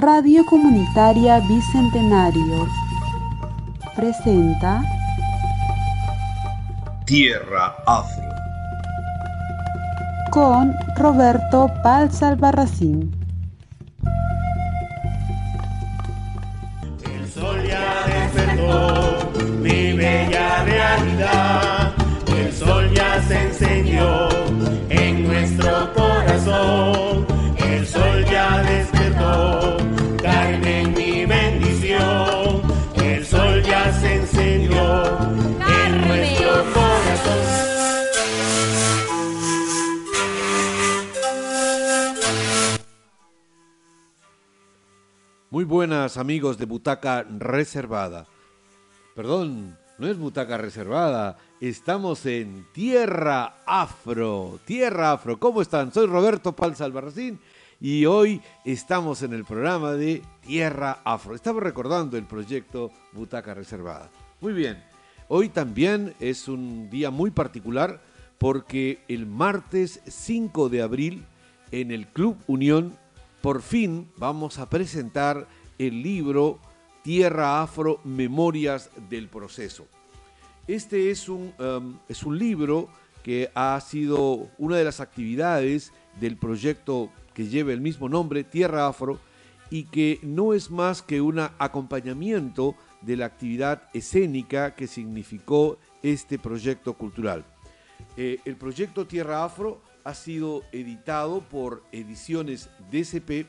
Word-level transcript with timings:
Radio 0.00 0.44
Comunitaria 0.44 1.40
Bicentenario. 1.40 2.66
Presenta 3.94 4.80
Tierra 7.04 7.74
Afro. 7.84 8.30
con 10.30 10.74
Roberto 10.96 11.70
Palza 11.82 12.34
buenas 45.70 46.16
amigos 46.16 46.58
de 46.58 46.64
Butaca 46.64 47.22
Reservada. 47.22 48.26
Perdón, 49.14 49.78
no 49.98 50.08
es 50.08 50.18
Butaca 50.18 50.58
Reservada, 50.58 51.36
estamos 51.60 52.26
en 52.26 52.66
Tierra 52.72 53.54
Afro. 53.64 54.58
Tierra 54.64 55.12
Afro, 55.12 55.38
¿cómo 55.38 55.62
están? 55.62 55.92
Soy 55.92 56.08
Roberto 56.08 56.56
Palza 56.56 56.84
Albarracín 56.84 57.38
y 57.80 58.04
hoy 58.04 58.42
estamos 58.64 59.22
en 59.22 59.32
el 59.32 59.44
programa 59.44 59.92
de 59.92 60.22
Tierra 60.40 61.02
Afro. 61.04 61.36
Estamos 61.36 61.62
recordando 61.62 62.16
el 62.16 62.24
proyecto 62.24 62.90
Butaca 63.12 63.54
Reservada. 63.54 64.10
Muy 64.40 64.52
bien, 64.52 64.82
hoy 65.28 65.50
también 65.50 66.16
es 66.18 66.48
un 66.48 66.90
día 66.90 67.12
muy 67.12 67.30
particular 67.30 68.02
porque 68.38 69.04
el 69.06 69.24
martes 69.24 70.00
5 70.08 70.68
de 70.68 70.82
abril 70.82 71.24
en 71.70 71.92
el 71.92 72.08
Club 72.08 72.36
Unión 72.48 72.98
por 73.40 73.62
fin 73.62 74.10
vamos 74.16 74.58
a 74.58 74.68
presentar 74.68 75.46
el 75.80 76.02
libro 76.02 76.58
Tierra 77.02 77.62
Afro, 77.62 78.00
Memorias 78.04 78.90
del 79.08 79.28
Proceso. 79.28 79.86
Este 80.68 81.10
es 81.10 81.26
un, 81.26 81.54
um, 81.58 81.98
es 82.06 82.22
un 82.22 82.38
libro 82.38 82.90
que 83.22 83.50
ha 83.54 83.80
sido 83.80 84.50
una 84.58 84.76
de 84.76 84.84
las 84.84 85.00
actividades 85.00 85.92
del 86.20 86.36
proyecto 86.36 87.10
que 87.32 87.46
lleva 87.46 87.72
el 87.72 87.80
mismo 87.80 88.10
nombre, 88.10 88.44
Tierra 88.44 88.86
Afro, 88.86 89.18
y 89.70 89.84
que 89.84 90.18
no 90.22 90.52
es 90.52 90.70
más 90.70 91.00
que 91.00 91.22
un 91.22 91.38
acompañamiento 91.38 92.74
de 93.00 93.16
la 93.16 93.24
actividad 93.24 93.84
escénica 93.94 94.74
que 94.74 94.86
significó 94.86 95.78
este 96.02 96.38
proyecto 96.38 96.92
cultural. 96.92 97.42
Eh, 98.18 98.38
el 98.44 98.56
proyecto 98.56 99.06
Tierra 99.06 99.44
Afro 99.44 99.80
ha 100.04 100.12
sido 100.12 100.62
editado 100.72 101.40
por 101.40 101.82
Ediciones 101.90 102.68
DCP 102.90 103.46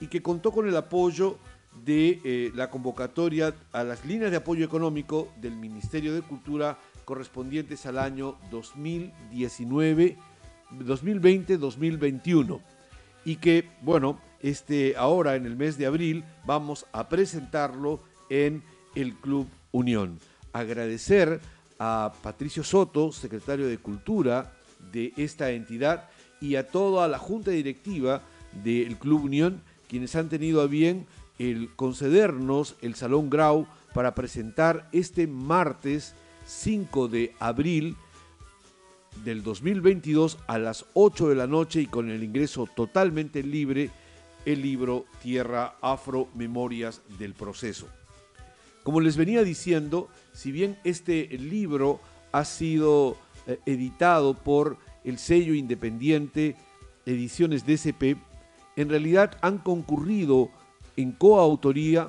y 0.00 0.06
que 0.06 0.22
contó 0.22 0.52
con 0.52 0.68
el 0.68 0.76
apoyo 0.76 1.38
de 1.84 2.20
eh, 2.24 2.52
la 2.54 2.70
convocatoria 2.70 3.54
a 3.72 3.84
las 3.84 4.04
líneas 4.04 4.30
de 4.30 4.38
apoyo 4.38 4.64
económico 4.64 5.32
del 5.40 5.56
Ministerio 5.56 6.14
de 6.14 6.22
Cultura 6.22 6.78
correspondientes 7.04 7.86
al 7.86 7.98
año 7.98 8.36
2019, 8.50 10.16
2020-2021 10.72 12.60
y 13.24 13.36
que, 13.36 13.68
bueno, 13.82 14.20
este, 14.40 14.96
ahora 14.96 15.36
en 15.36 15.46
el 15.46 15.56
mes 15.56 15.78
de 15.78 15.86
abril 15.86 16.24
vamos 16.44 16.86
a 16.92 17.08
presentarlo 17.08 18.00
en 18.30 18.62
el 18.94 19.14
Club 19.14 19.48
Unión. 19.72 20.18
Agradecer 20.52 21.40
a 21.78 22.12
Patricio 22.22 22.64
Soto, 22.64 23.12
secretario 23.12 23.66
de 23.66 23.78
Cultura 23.78 24.52
de 24.92 25.12
esta 25.16 25.50
entidad, 25.50 26.08
y 26.40 26.56
a 26.56 26.66
toda 26.68 27.08
la 27.08 27.18
junta 27.18 27.50
directiva 27.50 28.22
del 28.64 28.96
Club 28.96 29.24
Unión, 29.24 29.62
quienes 29.88 30.14
han 30.16 30.28
tenido 30.28 30.60
a 30.60 30.66
bien 30.66 31.06
el 31.38 31.70
concedernos 31.76 32.76
el 32.80 32.94
Salón 32.94 33.30
Grau 33.30 33.66
para 33.94 34.14
presentar 34.14 34.88
este 34.92 35.26
martes 35.26 36.14
5 36.46 37.08
de 37.08 37.34
abril 37.38 37.96
del 39.24 39.42
2022 39.42 40.38
a 40.46 40.58
las 40.58 40.86
8 40.94 41.28
de 41.28 41.34
la 41.34 41.46
noche 41.46 41.80
y 41.80 41.86
con 41.86 42.10
el 42.10 42.22
ingreso 42.22 42.68
totalmente 42.74 43.42
libre 43.42 43.90
el 44.44 44.62
libro 44.62 45.06
Tierra 45.22 45.76
Afro 45.80 46.28
Memorias 46.34 47.02
del 47.18 47.34
Proceso. 47.34 47.88
Como 48.82 49.00
les 49.00 49.16
venía 49.16 49.42
diciendo, 49.42 50.08
si 50.32 50.52
bien 50.52 50.78
este 50.84 51.26
libro 51.38 52.00
ha 52.30 52.44
sido 52.44 53.16
eh, 53.46 53.58
editado 53.66 54.34
por 54.34 54.78
el 55.04 55.18
sello 55.18 55.54
independiente 55.54 56.54
Ediciones 57.04 57.66
DCP, 57.66 58.16
en 58.76 58.88
realidad 58.88 59.38
han 59.40 59.58
concurrido 59.58 60.50
en 60.96 61.12
coautoría 61.12 62.08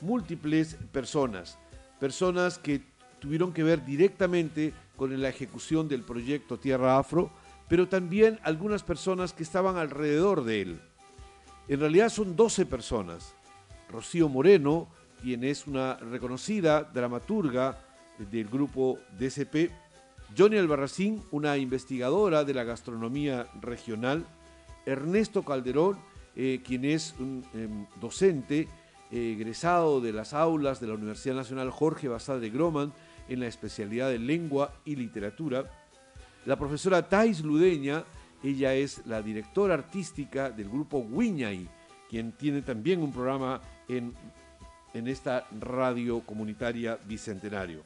múltiples 0.00 0.76
personas, 0.92 1.58
personas 1.98 2.58
que 2.58 2.82
tuvieron 3.18 3.52
que 3.52 3.62
ver 3.62 3.84
directamente 3.84 4.74
con 4.96 5.20
la 5.20 5.28
ejecución 5.28 5.88
del 5.88 6.02
proyecto 6.02 6.58
Tierra 6.58 6.98
Afro, 6.98 7.30
pero 7.68 7.88
también 7.88 8.38
algunas 8.42 8.82
personas 8.82 9.32
que 9.32 9.42
estaban 9.42 9.76
alrededor 9.76 10.44
de 10.44 10.62
él. 10.62 10.80
En 11.68 11.80
realidad 11.80 12.10
son 12.10 12.36
12 12.36 12.66
personas. 12.66 13.34
Rocío 13.90 14.28
Moreno, 14.28 14.88
quien 15.22 15.44
es 15.44 15.66
una 15.66 15.96
reconocida 15.96 16.82
dramaturga 16.82 17.78
del 18.18 18.48
grupo 18.48 18.98
DCP, 19.18 19.70
Johnny 20.36 20.58
Albarracín, 20.58 21.22
una 21.30 21.56
investigadora 21.56 22.44
de 22.44 22.54
la 22.54 22.64
gastronomía 22.64 23.46
regional, 23.60 24.26
Ernesto 24.84 25.42
Calderón, 25.42 25.98
eh, 26.36 26.60
quien 26.62 26.84
es 26.84 27.14
un 27.18 27.44
em, 27.54 27.86
docente 28.00 28.68
eh, 29.10 29.32
egresado 29.36 30.00
de 30.00 30.12
las 30.12 30.34
aulas 30.34 30.80
de 30.80 30.86
la 30.86 30.94
Universidad 30.94 31.34
Nacional 31.34 31.70
Jorge 31.70 32.08
Basal 32.08 32.40
de 32.40 32.50
Groman 32.50 32.92
en 33.28 33.40
la 33.40 33.46
especialidad 33.46 34.10
de 34.10 34.18
lengua 34.18 34.74
y 34.84 34.96
literatura. 34.96 35.64
La 36.44 36.56
profesora 36.56 37.08
Thais 37.08 37.42
Ludeña, 37.42 38.04
ella 38.42 38.74
es 38.74 39.04
la 39.06 39.22
directora 39.22 39.74
artística 39.74 40.50
del 40.50 40.68
grupo 40.68 40.98
Wiñay, 40.98 41.68
quien 42.08 42.32
tiene 42.32 42.62
también 42.62 43.02
un 43.02 43.12
programa 43.12 43.60
en, 43.88 44.12
en 44.94 45.08
esta 45.08 45.46
radio 45.58 46.20
comunitaria 46.20 46.98
Bicentenario. 47.06 47.82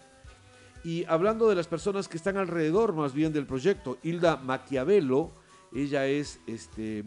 Y 0.83 1.05
hablando 1.05 1.49
de 1.49 1.55
las 1.55 1.69
personas 1.69 2.09
que 2.09 2.17
están 2.17 2.37
alrededor 2.37 2.95
más 2.95 3.13
bien 3.13 3.33
del 3.33 3.47
proyecto, 3.47 3.99
Hilda 4.03 4.37
Maquiavelo, 4.37 5.31
ella 5.75 6.07
es 6.07 6.41
este, 6.47 7.05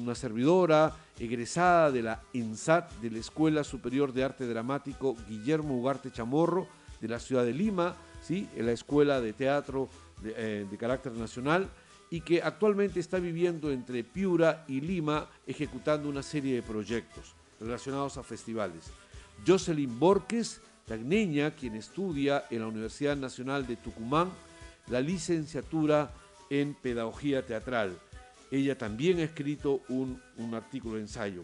una 0.00 0.14
servidora 0.14 0.96
egresada 1.18 1.90
de 1.90 2.02
la 2.02 2.22
ENSAT 2.32 2.92
de 3.00 3.10
la 3.10 3.18
Escuela 3.18 3.64
Superior 3.64 4.12
de 4.12 4.24
Arte 4.24 4.46
Dramático 4.46 5.16
Guillermo 5.28 5.76
Ugarte 5.76 6.10
Chamorro 6.10 6.66
de 7.00 7.08
la 7.08 7.18
ciudad 7.18 7.44
de 7.44 7.52
Lima, 7.52 7.94
¿sí? 8.22 8.48
en 8.56 8.66
la 8.66 8.72
Escuela 8.72 9.20
de 9.20 9.32
Teatro 9.32 9.88
de, 10.22 10.34
eh, 10.36 10.66
de 10.70 10.78
carácter 10.78 11.12
nacional 11.12 11.68
y 12.10 12.20
que 12.20 12.42
actualmente 12.42 13.00
está 13.00 13.18
viviendo 13.18 13.70
entre 13.70 14.04
Piura 14.04 14.64
y 14.68 14.80
Lima 14.80 15.28
ejecutando 15.46 16.08
una 16.08 16.22
serie 16.22 16.54
de 16.54 16.62
proyectos 16.62 17.34
relacionados 17.58 18.16
a 18.18 18.22
festivales. 18.22 18.90
Jocelyn 19.46 19.98
Borges, 19.98 20.60
tagneña, 20.86 21.52
quien 21.52 21.74
estudia 21.74 22.44
en 22.50 22.60
la 22.60 22.66
Universidad 22.66 23.16
Nacional 23.16 23.66
de 23.66 23.76
Tucumán 23.76 24.30
la 24.88 25.00
licenciatura 25.00 26.12
en 26.50 26.74
Pedagogía 26.74 27.46
Teatral. 27.46 27.96
Ella 28.52 28.76
también 28.76 29.18
ha 29.18 29.22
escrito 29.22 29.80
un, 29.88 30.20
un 30.36 30.54
artículo 30.54 30.96
de 30.96 31.00
ensayo. 31.00 31.42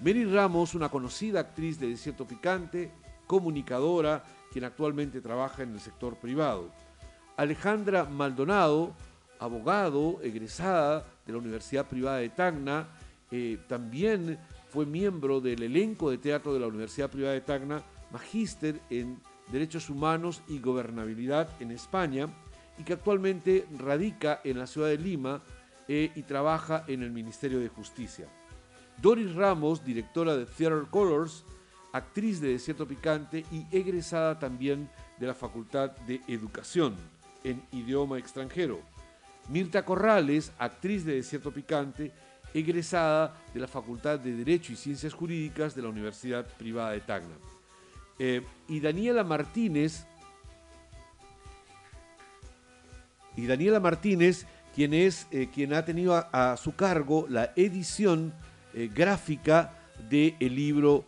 Mary 0.00 0.24
Ramos, 0.24 0.74
una 0.74 0.88
conocida 0.88 1.40
actriz 1.40 1.78
de 1.78 1.88
Desierto 1.88 2.26
Picante, 2.26 2.90
comunicadora, 3.26 4.24
quien 4.50 4.64
actualmente 4.64 5.20
trabaja 5.20 5.62
en 5.62 5.74
el 5.74 5.80
sector 5.80 6.16
privado. 6.16 6.72
Alejandra 7.36 8.04
Maldonado, 8.04 8.94
abogado, 9.38 10.20
egresada 10.22 11.04
de 11.26 11.32
la 11.34 11.38
Universidad 11.38 11.86
Privada 11.86 12.16
de 12.16 12.30
Tacna, 12.30 12.88
eh, 13.30 13.58
también 13.68 14.38
fue 14.70 14.86
miembro 14.86 15.42
del 15.42 15.62
elenco 15.62 16.10
de 16.10 16.16
teatro 16.16 16.54
de 16.54 16.60
la 16.60 16.66
Universidad 16.66 17.10
Privada 17.10 17.34
de 17.34 17.42
Tacna, 17.42 17.82
magíster 18.10 18.80
en 18.88 19.20
Derechos 19.52 19.90
Humanos 19.90 20.40
y 20.48 20.60
Gobernabilidad 20.60 21.50
en 21.60 21.72
España 21.72 22.26
y 22.78 22.84
que 22.84 22.94
actualmente 22.94 23.66
radica 23.78 24.40
en 24.44 24.58
la 24.58 24.66
ciudad 24.66 24.88
de 24.88 24.96
Lima 24.96 25.42
eh, 25.88 26.12
y 26.14 26.22
trabaja 26.22 26.84
en 26.86 27.02
el 27.02 27.10
Ministerio 27.10 27.58
de 27.58 27.68
Justicia. 27.68 28.26
Doris 29.00 29.34
Ramos, 29.34 29.84
directora 29.84 30.36
de 30.36 30.46
Theater 30.46 30.86
Colors, 30.90 31.44
actriz 31.92 32.40
de 32.40 32.52
Desierto 32.52 32.86
Picante 32.86 33.44
y 33.50 33.66
egresada 33.72 34.38
también 34.38 34.88
de 35.18 35.26
la 35.26 35.34
Facultad 35.34 35.90
de 36.06 36.20
Educación 36.28 36.94
en 37.44 37.62
Idioma 37.72 38.18
Extranjero. 38.18 38.80
Mirta 39.48 39.84
Corrales, 39.84 40.52
actriz 40.58 41.04
de 41.04 41.14
Desierto 41.14 41.52
Picante 41.52 42.12
egresada 42.54 43.34
de 43.52 43.60
la 43.60 43.68
Facultad 43.68 44.18
de 44.18 44.32
Derecho 44.32 44.72
y 44.72 44.76
Ciencias 44.76 45.12
Jurídicas 45.12 45.74
de 45.74 45.82
la 45.82 45.88
Universidad 45.88 46.46
Privada 46.56 46.92
de 46.92 47.00
Tacna. 47.00 47.34
Eh, 48.18 48.42
y 48.68 48.80
Daniela 48.80 49.24
Martínez, 49.24 50.06
y 53.36 53.46
Daniela 53.46 53.80
Martínez, 53.80 54.46
quien 54.78 54.94
es 54.94 55.26
eh, 55.32 55.48
quien 55.52 55.74
ha 55.74 55.84
tenido 55.84 56.14
a, 56.14 56.56
su 56.56 56.76
cargo 56.76 57.26
la 57.28 57.52
edición 57.56 58.32
eh, 58.74 58.88
gráfica 58.94 59.76
del 60.08 60.36
libro 60.38 61.04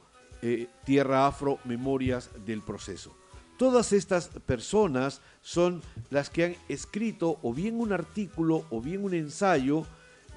Tierra 0.84 1.26
Afro, 1.28 1.60
Memorias 1.64 2.30
del 2.44 2.62
Proceso. 2.62 3.14
Todas 3.56 3.92
estas 3.92 4.26
personas 4.44 5.20
son 5.40 5.82
las 6.08 6.30
que 6.30 6.44
han 6.44 6.56
escrito 6.68 7.38
o 7.42 7.54
bien 7.54 7.78
un 7.78 7.92
artículo 7.92 8.64
o 8.70 8.80
bien 8.80 9.04
un 9.04 9.14
ensayo 9.14 9.86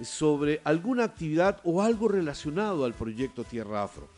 sobre 0.03 0.61
alguna 0.63 1.05
actividad 1.05 1.59
o 1.63 1.81
algo 1.81 2.09
relacionado 2.09 2.85
al 2.85 2.93
proyecto 2.93 3.43
Tierra 3.43 3.81
Afro. 3.81 4.09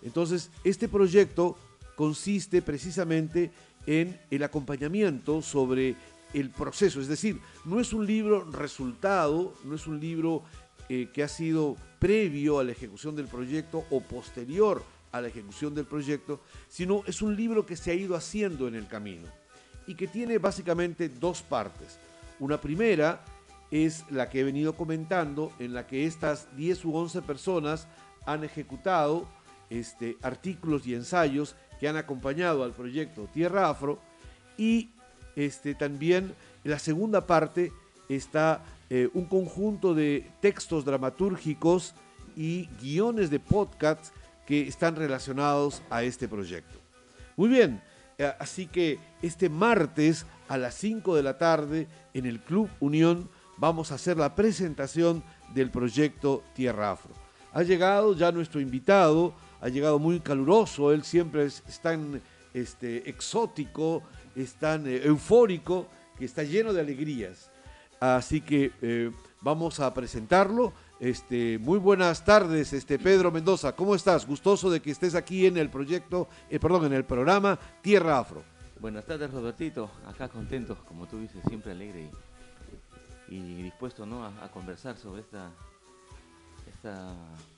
Entonces, 0.00 0.48
este 0.62 0.88
proyecto 0.88 1.58
consiste 1.96 2.62
precisamente 2.62 3.50
en 3.84 4.20
el 4.30 4.44
acompañamiento 4.44 5.42
sobre 5.42 5.96
el 6.32 6.50
proceso, 6.50 7.00
es 7.00 7.08
decir, 7.08 7.40
no 7.64 7.80
es 7.80 7.92
un 7.92 8.06
libro 8.06 8.44
resultado, 8.50 9.54
no 9.64 9.74
es 9.74 9.86
un 9.86 10.00
libro 10.00 10.44
eh, 10.88 11.08
que 11.12 11.22
ha 11.22 11.28
sido 11.28 11.76
previo 11.98 12.58
a 12.58 12.64
la 12.64 12.72
ejecución 12.72 13.16
del 13.16 13.26
proyecto 13.26 13.84
o 13.90 14.00
posterior 14.00 14.82
a 15.12 15.20
la 15.20 15.28
ejecución 15.28 15.74
del 15.74 15.86
proyecto, 15.86 16.40
sino 16.68 17.02
es 17.06 17.20
un 17.22 17.36
libro 17.36 17.66
que 17.66 17.76
se 17.76 17.90
ha 17.90 17.94
ido 17.94 18.14
haciendo 18.14 18.68
en 18.68 18.74
el 18.74 18.86
camino 18.86 19.26
y 19.86 19.94
que 19.94 20.06
tiene 20.06 20.38
básicamente 20.38 21.08
dos 21.08 21.42
partes. 21.42 21.98
Una 22.38 22.60
primera 22.60 23.24
es 23.70 24.04
la 24.10 24.28
que 24.28 24.40
he 24.40 24.44
venido 24.44 24.74
comentando, 24.74 25.52
en 25.58 25.74
la 25.74 25.86
que 25.86 26.06
estas 26.06 26.54
10 26.56 26.84
u 26.84 26.96
11 26.96 27.22
personas 27.22 27.86
han 28.26 28.44
ejecutado 28.44 29.28
este, 29.68 30.16
artículos 30.22 30.86
y 30.86 30.94
ensayos 30.94 31.56
que 31.78 31.88
han 31.88 31.96
acompañado 31.96 32.64
al 32.64 32.72
proyecto 32.72 33.28
Tierra 33.32 33.68
Afro 33.68 34.00
y 34.58 34.90
este, 35.36 35.74
también 35.74 36.34
en 36.64 36.70
la 36.70 36.78
segunda 36.78 37.26
parte 37.26 37.72
está 38.08 38.64
eh, 38.88 39.08
un 39.14 39.24
conjunto 39.24 39.94
de 39.94 40.30
textos 40.40 40.84
dramatúrgicos 40.84 41.94
y 42.36 42.66
guiones 42.80 43.30
de 43.30 43.40
podcasts 43.40 44.12
que 44.46 44.66
están 44.66 44.96
relacionados 44.96 45.82
a 45.90 46.02
este 46.02 46.26
proyecto. 46.26 46.78
Muy 47.36 47.48
bien, 47.48 47.80
eh, 48.18 48.32
así 48.38 48.66
que 48.66 48.98
este 49.22 49.48
martes 49.48 50.26
a 50.48 50.58
las 50.58 50.74
5 50.74 51.14
de 51.14 51.22
la 51.22 51.38
tarde 51.38 51.86
en 52.12 52.26
el 52.26 52.40
Club 52.40 52.68
Unión 52.80 53.28
vamos 53.56 53.92
a 53.92 53.94
hacer 53.94 54.16
la 54.16 54.34
presentación 54.34 55.22
del 55.54 55.70
proyecto 55.70 56.42
Tierra 56.54 56.90
Afro. 56.92 57.14
Ha 57.52 57.62
llegado 57.62 58.14
ya 58.14 58.32
nuestro 58.32 58.60
invitado, 58.60 59.34
ha 59.60 59.68
llegado 59.68 59.98
muy 59.98 60.20
caluroso, 60.20 60.92
él 60.92 61.04
siempre 61.04 61.44
es, 61.44 61.62
tan 61.82 62.20
este, 62.54 63.08
exótico, 63.08 64.02
es 64.34 64.54
tan 64.54 64.86
eh, 64.86 65.02
eufórico, 65.04 65.86
que 66.18 66.24
está 66.24 66.42
lleno 66.42 66.72
de 66.72 66.80
alegrías. 66.80 67.50
Así 67.98 68.40
que 68.40 68.72
eh, 68.82 69.10
vamos 69.40 69.80
a 69.80 69.92
presentarlo. 69.92 70.72
Este, 70.98 71.58
muy 71.58 71.78
buenas 71.78 72.24
tardes, 72.24 72.72
este 72.72 72.98
Pedro 72.98 73.30
Mendoza. 73.30 73.74
¿Cómo 73.74 73.94
estás? 73.94 74.26
Gustoso 74.26 74.70
de 74.70 74.80
que 74.80 74.90
estés 74.90 75.14
aquí 75.14 75.46
en 75.46 75.56
el 75.56 75.70
proyecto, 75.70 76.28
eh, 76.50 76.58
perdón, 76.58 76.86
en 76.86 76.92
el 76.92 77.04
programa 77.04 77.58
Tierra 77.80 78.18
Afro. 78.18 78.42
Buenas 78.78 79.06
tardes, 79.06 79.30
Robertito. 79.30 79.90
Acá 80.06 80.28
contento, 80.28 80.76
como 80.86 81.06
tú 81.06 81.18
dices, 81.20 81.42
siempre 81.48 81.72
alegre 81.72 82.02
y 82.02 82.10
y 83.30 83.62
dispuesto 83.62 84.04
¿no? 84.04 84.24
a, 84.24 84.50
conversar 84.50 84.96
sobre 84.96 85.22
esta, 85.22 85.50
esta 86.80 87.14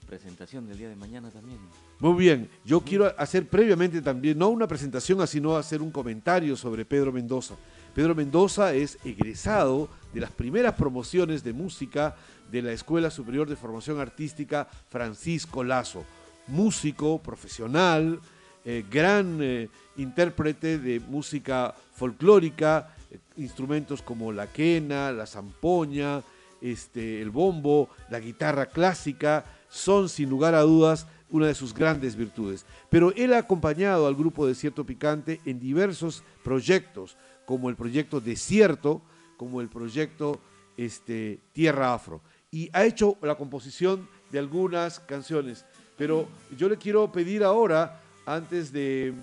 presentación 0.09 0.67
del 0.67 0.79
día 0.79 0.89
de 0.89 0.97
mañana 0.97 1.31
también. 1.31 1.61
Muy 2.01 2.15
bien, 2.19 2.51
yo 2.65 2.81
quiero 2.81 3.15
hacer 3.17 3.49
previamente 3.49 4.03
también, 4.03 4.37
no 4.37 4.49
una 4.49 4.67
presentación, 4.67 5.25
sino 5.29 5.57
hacer 5.57 5.81
un 5.81 5.93
comentario 5.93 6.57
sobre 6.57 6.85
Pedro 6.85 7.13
Mendoza. 7.13 7.55
Pedro 7.95 8.17
Mendoza 8.17 8.75
es 8.75 8.99
egresado 9.05 9.89
de 10.13 10.21
las 10.21 10.33
primeras 10.33 10.75
promociones 10.75 11.45
de 11.45 11.53
música 11.53 12.17
de 12.51 12.63
la 12.63 12.73
Escuela 12.73 13.13
Superior 13.13 13.49
de 13.49 13.55
Formación 13.55 14.01
Artística 14.01 14.67
Francisco 14.91 15.63
Lazo, 15.63 16.05
músico 16.49 17.23
profesional, 17.23 18.19
eh, 18.65 18.85
gran 18.91 19.39
eh, 19.41 19.69
intérprete 19.99 20.79
de 20.79 20.99
música 20.99 21.77
folclórica, 21.95 22.93
instrumentos 23.37 24.03
como 24.03 24.33
la 24.33 24.49
quena, 24.49 25.13
la 25.13 25.27
zampoña, 25.27 26.23
este, 26.63 27.21
el 27.21 27.31
bombo, 27.31 27.91
la 28.09 28.21
guitarra 28.21 28.67
clásica, 28.67 29.45
son 29.69 30.09
sin 30.09 30.31
lugar 30.31 30.55
a 30.55 30.63
dudas 30.63 31.07
una 31.29 31.47
de 31.47 31.55
sus 31.55 31.75
grandes 31.75 32.15
virtudes. 32.15 32.65
Pero 32.89 33.13
él 33.17 33.33
ha 33.33 33.39
acompañado 33.39 34.07
al 34.07 34.15
grupo 34.15 34.47
Desierto 34.47 34.85
Picante 34.85 35.41
en 35.45 35.59
diversos 35.59 36.23
proyectos, 36.45 37.17
como 37.45 37.69
el 37.69 37.77
proyecto 37.77 38.21
Desierto, 38.21 39.03
como 39.37 39.61
el 39.61 39.69
proyecto 39.69 40.41
este, 40.77 41.41
Tierra 41.53 41.95
Afro, 41.95 42.21
y 42.51 42.71
ha 42.73 42.85
hecho 42.85 43.17
la 43.23 43.35
composición 43.35 44.09
de 44.31 44.39
algunas 44.39 45.01
canciones. 45.01 45.65
Pero 45.97 46.29
yo 46.57 46.69
le 46.69 46.77
quiero 46.77 47.11
pedir 47.11 47.43
ahora, 47.43 48.01
antes 48.27 48.73
de, 48.73 49.15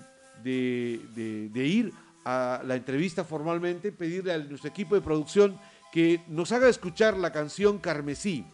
de, 0.42 1.00
de 1.52 1.66
ir 1.66 1.92
a 2.24 2.60
la 2.66 2.76
entrevista 2.76 3.24
formalmente, 3.24 3.92
pedirle 3.92 4.32
a 4.32 4.38
nuestro 4.38 4.68
equipo 4.68 4.94
de 4.94 5.00
producción 5.00 5.58
que 5.92 6.22
nos 6.28 6.52
haga 6.52 6.68
escuchar 6.68 7.16
la 7.16 7.32
canción 7.32 7.78
Carmesí. 7.78 8.44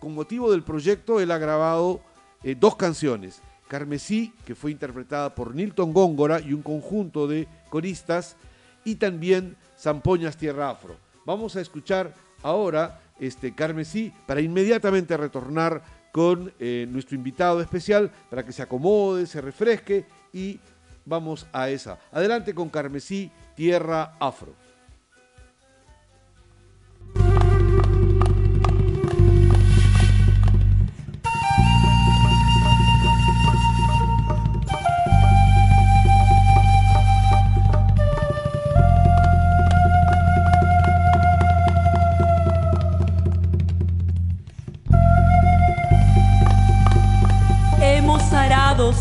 Con 0.00 0.14
motivo 0.14 0.50
del 0.50 0.62
proyecto, 0.62 1.20
él 1.20 1.30
ha 1.30 1.38
grabado 1.38 2.00
eh, 2.42 2.56
dos 2.58 2.76
canciones. 2.76 3.40
Carmesí, 3.68 4.32
que 4.44 4.54
fue 4.54 4.70
interpretada 4.70 5.34
por 5.34 5.54
Nilton 5.54 5.92
Góngora 5.92 6.40
y 6.40 6.52
un 6.52 6.62
conjunto 6.62 7.26
de 7.26 7.48
coristas, 7.70 8.36
y 8.84 8.96
también 8.96 9.56
Zampoñas 9.78 10.36
Tierra 10.36 10.70
Afro. 10.70 10.96
Vamos 11.24 11.56
a 11.56 11.60
escuchar 11.60 12.14
ahora 12.42 13.00
este 13.18 13.54
Carmesí 13.54 14.12
para 14.26 14.40
inmediatamente 14.40 15.16
retornar 15.16 15.82
con 16.12 16.52
eh, 16.60 16.86
nuestro 16.90 17.16
invitado 17.16 17.60
especial 17.60 18.10
para 18.30 18.44
que 18.44 18.52
se 18.52 18.62
acomode, 18.62 19.26
se 19.26 19.40
refresque 19.40 20.06
y 20.32 20.60
vamos 21.04 21.46
a 21.52 21.70
esa. 21.70 21.98
Adelante 22.12 22.54
con 22.54 22.68
Carmesí, 22.68 23.30
Tierra 23.56 24.16
Afro. 24.20 24.63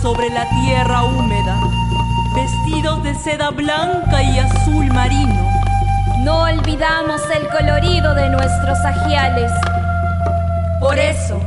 Sobre 0.03 0.29
la 0.31 0.45
tierra 0.49 1.05
húmeda 1.05 1.57
vestidos 2.35 3.01
de 3.03 3.15
seda 3.15 3.51
blanca 3.51 4.21
y 4.21 4.37
azul 4.37 4.85
marino. 4.87 5.49
No 6.25 6.41
olvidamos 6.41 7.21
el 7.33 7.47
colorido 7.47 8.13
de 8.13 8.29
nuestros 8.29 8.77
ajiales. 8.79 9.49
Por 10.81 10.99
eso, 10.99 11.39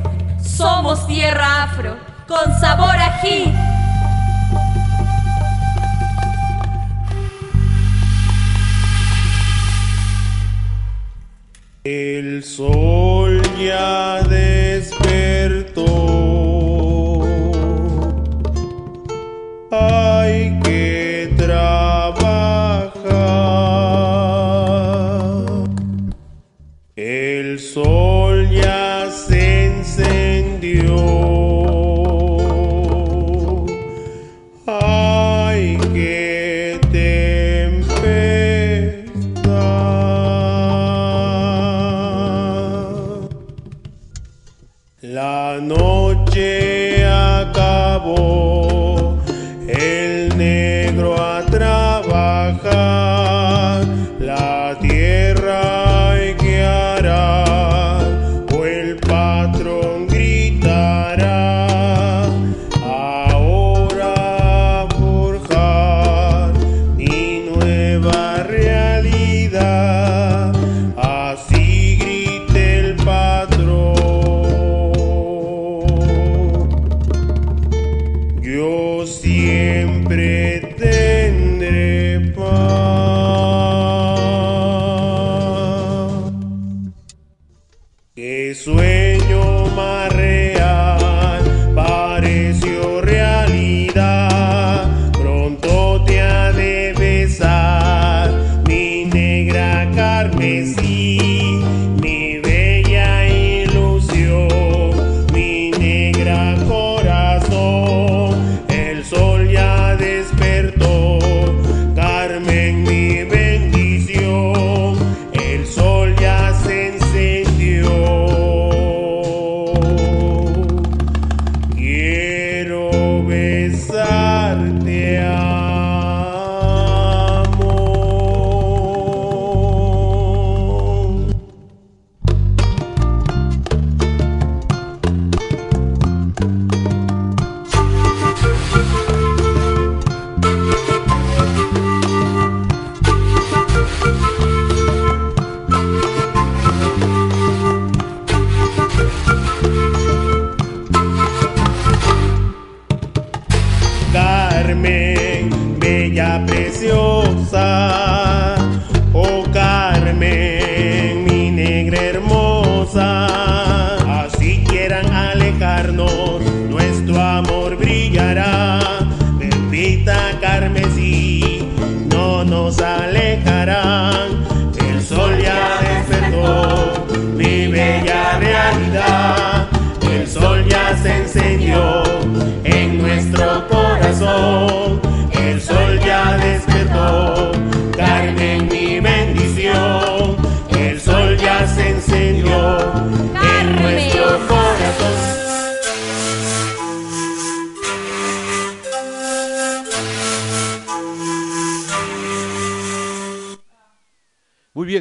somos 0.42 1.06
tierra 1.06 1.64
afro, 1.64 1.98
con 2.26 2.58
sabor 2.58 2.96
ají. 2.96 3.52
El 11.84 12.42
sol 12.42 13.42
ya 13.58 14.22
despertó. 14.22 14.45
La 50.36 51.55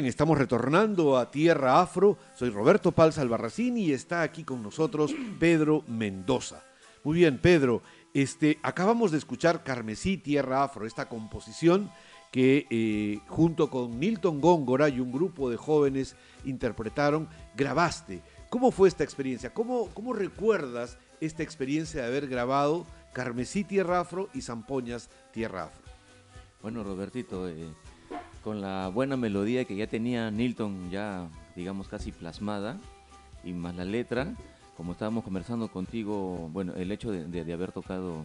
estamos 0.04 0.36
retornando 0.36 1.16
a 1.16 1.30
Tierra 1.30 1.80
Afro. 1.80 2.18
Soy 2.34 2.50
Roberto 2.50 2.92
Palza 2.92 3.22
Albarracín 3.22 3.78
y 3.78 3.92
está 3.92 4.20
aquí 4.20 4.44
con 4.44 4.62
nosotros 4.62 5.14
Pedro 5.38 5.84
Mendoza. 5.88 6.62
Muy 7.02 7.18
bien, 7.18 7.38
Pedro, 7.38 7.82
este, 8.12 8.58
acabamos 8.62 9.12
de 9.12 9.18
escuchar 9.18 9.64
Carmesí 9.64 10.18
Tierra 10.18 10.64
Afro, 10.64 10.86
esta 10.86 11.08
composición 11.08 11.90
que 12.30 12.66
eh, 12.68 13.20
junto 13.28 13.70
con 13.70 13.98
Milton 13.98 14.40
Góngora 14.40 14.90
y 14.90 15.00
un 15.00 15.10
grupo 15.12 15.48
de 15.48 15.56
jóvenes 15.56 16.16
interpretaron, 16.44 17.28
grabaste. 17.56 18.22
¿Cómo 18.50 18.72
fue 18.72 18.88
esta 18.88 19.04
experiencia? 19.04 19.54
¿Cómo, 19.54 19.88
cómo 19.94 20.12
recuerdas 20.12 20.98
esta 21.22 21.42
experiencia 21.42 22.02
de 22.02 22.08
haber 22.08 22.28
grabado 22.28 22.86
Carmesí 23.14 23.64
Tierra 23.64 24.00
Afro 24.00 24.28
y 24.34 24.42
Zampoñas 24.42 25.08
Tierra 25.32 25.64
Afro? 25.64 25.84
Bueno, 26.60 26.82
Robertito, 26.84 27.48
eh, 27.48 27.72
con 28.46 28.60
la 28.60 28.86
buena 28.94 29.16
melodía 29.16 29.64
que 29.64 29.74
ya 29.74 29.88
tenía 29.88 30.30
Nilton 30.30 30.88
ya, 30.88 31.26
digamos, 31.56 31.88
casi 31.88 32.12
plasmada, 32.12 32.76
y 33.42 33.52
más 33.52 33.74
la 33.74 33.84
letra, 33.84 34.36
como 34.76 34.92
estábamos 34.92 35.24
conversando 35.24 35.66
contigo, 35.66 36.48
bueno, 36.52 36.72
el 36.76 36.92
hecho 36.92 37.10
de, 37.10 37.24
de- 37.26 37.44
de 37.44 37.52
haber 37.52 37.72
tocado 37.72 38.24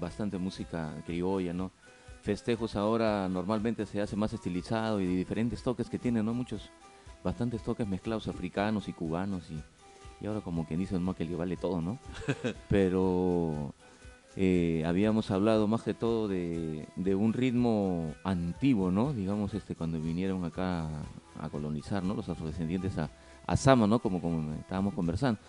bastante 0.00 0.38
música 0.38 0.92
criolla, 1.06 1.52
¿no? 1.52 1.70
Festejos 2.20 2.74
ahora 2.74 3.28
normalmente 3.28 3.86
se 3.86 4.00
hace 4.00 4.16
más 4.16 4.32
estilizado 4.32 5.00
y 5.00 5.06
de 5.06 5.14
diferentes 5.14 5.62
toques 5.62 5.88
que 5.88 6.00
tiene, 6.00 6.20
¿no? 6.20 6.34
Muchos, 6.34 6.68
bastantes 7.22 7.62
toques 7.62 7.86
mezclados 7.86 8.26
africanos 8.26 8.88
y 8.88 8.92
cubanos 8.92 9.44
y, 9.52 9.62
y 10.20 10.26
ahora 10.26 10.40
como 10.40 10.66
que 10.66 10.76
dicen, 10.76 11.04
¿no? 11.04 11.14
Que 11.14 11.24
le 11.24 11.36
vale 11.36 11.56
todo, 11.56 11.80
¿no? 11.80 11.96
Pero 12.68 13.72
eh, 14.36 14.84
habíamos 14.86 15.30
hablado 15.30 15.66
más 15.66 15.82
que 15.82 15.94
todo 15.94 16.28
de, 16.28 16.86
un 16.96 17.32
ritmo 17.32 18.14
antiguo, 18.24 18.90
¿no? 18.90 19.12
Digamos, 19.12 19.54
este, 19.54 19.74
cuando 19.74 20.00
vinieron 20.00 20.44
acá 20.44 20.84
a, 20.86 21.02
a 21.40 21.48
colonizar, 21.50 22.02
¿no? 22.02 22.14
Los 22.14 22.28
afrodescendientes 22.28 22.96
a, 22.98 23.10
a 23.46 23.56
Sama, 23.56 23.86
¿no? 23.86 23.98
Como, 23.98 24.20
como 24.20 24.54
estábamos 24.54 24.94
conversando. 24.94 25.40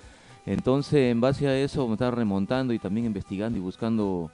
Entonces, 0.45 1.11
en 1.11 1.21
base 1.21 1.47
a 1.47 1.57
eso, 1.57 1.87
me 1.87 1.93
estaba 1.93 2.11
remontando 2.11 2.73
y 2.73 2.79
también 2.79 3.05
investigando 3.05 3.57
y 3.57 3.61
buscando 3.61 4.31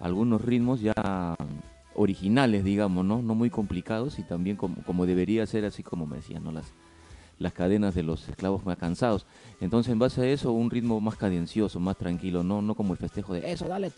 algunos 0.00 0.40
ritmos 0.40 0.80
ya 0.80 1.36
originales, 1.94 2.64
digamos, 2.64 3.04
¿no? 3.04 3.20
No 3.20 3.34
muy 3.34 3.50
complicados 3.50 4.18
y 4.18 4.22
también 4.22 4.56
como, 4.56 4.82
como 4.84 5.04
debería 5.04 5.46
ser, 5.46 5.66
así 5.66 5.82
como 5.82 6.06
me 6.06 6.16
decían, 6.16 6.42
¿no? 6.42 6.52
Las, 6.52 6.72
las 7.38 7.52
cadenas 7.52 7.94
de 7.94 8.02
los 8.02 8.28
esclavos 8.28 8.64
más 8.64 8.78
cansados. 8.78 9.26
Entonces, 9.60 9.92
en 9.92 9.98
base 9.98 10.20
a 10.22 10.26
eso, 10.26 10.52
un 10.52 10.70
ritmo 10.70 11.00
más 11.00 11.16
cadencioso, 11.16 11.80
más 11.80 11.96
tranquilo, 11.96 12.42
no, 12.44 12.62
no 12.62 12.74
como 12.74 12.92
el 12.92 12.98
festejo 12.98 13.34
de 13.34 13.50
eso, 13.50 13.66
dale. 13.66 13.90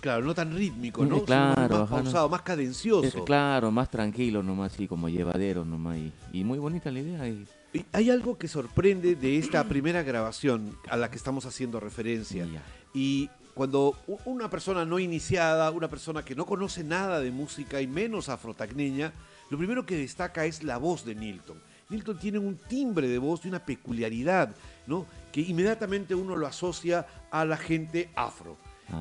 Claro, 0.00 0.24
no 0.24 0.34
tan 0.34 0.54
rítmico, 0.54 1.04
¿no? 1.04 1.18
Eh, 1.18 1.22
claro, 1.24 1.54
más 1.54 1.82
ajá, 1.82 1.96
no. 1.96 2.02
pausado, 2.04 2.28
más 2.28 2.42
cadencioso. 2.42 3.06
Es- 3.18 3.24
claro, 3.24 3.70
más 3.70 3.90
tranquilo 3.90 4.42
nomás, 4.42 4.72
así 4.74 4.86
como 4.86 5.08
llevadero 5.08 5.64
nomás. 5.64 5.96
Y, 5.98 6.12
y 6.32 6.44
muy 6.44 6.58
bonita 6.58 6.90
la 6.90 7.00
idea. 7.00 7.28
Y, 7.28 7.46
Y 7.74 7.84
Hay 7.92 8.10
algo 8.10 8.36
que 8.36 8.48
sorprende 8.48 9.14
de 9.14 9.38
esta 9.38 9.64
primera 9.68 10.02
grabación 10.02 10.76
a 10.90 10.96
la 10.96 11.10
que 11.10 11.16
estamos 11.16 11.46
haciendo 11.46 11.80
referencia. 11.80 12.44
y 12.44 12.52
ya. 12.52 12.62
Y 12.94 13.30
cuando 13.54 13.96
una 14.26 14.50
persona 14.50 14.84
no 14.84 14.98
iniciada, 14.98 15.70
una 15.70 15.88
persona 15.88 16.22
que 16.24 16.34
no 16.34 16.44
conoce 16.46 16.84
nada 16.84 17.20
de 17.20 17.30
música 17.30 17.80
y 17.80 17.86
menos 17.86 18.28
afrotacneña, 18.28 19.12
lo 19.50 19.58
primero 19.58 19.84
que 19.86 19.96
destaca 19.96 20.44
es 20.46 20.62
la 20.62 20.76
voz 20.78 21.04
de 21.04 21.14
Nilton. 21.14 21.58
Nilton 21.92 22.18
tiene 22.18 22.38
un 22.38 22.56
timbre 22.56 23.06
de 23.06 23.18
voz 23.18 23.44
y 23.44 23.48
una 23.48 23.64
peculiaridad, 23.64 24.54
¿no? 24.86 25.06
Que 25.30 25.42
inmediatamente 25.42 26.14
uno 26.14 26.34
lo 26.36 26.46
asocia 26.46 27.06
a 27.30 27.44
la 27.44 27.56
gente 27.56 28.10
afro. 28.14 28.56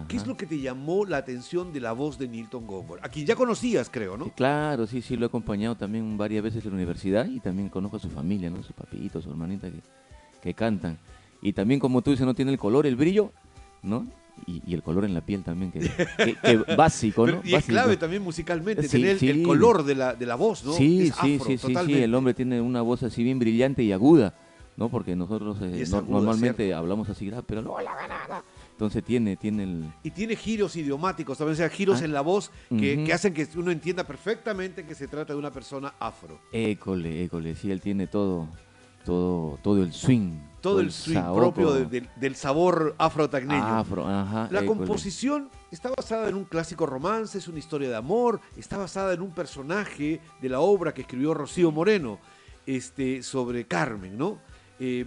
¿Qué 0.08 0.16
es 0.16 0.26
lo 0.26 0.38
que 0.38 0.46
te 0.46 0.58
llamó 0.58 1.06
la 1.06 1.18
atención 1.18 1.74
de 1.74 1.82
la 1.82 1.92
voz 1.92 2.18
de 2.18 2.28
Nilton 2.28 2.66
Góngora? 2.66 3.02
A 3.04 3.10
quien 3.10 3.26
ya 3.26 3.36
conocías, 3.36 3.90
creo, 3.90 4.16
¿no? 4.16 4.26
Sí, 4.26 4.32
claro, 4.38 4.88
sí, 4.88 5.02
sí, 5.02 5.18
lo 5.18 5.26
he 5.26 5.28
acompañado 5.28 5.76
también 5.76 6.18
varias 6.18 6.44
veces 6.44 6.64
en 6.64 6.72
la 6.72 6.76
universidad 6.78 7.26
y 7.26 7.42
también 7.42 7.68
conozco 7.68 7.98
a 7.98 8.00
su 8.00 8.10
familia, 8.10 8.50
¿no? 8.50 8.64
Su 8.64 8.72
papito, 8.72 9.22
su 9.22 9.30
hermanita 9.30 9.70
que, 9.70 9.82
que 10.42 10.54
cantan. 10.54 10.98
Y 11.42 11.52
también, 11.52 11.80
como 11.80 12.02
tú 12.02 12.12
dices, 12.12 12.26
no 12.26 12.34
tiene 12.34 12.52
el 12.52 12.58
color, 12.58 12.86
el 12.86 12.96
brillo, 12.96 13.34
¿no? 13.84 14.08
Y, 14.46 14.62
y 14.66 14.74
el 14.74 14.82
color 14.84 15.06
en 15.06 15.14
la 15.14 15.22
piel 15.22 15.44
también, 15.44 15.72
que, 15.72 15.80
que- 15.80 16.36
que 16.36 16.76
básico, 16.76 17.26
¿no? 17.28 17.42
Pero- 17.42 17.42
y 17.48 17.56
es 17.56 17.66
clave 17.66 17.98
también 17.98 18.22
musicalmente, 18.24 18.84
Sí, 18.84 18.90
tener 19.02 19.18
el- 19.22 19.30
el 19.30 19.36
sí. 19.38 19.44
color 19.44 19.84
de 19.84 19.96
la, 19.96 20.14
de 20.16 20.26
la 20.26 20.36
voz, 20.36 20.64
¿no? 20.64 20.74
Sí, 20.74 21.08
Es 21.08 21.16
sí, 21.16 21.36
afro, 21.36 21.46
sí, 21.48 21.58
sí, 21.58 21.76
sí, 21.86 21.94
el 22.02 22.14
hombre 22.16 22.34
tiene 22.34 22.60
una 22.62 22.82
voz 22.82 23.04
así 23.04 23.24
bien 23.24 23.40
brillante 23.40 23.84
y 23.84 23.92
aguda, 23.92 24.36
¿no? 24.78 24.90
Porque 24.90 25.16
nosotros 25.16 25.58
eh, 25.62 25.86
no- 25.90 25.98
aguda, 25.98 26.12
normalmente 26.12 26.74
hablamos 26.74 27.10
así 27.10 27.26
grave, 27.28 27.44
pero 27.46 27.62
no 27.62 27.80
la 27.82 27.96
ganada. 27.96 28.44
Entonces 28.72 29.04
tiene, 29.04 29.38
tiene 29.38 29.64
el... 29.64 29.92
Y 30.02 30.10
tiene 30.10 30.36
giros 30.36 30.76
idiomáticos, 30.76 31.38
también 31.38 31.54
o 31.54 31.58
sea, 31.58 31.70
giros 31.70 32.02
Ah. 32.02 32.06
en 32.06 32.14
la 32.14 32.22
voz 32.22 32.50
que, 32.70 33.04
que 33.04 33.14
hacen 33.14 33.32
que 33.32 33.48
uno 33.56 33.70
entienda 33.70 34.04
perfectamente 34.06 34.86
que 34.88 34.96
se 34.96 35.08
trata 35.08 35.34
de 35.34 35.40
una 35.40 35.52
persona 35.52 35.94
afro. 36.00 36.40
École, 36.52 37.24
école, 37.26 37.54
sí, 37.54 37.70
él 37.70 37.80
tiene 37.80 38.08
todo, 38.08 38.48
todo, 39.06 39.58
todo 39.62 39.82
el 39.84 39.94
swing. 39.94 40.40
Todo 40.62 40.80
el 40.80 40.92
swing 40.92 41.16
saoco. 41.16 41.40
propio 41.40 41.74
de- 41.74 41.86
del- 41.86 42.10
del 42.18 42.36
sabor 42.36 42.94
afrotagneño. 43.00 43.64
Afro, 43.66 44.08
ajá. 44.08 44.48
La 44.52 44.62
école. 44.62 44.68
composición 44.68 45.50
está 45.72 45.90
basada 45.90 46.30
en 46.30 46.36
un 46.36 46.44
clásico 46.46 46.86
romance, 46.86 47.38
es 47.40 47.48
una 47.48 47.58
historia 47.58 47.90
de 47.90 47.96
amor, 47.96 48.40
está 48.58 48.78
basada 48.78 49.14
en 49.14 49.22
un 49.22 49.32
personaje 49.32 50.22
de 50.40 50.50
la 50.50 50.60
obra 50.60 50.94
que 50.94 51.02
escribió 51.02 51.34
Rocío 51.34 51.72
Moreno 51.72 52.20
este, 52.68 53.24
sobre 53.24 53.66
Carmen, 53.66 54.18
¿no? 54.18 54.38
Eh, 54.80 55.06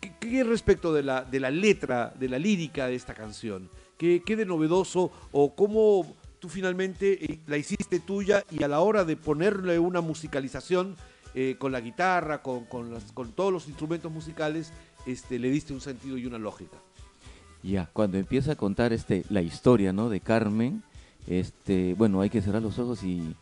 ¿qué, 0.00 0.12
qué 0.20 0.44
respecto 0.44 0.92
de 0.92 1.02
la, 1.02 1.24
de 1.24 1.40
la 1.40 1.50
letra, 1.50 2.12
de 2.18 2.28
la 2.28 2.38
lírica 2.38 2.86
de 2.86 2.94
esta 2.94 3.12
canción? 3.14 3.68
¿Qué, 3.98 4.22
qué 4.24 4.36
de 4.36 4.46
novedoso 4.46 5.10
o 5.32 5.54
cómo 5.56 6.06
tú 6.38 6.48
finalmente 6.48 7.24
eh, 7.32 7.40
la 7.46 7.56
hiciste 7.56 7.98
tuya 7.98 8.44
y 8.50 8.62
a 8.62 8.68
la 8.68 8.80
hora 8.80 9.04
de 9.04 9.16
ponerle 9.16 9.78
una 9.80 10.00
musicalización 10.00 10.94
eh, 11.36 11.54
con 11.58 11.70
la 11.70 11.80
guitarra, 11.80 12.42
con, 12.42 12.64
con 12.64 12.92
las- 12.92 13.12
con 13.12 13.30
todos 13.32 13.52
los 13.52 13.68
instrumentos 13.68 14.10
musicales, 14.10 14.72
este, 15.06 15.38
le 15.38 15.50
diste 15.50 15.72
un 15.72 15.80
sentido 15.80 16.16
y 16.18 16.26
una 16.26 16.38
lógica? 16.38 16.78
Ya, 17.62 17.88
cuando 17.92 18.16
empieza 18.18 18.52
a 18.52 18.56
contar 18.56 18.92
este, 18.92 19.24
la 19.30 19.42
historia, 19.42 19.92
¿no? 19.92 20.08
De 20.08 20.20
Carmen, 20.20 20.82
este, 21.26 21.94
bueno, 21.94 22.20
hay 22.20 22.30
que 22.30 22.40
cerrar 22.42 22.62
los 22.62 22.78
ojos 22.78 23.02
y, 23.02 23.34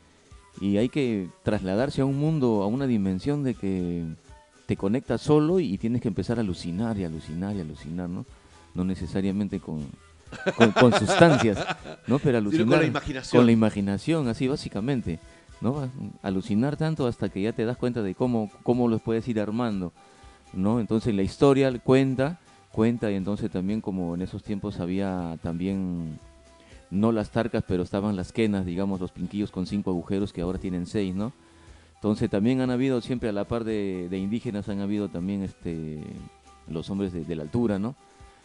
y 0.61 0.77
hay 0.79 0.89
que 0.89 1.29
trasladarse 1.43 2.01
a 2.01 2.05
un 2.05 2.19
mundo, 2.19 2.63
a 2.63 2.67
una 2.67 2.87
dimensión 2.87 3.43
de 3.45 3.55
que 3.55 4.05
te 4.67 4.77
conectas 4.77 5.21
solo 5.21 5.61
y 5.61 5.77
tienes 5.79 6.01
que 6.01 6.09
empezar 6.09 6.39
a 6.39 6.41
alucinar 6.41 6.97
y 6.99 7.05
alucinar 7.05 7.55
y 7.55 7.61
alucinar, 7.61 8.09
¿no? 8.09 8.25
No 8.75 8.85
necesariamente 8.85 9.61
con, 9.61 9.87
con, 10.57 10.73
con 10.73 10.93
sustancias, 10.99 11.59
¿no? 12.07 12.19
Pero 12.19 12.39
alucinar 12.39 12.67
con 12.69 12.79
la 12.81 12.87
imaginación. 12.87 13.39
con 13.39 13.47
la 13.47 13.53
imaginación, 13.53 14.29
así 14.29 14.49
básicamente, 14.49 15.19
¿no? 15.61 15.91
Alucinar 16.23 16.77
tanto 16.77 17.07
hasta 17.07 17.29
que 17.29 17.43
ya 17.43 17.53
te 17.53 17.65
das 17.65 17.77
cuenta 17.77 18.03
de 18.03 18.15
cómo, 18.15 18.51
cómo 18.63 18.89
los 18.89 19.01
puedes 19.01 19.27
ir 19.29 19.41
armando, 19.41 19.93
¿no? 20.53 20.81
Entonces 20.81 21.15
la 21.15 21.23
historia 21.23 21.77
cuenta, 21.79 22.39
cuenta 22.73 23.11
y 23.11 23.15
entonces 23.15 23.51
también 23.51 23.81
como 23.81 24.15
en 24.15 24.23
esos 24.23 24.43
tiempos 24.43 24.81
había 24.81 25.39
también 25.43 26.19
no 26.91 27.13
las 27.13 27.31
tarcas, 27.31 27.65
pero 27.67 27.83
estaban 27.83 28.17
las 28.17 28.33
quenas, 28.33 28.67
digamos, 28.67 29.01
los 29.01 29.11
pinquillos 29.11 29.51
con 29.51 29.67
cinco 29.67 29.91
agujeros 29.91 30.33
que 30.33 30.43
ahora 30.43 30.59
tienen 30.59 30.87
seis, 30.87 31.15
¿no? 31.15 31.33
Entonces 31.95 32.29
también 32.29 32.61
han 32.61 32.71
habido, 32.71 33.01
siempre 33.01 33.31
a 33.31 33.33
la 33.33 33.45
par 33.45 33.65
de, 33.65 34.09
indígenas, 34.13 34.69
han 34.69 34.81
habido 34.81 35.09
también 35.09 35.43
este, 35.43 36.01
los 36.69 36.91
hombres 36.91 37.13
de, 37.13 37.25
de 37.25 37.37
la 37.37 37.43
altura, 37.43 37.79
¿no? 37.79 37.95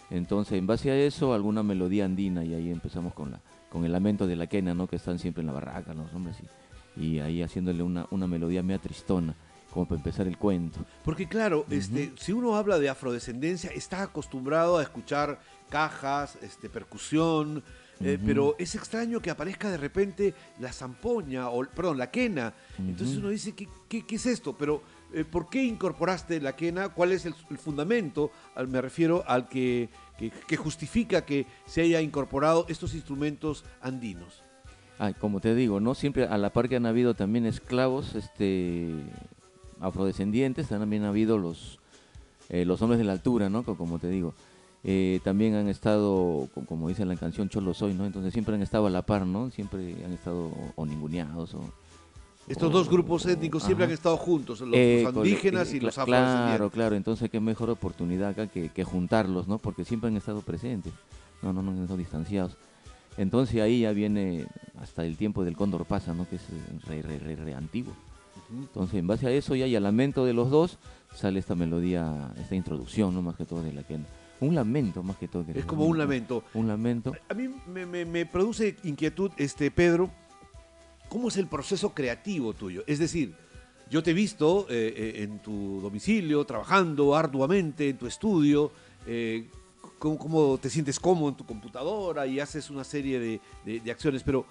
Entonces, 0.09 0.57
en 0.57 0.65
base 0.65 0.89
a 0.89 0.95
eso, 0.95 1.33
alguna 1.33 1.61
melodía 1.61 2.05
andina 2.05 2.43
y 2.43 2.53
ahí 2.53 2.71
empezamos 2.71 3.13
con 3.13 3.31
la 3.31 3.41
con 3.69 3.85
el 3.85 3.91
lamento 3.91 4.27
de 4.27 4.35
la 4.35 4.47
quena, 4.47 4.73
¿no? 4.73 4.87
Que 4.87 4.97
están 4.97 5.19
siempre 5.19 5.41
en 5.41 5.47
la 5.47 5.53
barraca 5.53 5.93
los 5.93 6.13
hombres 6.13 6.37
y, 6.41 6.58
y 6.99 7.19
ahí 7.19 7.41
haciéndole 7.41 7.81
una, 7.81 8.05
una 8.11 8.27
melodía 8.27 8.61
media 8.61 8.79
tristona, 8.81 9.33
como 9.71 9.85
para 9.87 9.97
empezar 9.97 10.27
el 10.27 10.37
cuento. 10.37 10.79
Porque 11.03 11.27
claro, 11.27 11.65
este, 11.69 12.11
si 12.17 12.31
uno 12.33 12.55
habla 12.55 12.77
de 12.79 12.89
afrodescendencia, 12.89 13.69
está 13.71 14.01
acostumbrado 14.03 14.77
a 14.77 14.83
escuchar 14.83 15.39
cajas, 15.69 16.37
este, 16.41 16.69
percusión, 16.69 17.63
eh, 18.01 18.15
Ujú. 18.17 18.25
pero 18.25 18.55
es 18.57 18.75
extraño 18.75 19.21
que 19.21 19.29
aparezca 19.29 19.69
de 19.69 19.77
repente 19.77 20.33
la 20.59 20.71
zampoña, 20.73 21.49
o 21.49 21.63
perdón, 21.65 21.97
la 21.97 22.09
quena. 22.09 22.53
Entonces 22.77 23.09
Ujú. 23.17 23.19
uno 23.25 23.29
dice, 23.29 23.53
¿qué, 23.53 23.67
qué, 23.87 24.05
qué 24.05 24.15
es 24.15 24.25
esto? 24.25 24.57
Pero, 24.57 24.81
eh, 25.13 25.23
¿por 25.25 25.49
qué 25.49 25.63
incorporaste 25.63 26.39
la 26.41 26.55
quena? 26.55 26.89
¿Cuál 26.89 27.11
es 27.11 27.25
el, 27.25 27.35
el 27.49 27.57
fundamento? 27.57 28.31
Al- 28.55 28.67
me 28.69 28.81
refiero 28.81 29.23
al 29.27 29.47
que, 29.49 29.89
que, 30.17 30.31
que 30.31 30.57
justifica 30.57 31.23
que 31.25 31.45
se 31.65 31.81
haya 31.81 32.01
incorporado 32.01 32.65
estos 32.69 32.93
instrumentos 32.95 33.63
andinos. 33.81 34.43
Ah, 34.99 35.13
como 35.13 35.39
te 35.39 35.55
digo, 35.55 35.79
¿no? 35.79 35.95
Siempre 35.95 36.25
a 36.25 36.37
la 36.37 36.51
par 36.51 36.67
que 36.67 36.75
han 36.75 36.85
habido 36.85 37.13
también 37.13 37.45
esclavos, 37.45 38.15
este, 38.15 38.89
afrodescendientes, 39.79 40.67
también 40.67 41.03
ha 41.05 41.09
habido 41.09 41.37
los, 41.37 41.79
eh, 42.49 42.65
los 42.65 42.81
hombres 42.81 42.97
de 42.99 43.05
la 43.05 43.13
altura, 43.13 43.49
¿no? 43.49 43.63
Co- 43.63 43.77
Como 43.77 43.99
te 43.99 44.09
digo. 44.09 44.33
Eh, 44.83 45.19
también 45.23 45.55
han 45.55 45.67
estado, 45.67 46.47
co- 46.53 46.65
como 46.65 46.87
dice 46.89 47.05
la 47.05 47.15
canción 47.15 47.49
Cholo 47.49 47.73
Soy, 47.73 47.93
¿no? 47.93 48.05
Entonces 48.05 48.31
siempre 48.33 48.55
han 48.55 48.61
estado 48.61 48.87
a 48.87 48.89
la 48.89 49.01
par, 49.01 49.25
¿no? 49.25 49.51
Siempre 49.51 49.95
han 50.05 50.13
estado 50.13 50.51
o, 50.75 50.85
ninguneados 50.85 51.53
o... 51.53 51.61
Estos 52.47 52.69
o- 52.69 52.71
dos 52.73 52.89
grupos 52.89 53.25
étnicos 53.25 53.63
siempre 53.63 53.85
ajá. 53.85 53.91
han 53.91 53.93
estado 53.93 54.17
juntos, 54.17 54.61
los, 54.61 54.69
Eh, 54.77 55.03
los 55.03 55.15
indígenas 55.15 55.71
eh, 55.73 55.77
y 55.77 55.79
los 55.81 55.97
afrodescendientes. 55.97 56.45
Claro, 56.57 56.69
claro, 56.71 56.95
entonces 56.95 57.29
qué 57.29 57.39
mejor 57.39 57.69
oportunidad 57.69 58.29
acá 58.29 58.47
que, 58.47 58.69
que 58.69 58.83
juntarlos, 58.83 59.47
¿no? 59.47 59.59
Porque 59.59 59.85
siempre 59.85 60.09
han 60.09 60.17
estado 60.17 60.41
presentes, 60.41 60.93
no, 61.41 61.53
no, 61.53 61.61
no 61.61 61.71
han 61.71 61.81
estado 61.81 61.97
distanciados. 61.97 62.55
Entonces 63.19 63.61
ahí 63.61 63.81
ya 63.81 63.91
viene 63.91 64.47
hasta 64.81 65.05
el 65.05 65.17
tiempo 65.17 65.43
del 65.43 65.55
cóndor 65.55 65.85
pasa, 65.85 66.13
¿no? 66.13 66.27
Que 66.27 66.37
es 66.37 66.41
eh, 66.43 66.79
re, 66.87 67.01
re, 67.01 67.19
re, 67.19 67.35
re 67.35 67.53
antiguo. 67.53 67.93
Entonces 68.51 68.95
en 68.99 69.05
base 69.05 69.27
a 69.27 69.31
eso 69.31 69.55
ya 69.55 69.67
y 69.67 69.75
al 69.75 69.83
lamento 69.83 70.25
de 70.25 70.33
los 70.33 70.49
dos 70.49 70.79
sale 71.13 71.39
esta 71.39 71.53
melodía, 71.53 72.31
esta 72.39 72.55
introducción, 72.55 73.13
¿no? 73.13 73.21
Más 73.21 73.35
que 73.35 73.45
todo 73.45 73.61
de 73.61 73.73
la 73.73 73.83
que 73.83 73.99
un 74.41 74.55
lamento 74.55 75.03
más 75.03 75.17
que 75.17 75.27
todo. 75.27 75.45
que 75.45 75.59
Es 75.59 75.65
como 75.65 75.85
un 75.85 75.97
lamento. 75.97 76.43
Un 76.53 76.67
lamento. 76.67 77.13
A 77.29 77.33
mí 77.33 77.49
me, 77.67 77.85
me- 77.85 78.05
me 78.05 78.25
produce 78.25 78.77
inquietud, 78.83 79.31
este 79.37 79.69
Pedro, 79.69 80.09
¿cómo 81.09 81.27
es 81.27 81.35
el 81.37 81.47
proceso 81.47 81.93
creativo 81.93 82.53
tuyo? 82.53 82.83
Es 82.87 82.99
decir, 82.99 83.35
yo 83.91 84.01
te 84.01 84.11
he 84.11 84.13
visto 84.13 84.65
eh, 84.69 84.93
eh, 84.95 85.23
en 85.23 85.39
tu 85.39 85.81
domicilio, 85.81 86.45
trabajando 86.45 87.15
arduamente 87.15 87.89
en 87.89 87.97
tu 87.97 88.07
estudio, 88.07 88.71
eh, 89.05 89.49
cómo, 89.99 90.57
te 90.57 90.69
sientes 90.69 90.99
cómodo 90.99 91.29
en 91.29 91.35
tu 91.35 91.45
computadora 91.45 92.25
y 92.25 92.39
haces 92.39 92.69
una 92.69 92.83
serie 92.83 93.19
de, 93.19 93.41
de- 93.65 93.79
de 93.81 93.91
acciones, 93.91 94.23
pero 94.23 94.45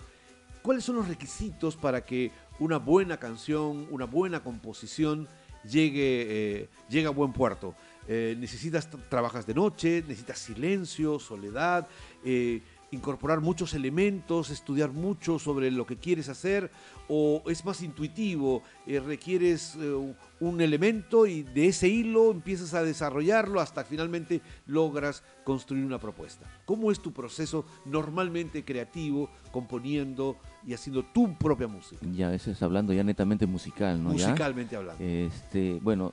¿cuáles 0.62 0.84
son 0.84 0.96
los 0.96 1.08
requisitos 1.08 1.76
para 1.76 2.04
que 2.04 2.30
una 2.58 2.76
buena 2.78 3.16
canción, 3.18 3.86
una 3.90 4.04
buena 4.04 4.42
composición 4.42 5.26
llegue, 5.64 6.60
eh, 6.62 6.68
llegue 6.88 7.06
a 7.06 7.10
buen 7.10 7.32
puerto? 7.32 7.74
Eh, 8.06 8.36
necesitas, 8.38 8.88
trabajas 9.10 9.46
de 9.46 9.54
noche, 9.54 10.02
necesitas 10.06 10.38
silencio, 10.38 11.18
soledad, 11.18 11.86
eh, 12.24 12.62
incorporar 12.90 13.40
muchos 13.40 13.74
elementos, 13.74 14.50
estudiar 14.50 14.92
mucho 14.92 15.38
sobre 15.38 15.70
lo 15.70 15.86
que 15.86 15.96
quieres 15.96 16.28
hacer, 16.28 16.70
o 17.08 17.42
es 17.46 17.64
más 17.64 17.82
intuitivo, 17.82 18.62
eh, 18.86 19.00
requieres 19.00 19.76
eh, 19.76 20.14
un 20.40 20.60
elemento 20.60 21.26
y 21.26 21.42
de 21.42 21.68
ese 21.68 21.88
hilo 21.88 22.30
empiezas 22.30 22.74
a 22.74 22.82
desarrollarlo 22.82 23.60
hasta 23.60 23.84
finalmente 23.84 24.40
logras 24.66 25.22
construir 25.44 25.84
una 25.84 25.98
propuesta. 25.98 26.46
¿Cómo 26.64 26.90
es 26.90 27.00
tu 27.00 27.12
proceso 27.12 27.64
normalmente 27.84 28.64
creativo, 28.64 29.30
componiendo 29.50 30.36
y 30.66 30.74
haciendo 30.74 31.04
tu 31.04 31.36
propia 31.36 31.66
música? 31.66 32.04
Ya 32.12 32.28
a 32.28 32.30
veces 32.30 32.62
hablando 32.62 32.92
ya 32.92 33.04
netamente 33.04 33.46
musical, 33.46 34.02
¿no? 34.02 34.14
Ya. 34.14 34.28
musicalmente 34.28 34.76
hablando. 34.76 35.02
Este, 35.02 35.78
bueno, 35.82 36.12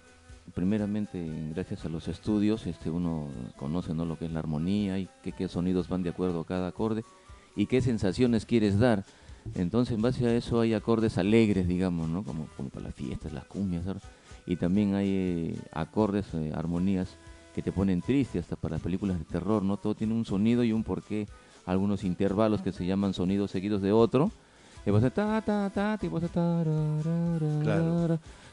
primeramente 0.53 1.25
gracias 1.53 1.85
a 1.85 1.89
los 1.89 2.07
estudios, 2.07 2.67
este, 2.67 2.89
uno 2.89 3.27
conoce 3.57 3.93
¿no? 3.93 4.05
lo 4.05 4.17
que 4.17 4.25
es 4.25 4.31
la 4.31 4.39
armonía 4.39 4.99
y 4.99 5.09
qué, 5.23 5.31
qué 5.31 5.47
sonidos 5.47 5.89
van 5.89 6.03
de 6.03 6.09
acuerdo 6.09 6.41
a 6.41 6.45
cada 6.45 6.67
acorde 6.67 7.03
y 7.55 7.65
qué 7.65 7.81
sensaciones 7.81 8.45
quieres 8.45 8.79
dar. 8.79 9.03
Entonces, 9.53 9.95
en 9.95 10.01
base 10.01 10.25
a 10.27 10.35
eso 10.35 10.59
hay 10.59 10.73
acordes 10.73 11.17
alegres, 11.17 11.67
digamos, 11.67 12.09
¿no? 12.09 12.23
Como, 12.23 12.47
como 12.57 12.69
para 12.69 12.87
las 12.87 12.95
fiestas, 12.95 13.31
las 13.31 13.45
cumbias, 13.45 13.85
¿verdad? 13.85 14.01
Y 14.47 14.55
también 14.55 14.95
hay 14.95 15.09
eh, 15.09 15.55
acordes, 15.71 16.25
eh, 16.33 16.51
armonías 16.53 17.15
que 17.53 17.61
te 17.61 17.71
ponen 17.71 18.01
triste, 18.01 18.39
hasta 18.39 18.55
para 18.55 18.79
películas 18.79 19.19
de 19.19 19.25
terror, 19.25 19.63
¿no? 19.63 19.77
Todo 19.77 19.95
tiene 19.95 20.13
un 20.13 20.25
sonido 20.25 20.63
y 20.63 20.71
un 20.73 20.83
porqué, 20.83 21.27
algunos 21.65 22.03
intervalos 22.03 22.61
que 22.61 22.71
se 22.71 22.85
llaman 22.85 23.13
sonidos 23.13 23.51
seguidos 23.51 23.81
de 23.81 23.91
otro. 23.91 24.31
Y 24.85 24.91
vas 24.91 25.03
a 25.03 25.09
ta 25.09 25.41
ta 25.41 25.69
ta, 25.73 25.97
y 26.01 26.07
vas 26.07 26.23
a 26.23 26.27
ta. 26.27 26.63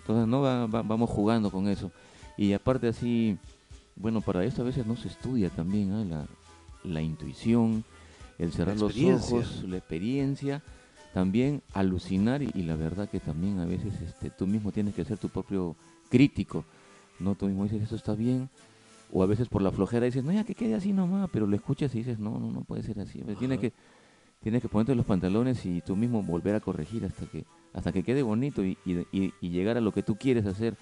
Entonces, 0.03 0.27
no 0.29 0.43
Va- 0.43 0.67
va- 0.67 0.83
vamos 0.83 1.09
jugando 1.11 1.51
con 1.51 1.69
eso. 1.69 1.91
Y 2.37 2.53
aparte 2.53 2.89
así, 2.89 3.37
bueno, 3.97 4.21
para 4.21 4.45
esto 4.45 4.63
a 4.63 4.65
veces 4.65 4.87
no 4.87 4.97
se 4.97 5.09
estudia 5.09 5.49
también 5.51 6.11
la, 6.11 6.27
la 6.85 7.03
intuición, 7.03 7.85
el 8.39 8.53
cerrar 8.53 8.77
los 8.79 8.93
ojos, 9.33 9.63
la 9.69 9.77
experiencia, 9.77 10.63
también 11.13 11.63
alucinar 11.75 12.43
y, 12.43 12.51
y 12.55 12.63
la 12.63 12.75
verdad 12.75 13.09
que 13.09 13.21
también 13.21 13.61
a 13.61 13.67
veces 13.67 13.93
este, 14.01 14.31
tú 14.31 14.47
mismo 14.47 14.73
tienes 14.73 14.95
que 14.95 15.05
ser 15.05 15.19
tu 15.19 15.29
propio 15.29 15.77
crítico, 16.09 16.65
no 17.21 17.35
tú 17.35 17.47
mismo 17.47 17.65
dices 17.65 17.83
eso 17.83 17.97
está 17.97 18.15
bien, 18.15 18.49
o 19.13 19.23
a 19.23 19.27
veces 19.27 19.47
por 19.49 19.61
la 19.63 19.71
flojera 19.71 20.07
dices, 20.07 20.25
no, 20.25 20.33
ya 20.33 20.43
que 20.45 20.55
quede 20.55 20.75
así 20.75 20.93
nomás, 20.95 21.29
pero 21.31 21.47
lo 21.47 21.55
escuchas 21.55 21.95
y 21.95 21.99
dices, 21.99 22.19
no, 22.19 22.39
no, 22.41 22.51
no 22.51 22.63
puede 22.65 22.83
ser 22.83 22.99
así, 22.99 23.21
tienes 23.39 23.59
que, 23.61 23.73
tienes 24.43 24.63
que 24.63 24.69
ponerte 24.69 24.95
los 24.95 25.05
pantalones 25.05 25.65
y 25.67 25.83
tú 25.83 25.95
mismo 25.97 26.23
volver 26.23 26.55
a 26.55 26.61
corregir 26.61 27.05
hasta 27.05 27.27
que, 27.27 27.45
hasta 27.75 27.93
que 27.93 28.03
quede 28.03 28.23
bonito 28.23 28.65
y, 28.65 28.77
y- 28.85 29.33
llegar 29.41 29.77
a 29.77 29.81
lo 29.81 29.93
que 29.93 30.03
tú 30.03 30.17
quieres 30.17 30.47
hacer. 30.47 30.77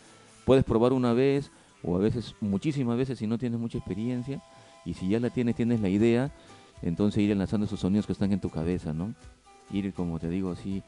Puedes 0.44 0.64
probar 0.64 0.92
una 0.92 1.12
vez 1.12 1.50
o 1.82 1.96
a 1.96 1.98
veces 1.98 2.34
muchísimas 2.40 2.96
veces 2.98 3.18
si 3.18 3.26
no 3.26 3.38
tienes 3.38 3.58
mucha 3.60 3.78
experiencia 3.78 4.42
y 4.84 4.94
si 4.94 5.08
ya 5.08 5.20
la 5.20 5.30
tienes, 5.30 5.54
tienes 5.54 5.80
la 5.80 5.88
idea, 5.88 6.30
entonces 6.82 7.22
ir 7.22 7.30
enlazando 7.30 7.66
esos 7.66 7.80
sonidos 7.80 8.06
que 8.06 8.12
están 8.12 8.32
en 8.32 8.40
tu 8.40 8.50
cabeza, 8.50 8.92
¿no? 8.92 9.14
Ir, 9.70 9.92
como 9.92 10.18
te 10.18 10.28
digo, 10.28 10.50
así, 10.50 10.82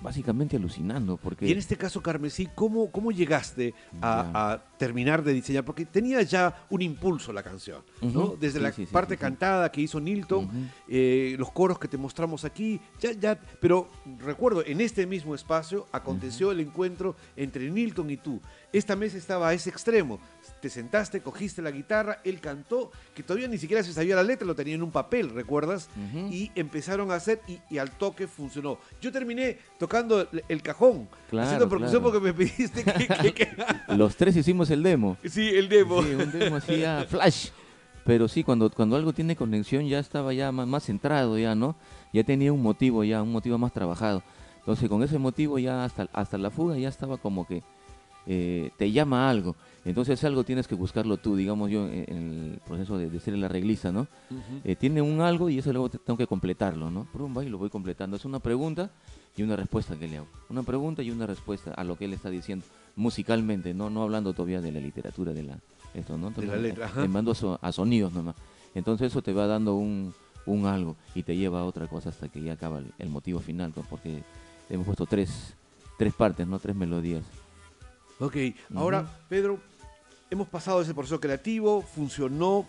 básicamente 0.00 0.56
alucinando, 0.56 1.16
porque... 1.16 1.46
Y 1.46 1.52
en 1.52 1.58
este 1.58 1.76
caso, 1.76 2.02
Carmesí, 2.02 2.48
¿cómo, 2.54 2.90
cómo 2.90 3.10
llegaste 3.10 3.74
a, 4.00 4.62
terminar 4.78 5.24
de 5.24 5.32
diseñar? 5.32 5.64
Porque 5.64 5.86
tenía 5.86 6.22
ya 6.22 6.66
un 6.70 6.82
impulso 6.82 7.32
la 7.32 7.42
canción, 7.42 7.82
¿no? 8.02 8.36
Desde 8.38 8.58
Sí, 8.58 8.62
la 8.62 8.72
sí, 8.72 8.86
parte 8.86 9.14
sí, 9.14 9.20
cantada 9.20 9.70
que 9.72 9.80
hizo 9.80 10.00
Nilton, 10.00 10.70
eh, 10.88 11.34
los 11.38 11.50
coros 11.50 11.78
que 11.78 11.88
te 11.88 11.96
mostramos 11.96 12.44
aquí, 12.44 12.80
ya, 13.00 13.12
ya, 13.12 13.40
pero 13.60 13.88
recuerdo, 14.18 14.64
en 14.64 14.80
este 14.80 15.06
mismo 15.06 15.34
espacio 15.34 15.86
aconteció 15.92 16.52
el 16.52 16.60
encuentro 16.60 17.16
entre 17.36 17.70
Nilton 17.70 18.10
y 18.10 18.16
tú. 18.16 18.40
Esta 18.72 18.94
mesa 18.94 19.16
estaba 19.16 19.48
a 19.48 19.54
ese 19.54 19.70
extremo. 19.70 20.20
Te 20.66 20.70
sentaste, 20.70 21.20
cogiste 21.20 21.62
la 21.62 21.70
guitarra, 21.70 22.18
él 22.24 22.40
cantó, 22.40 22.90
que 23.14 23.22
todavía 23.22 23.46
ni 23.46 23.56
siquiera 23.56 23.84
se 23.84 23.92
sabía 23.92 24.16
la 24.16 24.24
letra, 24.24 24.44
lo 24.44 24.56
tenía 24.56 24.74
en 24.74 24.82
un 24.82 24.90
papel, 24.90 25.30
¿recuerdas? 25.30 25.88
Y 26.28 26.50
empezaron 26.56 27.12
a 27.12 27.14
hacer 27.14 27.40
y, 27.46 27.60
y 27.70 27.78
al 27.78 27.92
toque 27.92 28.26
funcionó. 28.26 28.78
Yo 29.00 29.12
terminé 29.12 29.58
tocando 29.78 30.22
el, 30.22 30.42
el 30.48 30.62
cajón, 30.62 31.08
Claro, 31.30 31.46
haciendo 31.46 31.68
percusión 31.68 32.02
claro. 32.02 32.20
porque 32.20 32.26
me 32.26 32.34
pediste 32.34 32.82
que... 32.82 33.06
que- 33.06 33.32
que- 33.32 33.48
Los 33.96 34.16
tres 34.16 34.34
hicimos 34.34 34.68
el 34.70 34.82
demo. 34.82 35.16
sí, 35.24 35.48
el 35.54 35.68
demo. 35.68 36.02
Sí, 36.02 36.10
un 36.14 36.32
demo 36.32 36.56
así 36.56 36.78
ya 36.80 37.06
flash. 37.08 37.50
Pero 38.04 38.26
sí, 38.26 38.42
cuando, 38.42 38.68
cuando 38.68 38.96
algo 38.96 39.12
tiene 39.12 39.36
conexión 39.36 39.86
ya 39.86 40.00
estaba 40.00 40.32
ya 40.32 40.50
más, 40.50 40.66
más 40.66 40.82
centrado 40.82 41.38
ya, 41.38 41.54
¿no? 41.54 41.76
Ya 42.12 42.24
tenía 42.24 42.52
un 42.52 42.60
motivo 42.60 43.04
ya, 43.04 43.22
un 43.22 43.30
motivo 43.30 43.56
más 43.56 43.72
trabajado. 43.72 44.24
Entonces 44.58 44.88
con 44.88 45.00
ese 45.04 45.16
motivo 45.20 45.60
ya 45.60 45.84
hasta, 45.84 46.08
hasta 46.12 46.36
la 46.38 46.50
fuga 46.50 46.76
ya 46.76 46.88
estaba 46.88 47.18
como 47.18 47.46
que 47.46 47.62
eh, 48.26 48.70
te 48.76 48.90
llama 48.92 49.28
algo. 49.30 49.56
Entonces 49.84 50.22
algo 50.24 50.42
tienes 50.42 50.66
que 50.66 50.74
buscarlo 50.74 51.16
tú, 51.16 51.36
digamos 51.36 51.70
yo 51.70 51.86
en, 51.86 52.04
en 52.08 52.52
el 52.54 52.60
proceso 52.66 52.98
de, 52.98 53.08
de 53.08 53.20
ser 53.20 53.34
el 53.34 53.44
arreglista, 53.44 53.92
¿no? 53.92 54.08
Eh, 54.64 54.74
tiene 54.74 55.00
un 55.00 55.20
algo 55.20 55.48
y 55.48 55.58
eso 55.58 55.72
luego 55.72 55.88
te- 55.88 55.98
tengo 55.98 56.16
que 56.16 56.26
completarlo, 56.26 56.90
¿no? 56.90 57.06
Va 57.32 57.44
y 57.44 57.48
lo 57.48 57.58
voy 57.58 57.70
completando. 57.70 58.16
Es 58.16 58.24
una 58.24 58.40
pregunta 58.40 58.90
y 59.36 59.42
una 59.44 59.54
respuesta 59.54 59.96
que 59.96 60.08
le 60.08 60.16
hago. 60.16 60.26
Una 60.48 60.64
pregunta 60.64 61.02
y 61.04 61.10
una 61.12 61.24
respuesta 61.26 61.72
a 61.72 61.84
lo 61.84 61.96
que 61.96 62.06
él 62.06 62.14
está 62.14 62.30
diciendo 62.30 62.64
musicalmente, 62.96 63.74
no 63.74 63.88
no 63.90 64.02
hablando 64.02 64.32
todavía 64.32 64.60
de 64.60 64.72
la 64.72 64.80
literatura 64.80 65.32
de 65.32 65.42
la 65.44 65.58
esto, 65.94 66.18
¿no? 66.18 66.30
De 66.30 66.46
la 66.46 66.56
eh, 66.56 66.62
letra, 66.62 66.86
ajá. 66.86 67.02
Le 67.02 67.08
mando 67.08 67.30
a, 67.30 67.34
so- 67.36 67.58
a 67.62 67.70
sonidos 67.70 68.12
nomás. 68.12 68.34
Entonces 68.74 69.12
eso 69.12 69.22
te 69.22 69.32
va 69.32 69.46
dando 69.46 69.76
un, 69.76 70.12
un 70.46 70.66
algo 70.66 70.96
y 71.14 71.22
te 71.22 71.36
lleva 71.36 71.60
a 71.60 71.64
otra 71.64 71.86
cosa 71.86 72.08
hasta 72.08 72.28
que 72.28 72.42
ya 72.42 72.54
acaba 72.54 72.80
el, 72.80 72.92
el 72.98 73.08
motivo 73.08 73.38
final, 73.38 73.72
¿no? 73.76 73.82
porque 73.88 74.22
hemos 74.68 74.84
puesto 74.84 75.06
tres, 75.06 75.54
tres 75.96 76.12
partes, 76.12 76.44
¿no? 76.46 76.58
Tres 76.58 76.74
melodías. 76.74 77.22
Ok, 78.18 78.36
ahora, 78.74 79.06
Pedro, 79.28 79.58
hemos 80.30 80.48
pasado 80.48 80.80
ese 80.80 80.94
proceso 80.94 81.20
creativo, 81.20 81.82
funcionó. 81.82 82.66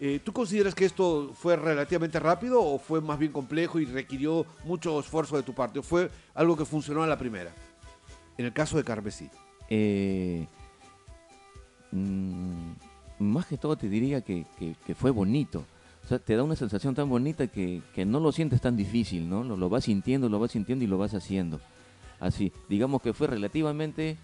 Eh, 0.00 0.20
¿Tú 0.24 0.32
consideras 0.32 0.74
que 0.74 0.84
esto 0.84 1.32
fue 1.34 1.56
relativamente 1.56 2.18
rápido 2.20 2.62
o 2.62 2.78
fue 2.78 3.00
más 3.00 3.18
bien 3.18 3.32
complejo 3.32 3.78
y 3.78 3.84
requirió 3.86 4.44
mucho 4.64 4.98
esfuerzo 5.00 5.36
de 5.36 5.42
tu 5.42 5.54
parte? 5.54 5.78
¿O 5.78 5.82
fue 5.82 6.10
algo 6.34 6.56
que 6.56 6.64
funcionó 6.64 7.02
a 7.02 7.06
la 7.06 7.18
primera? 7.18 7.50
En 8.38 8.44
el 8.46 8.52
caso 8.52 8.76
de 8.76 8.84
Carmesí. 8.84 9.28
Eh, 9.70 10.46
mm, 11.92 12.72
más 13.18 13.46
que 13.46 13.56
todo 13.58 13.76
te 13.76 13.88
diría 13.88 14.20
que, 14.22 14.46
que- 14.58 14.76
que 14.86 14.94
fue 14.94 15.10
bonito. 15.10 15.64
O 16.04 16.08
sea, 16.08 16.18
te 16.18 16.36
da 16.36 16.42
una 16.42 16.56
sensación 16.56 16.94
tan 16.94 17.08
bonita 17.08 17.46
que, 17.48 17.82
que 17.94 18.04
no 18.04 18.20
lo 18.20 18.30
sientes 18.32 18.60
tan 18.60 18.76
difícil, 18.76 19.28
¿no? 19.28 19.42
Lo, 19.42 19.56
lo 19.56 19.68
vas 19.68 19.84
sintiendo, 19.84 20.28
lo 20.28 20.38
vas 20.38 20.52
sintiendo 20.52 20.84
y 20.84 20.88
lo 20.88 20.98
vas 20.98 21.14
haciendo. 21.14 21.60
Así, 22.20 22.52
digamos 22.68 23.02
que 23.02 23.12
fue 23.12 23.26
relativamente 23.26 24.16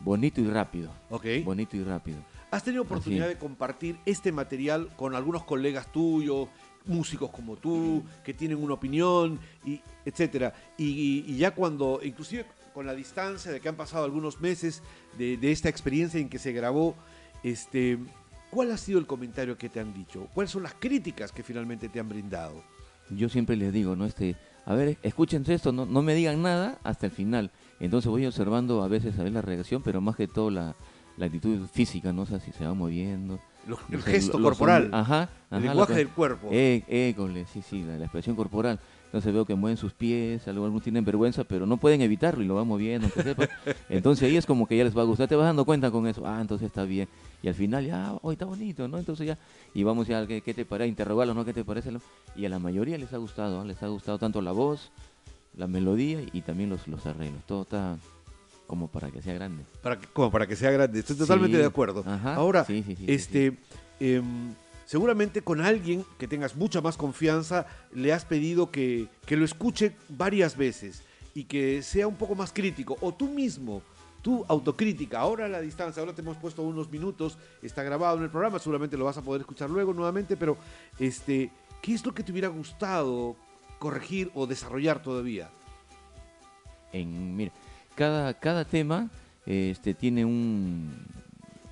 bonito 0.00 0.40
y 0.40 0.48
rápido. 0.48 0.90
Ok. 1.10 1.26
Bonito 1.44 1.76
y 1.76 1.84
rápido. 1.84 2.18
¿Has 2.50 2.64
tenido 2.64 2.82
oportunidad 2.82 3.26
Así. 3.26 3.34
de 3.34 3.40
compartir 3.40 3.98
este 4.06 4.32
material 4.32 4.88
con 4.96 5.14
algunos 5.14 5.44
colegas 5.44 5.92
tuyos, 5.92 6.48
músicos 6.86 7.30
como 7.30 7.56
tú, 7.56 8.02
que 8.24 8.32
tienen 8.32 8.62
una 8.62 8.74
opinión, 8.74 9.38
y 9.64 9.80
etcétera? 10.04 10.54
Y, 10.78 11.24
y 11.26 11.36
ya 11.36 11.50
cuando, 11.50 12.00
inclusive 12.02 12.46
con 12.72 12.86
la 12.86 12.94
distancia 12.94 13.50
de 13.50 13.60
que 13.60 13.68
han 13.68 13.76
pasado 13.76 14.04
algunos 14.04 14.40
meses 14.40 14.82
de, 15.18 15.36
de 15.36 15.52
esta 15.52 15.68
experiencia 15.68 16.20
en 16.20 16.28
que 16.28 16.38
se 16.38 16.52
grabó, 16.52 16.94
este, 17.42 17.98
¿cuál 18.50 18.70
ha 18.72 18.76
sido 18.78 18.98
el 18.98 19.06
comentario 19.06 19.58
que 19.58 19.68
te 19.68 19.80
han 19.80 19.92
dicho? 19.92 20.28
¿Cuáles 20.32 20.50
son 20.50 20.62
las 20.62 20.74
críticas 20.74 21.32
que 21.32 21.42
finalmente 21.42 21.88
te 21.88 22.00
han 22.00 22.08
brindado? 22.08 22.62
yo 23.10 23.28
siempre 23.28 23.56
les 23.56 23.72
digo, 23.72 23.96
¿no? 23.96 24.04
Este, 24.04 24.36
a 24.70 24.74
ver, 24.74 24.98
escúchense 25.02 25.54
esto, 25.54 25.72
no, 25.72 25.86
no 25.86 26.02
me 26.02 26.14
digan 26.14 26.42
nada 26.42 26.78
hasta 26.84 27.06
el 27.06 27.12
final. 27.12 27.50
Entonces 27.80 28.10
voy 28.10 28.26
observando 28.26 28.82
a 28.82 28.88
veces 28.88 29.18
a 29.18 29.22
ver 29.22 29.32
la 29.32 29.40
reacción, 29.40 29.82
pero 29.82 30.00
más 30.02 30.14
que 30.14 30.28
todo 30.28 30.50
la, 30.50 30.74
la 31.16 31.26
actitud 31.26 31.66
física, 31.72 32.12
¿no? 32.12 32.22
O 32.22 32.26
sea, 32.26 32.38
si 32.38 32.52
se 32.52 32.66
va 32.66 32.74
moviendo. 32.74 33.40
Lo- 33.66 33.78
el 33.90 34.02
sé, 34.02 34.10
gesto 34.12 34.38
lo- 34.38 34.44
corporal, 34.44 34.90
Ajá. 34.92 35.28
el 35.50 35.62
lenguaje 35.62 35.94
del 35.94 36.08
cuerpo. 36.10 36.48
Eh, 36.52 36.84
école, 36.88 37.46
sí, 37.46 37.62
sí, 37.62 37.82
la, 37.82 37.96
la 37.96 38.04
expresión 38.04 38.36
corporal. 38.36 38.78
Entonces 39.08 39.32
veo 39.32 39.46
que 39.46 39.54
mueven 39.54 39.78
sus 39.78 39.94
pies, 39.94 40.46
algunos 40.48 40.82
tienen 40.82 41.02
vergüenza, 41.04 41.42
pero 41.44 41.64
no 41.64 41.78
pueden 41.78 42.02
evitarlo 42.02 42.42
y 42.44 42.46
lo 42.46 42.54
van 42.56 42.66
moviendo, 42.68 43.06
aunque 43.06 43.22
sepa. 43.22 43.48
Entonces 43.88 44.28
ahí 44.28 44.36
es 44.36 44.44
como 44.44 44.66
que 44.68 44.76
ya 44.76 44.84
les 44.84 44.94
va 44.96 45.00
a 45.00 45.04
gustar, 45.06 45.26
te 45.28 45.34
vas 45.34 45.46
dando 45.46 45.64
cuenta 45.64 45.90
con 45.90 46.06
eso, 46.06 46.22
ah, 46.26 46.38
entonces 46.42 46.66
está 46.66 46.84
bien. 46.84 47.08
Y 47.42 47.48
al 47.48 47.54
final 47.54 47.86
ya, 47.86 48.14
hoy 48.20 48.34
está 48.34 48.44
bonito, 48.44 48.86
¿no? 48.86 48.98
Entonces 48.98 49.26
ya, 49.26 49.38
y 49.72 49.82
vamos 49.82 50.08
ya, 50.08 50.26
¿qué, 50.26 50.42
qué 50.42 50.52
te 50.52 50.66
parece? 50.66 50.88
Interrogarlos, 50.88 51.34
¿no? 51.34 51.44
¿Qué 51.46 51.54
te 51.54 51.64
parece? 51.64 51.90
Y 52.36 52.44
a 52.44 52.48
la 52.50 52.58
mayoría 52.58 52.98
les 52.98 53.12
ha 53.14 53.16
gustado, 53.16 53.58
¿no? 53.58 53.64
les 53.64 53.82
ha 53.82 53.88
gustado 53.88 54.18
tanto 54.18 54.42
la 54.42 54.52
voz, 54.52 54.90
la 55.56 55.66
melodía 55.66 56.20
y 56.32 56.42
también 56.42 56.68
los, 56.68 56.86
los 56.86 57.06
arreglos. 57.06 57.42
Todo 57.46 57.62
está 57.62 57.96
como 58.66 58.88
para 58.88 59.10
que 59.10 59.22
sea 59.22 59.32
grande. 59.32 59.64
Para 59.82 59.98
que, 59.98 60.06
como 60.08 60.30
para 60.30 60.46
que 60.46 60.54
sea 60.54 60.70
grande. 60.70 60.98
Estoy 60.98 61.16
totalmente 61.16 61.56
Sí, 61.56 61.60
de 61.62 61.66
acuerdo. 61.66 62.04
ajá, 62.06 62.34
Ahora, 62.34 62.64
sí, 62.66 62.82
sí, 62.86 62.94
sí, 62.94 63.06
sí, 63.06 63.12
este, 63.12 63.58
em, 64.00 64.52
seguramente 64.88 65.42
con 65.42 65.60
alguien 65.60 66.02
que 66.16 66.26
tengas 66.26 66.56
mucha 66.56 66.80
más 66.80 66.96
confianza, 66.96 67.66
le 67.92 68.10
has 68.10 68.24
pedido 68.24 68.70
que, 68.70 69.08
que 69.26 69.36
lo 69.36 69.44
escuche 69.44 69.94
varias 70.08 70.56
veces 70.56 71.02
y 71.34 71.44
que 71.44 71.82
sea 71.82 72.06
un 72.08 72.14
poco 72.14 72.34
más 72.34 72.54
crítico. 72.54 72.96
O 73.02 73.12
tú 73.12 73.28
mismo, 73.28 73.82
tu 74.22 74.46
autocrítica, 74.48 75.20
ahora 75.20 75.44
a 75.44 75.48
la 75.48 75.60
distancia, 75.60 76.00
ahora 76.00 76.14
te 76.14 76.22
hemos 76.22 76.38
puesto 76.38 76.62
unos 76.62 76.90
minutos, 76.90 77.36
está 77.60 77.82
grabado 77.82 78.16
en 78.16 78.24
el 78.24 78.30
programa, 78.30 78.58
seguramente 78.58 78.96
lo 78.96 79.04
vas 79.04 79.18
a 79.18 79.22
poder 79.22 79.42
escuchar 79.42 79.68
luego 79.68 79.92
nuevamente, 79.92 80.38
pero 80.38 80.56
este, 80.98 81.50
¿qué 81.82 81.92
es 81.92 82.06
lo 82.06 82.14
que 82.14 82.22
te 82.22 82.32
hubiera 82.32 82.48
gustado 82.48 83.36
corregir 83.78 84.30
o 84.34 84.46
desarrollar 84.46 85.02
todavía? 85.02 85.50
en 86.94 87.36
mira 87.36 87.52
cada 87.94 88.32
cada 88.32 88.64
tema 88.64 89.10
este 89.44 89.92
tiene 89.92 90.24
un, 90.24 90.90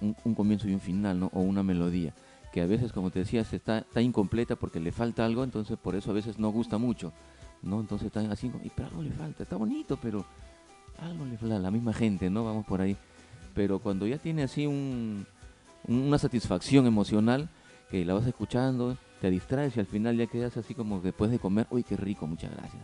un, 0.02 0.14
un 0.22 0.34
comienzo 0.34 0.68
y 0.68 0.74
un 0.74 0.80
final 0.80 1.18
no 1.18 1.30
o 1.32 1.40
una 1.40 1.62
melodía 1.62 2.12
que 2.56 2.62
a 2.62 2.66
veces 2.66 2.90
como 2.90 3.10
te 3.10 3.18
decías 3.18 3.52
está 3.52 3.80
está 3.80 4.00
incompleta 4.00 4.56
porque 4.56 4.80
le 4.80 4.90
falta 4.90 5.26
algo 5.26 5.44
entonces 5.44 5.76
por 5.76 5.94
eso 5.94 6.10
a 6.10 6.14
veces 6.14 6.38
no 6.38 6.48
gusta 6.48 6.78
mucho 6.78 7.12
no 7.60 7.80
entonces 7.80 8.06
está 8.06 8.20
así 8.32 8.50
"Y, 8.64 8.70
pero 8.74 8.88
algo 8.88 9.02
le 9.02 9.10
falta 9.10 9.42
está 9.42 9.56
bonito 9.56 9.98
pero 10.00 10.24
algo 11.02 11.26
le 11.26 11.36
falta 11.36 11.58
la 11.58 11.70
misma 11.70 11.92
gente 11.92 12.30
no 12.30 12.46
vamos 12.46 12.64
por 12.64 12.80
ahí. 12.80 12.96
Pero 13.54 13.78
cuando 13.78 14.06
ya 14.06 14.16
tiene 14.16 14.42
así 14.42 14.66
un 14.66 15.26
una 15.86 16.16
satisfacción 16.16 16.86
emocional 16.86 17.50
que 17.90 18.06
la 18.06 18.14
vas 18.14 18.26
escuchando 18.26 18.96
te 19.20 19.30
distraes 19.30 19.76
y 19.76 19.80
al 19.80 19.86
final 19.86 20.16
ya 20.16 20.26
quedas 20.26 20.56
así 20.56 20.74
como 20.74 21.00
después 21.00 21.30
de 21.30 21.38
comer, 21.38 21.66
uy, 21.70 21.82
qué 21.82 21.96
rico, 21.96 22.26
muchas 22.26 22.50
gracias. 22.54 22.82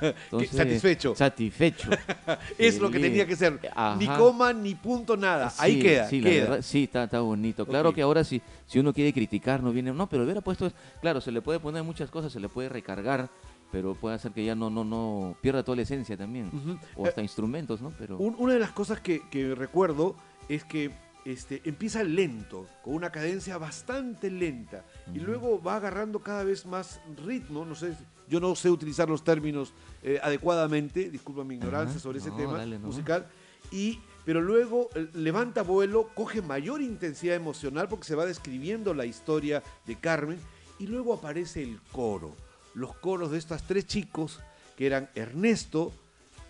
Entonces, 0.24 0.50
satisfecho. 0.50 1.14
Satisfecho. 1.16 1.90
Es 2.58 2.78
lo 2.78 2.90
que 2.90 2.98
tenía 3.00 3.26
que 3.26 3.34
ser. 3.36 3.58
Ni 3.98 4.06
coma 4.06 4.52
ni 4.52 4.74
punto 4.74 5.16
nada. 5.16 5.52
Ahí 5.58 5.74
Sí, 5.74 5.82
queda. 5.82 6.08
Sí, 6.08 6.20
la 6.20 6.30
verdad, 6.30 6.62
sí, 6.62 6.84
está, 6.84 7.04
está 7.04 7.20
bonito. 7.20 7.66
Claro 7.66 7.92
que 7.92 8.02
ahora 8.02 8.22
si, 8.24 8.40
si 8.66 8.78
uno 8.78 8.92
quiere 8.92 9.12
criticar, 9.12 9.62
no 9.62 9.72
viene, 9.72 9.92
no, 9.92 10.08
pero 10.08 10.22
hubiera 10.24 10.40
puesto, 10.40 10.70
claro, 11.00 11.20
se 11.20 11.32
le 11.32 11.42
puede 11.42 11.58
poner 11.60 11.82
muchas 11.82 12.10
cosas, 12.10 12.32
se 12.32 12.38
le 12.40 12.48
puede 12.48 12.68
recargar, 12.68 13.28
pero 13.72 13.94
puede 13.94 14.14
hacer 14.14 14.30
que 14.32 14.44
ya 14.44 14.54
no, 14.54 14.70
no, 14.70 14.84
no 14.84 15.36
pierda 15.40 15.64
toda 15.64 15.76
la 15.76 15.82
esencia 15.82 16.16
también. 16.16 16.50
O 16.96 17.04
hasta 17.06 17.20
instrumentos, 17.20 17.82
¿no? 17.82 17.92
Pero 17.98 18.16
Un- 18.18 18.36
una 18.38 18.52
de 18.54 18.60
las 18.60 18.70
cosas 18.70 19.00
que, 19.00 19.22
que 19.28 19.54
recuerdo 19.56 20.14
es 20.48 20.62
que 20.64 20.92
este, 21.24 21.62
empieza 21.64 22.02
lento, 22.02 22.66
con 22.82 22.94
una 22.94 23.10
cadencia 23.10 23.56
bastante 23.58 24.30
lenta, 24.30 24.84
y 25.14 25.18
luego 25.18 25.62
va 25.62 25.76
agarrando 25.76 26.20
cada 26.20 26.44
vez 26.44 26.66
más 26.66 27.00
ritmo. 27.24 27.64
No 27.64 27.74
sé, 27.74 27.94
yo 28.28 28.40
no 28.40 28.54
sé 28.54 28.70
utilizar 28.70 29.08
los 29.08 29.24
términos 29.24 29.72
eh, 30.02 30.18
adecuadamente, 30.22 31.10
disculpa 31.10 31.44
mi 31.44 31.54
ignorancia 31.54 31.98
sobre 31.98 32.18
ese 32.18 32.30
No, 32.30 32.36
tema 32.36 32.58
dale, 32.58 32.78
no. 32.78 32.86
musical. 32.88 33.26
Y, 33.70 33.98
pero 34.24 34.40
luego 34.42 34.90
eh, 34.94 35.08
levanta 35.14 35.62
vuelo, 35.62 36.10
coge 36.14 36.42
mayor 36.42 36.82
intensidad 36.82 37.34
emocional 37.34 37.88
porque 37.88 38.04
se 38.04 38.14
va 38.14 38.26
describiendo 38.26 38.92
la 38.92 39.06
historia 39.06 39.62
de 39.86 39.96
Carmen, 39.96 40.38
y 40.78 40.86
luego 40.86 41.14
aparece 41.14 41.62
el 41.62 41.80
coro, 41.92 42.34
los 42.74 42.94
coros 42.96 43.30
de 43.30 43.38
estos 43.38 43.62
tres 43.62 43.86
chicos 43.86 44.40
que 44.76 44.86
eran 44.86 45.08
Ernesto, 45.14 45.92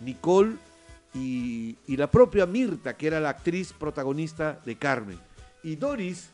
Nicole 0.01 0.55
y, 1.15 1.95
la 1.95 2.11
propia 2.11 2.45
Mirta, 2.45 2.95
que 2.95 3.07
era 3.07 3.19
la 3.19 3.29
actriz 3.29 3.73
protagonista 3.73 4.59
de 4.65 4.75
Carmen. 4.75 5.17
Y 5.63 5.75
Doris 5.75 6.29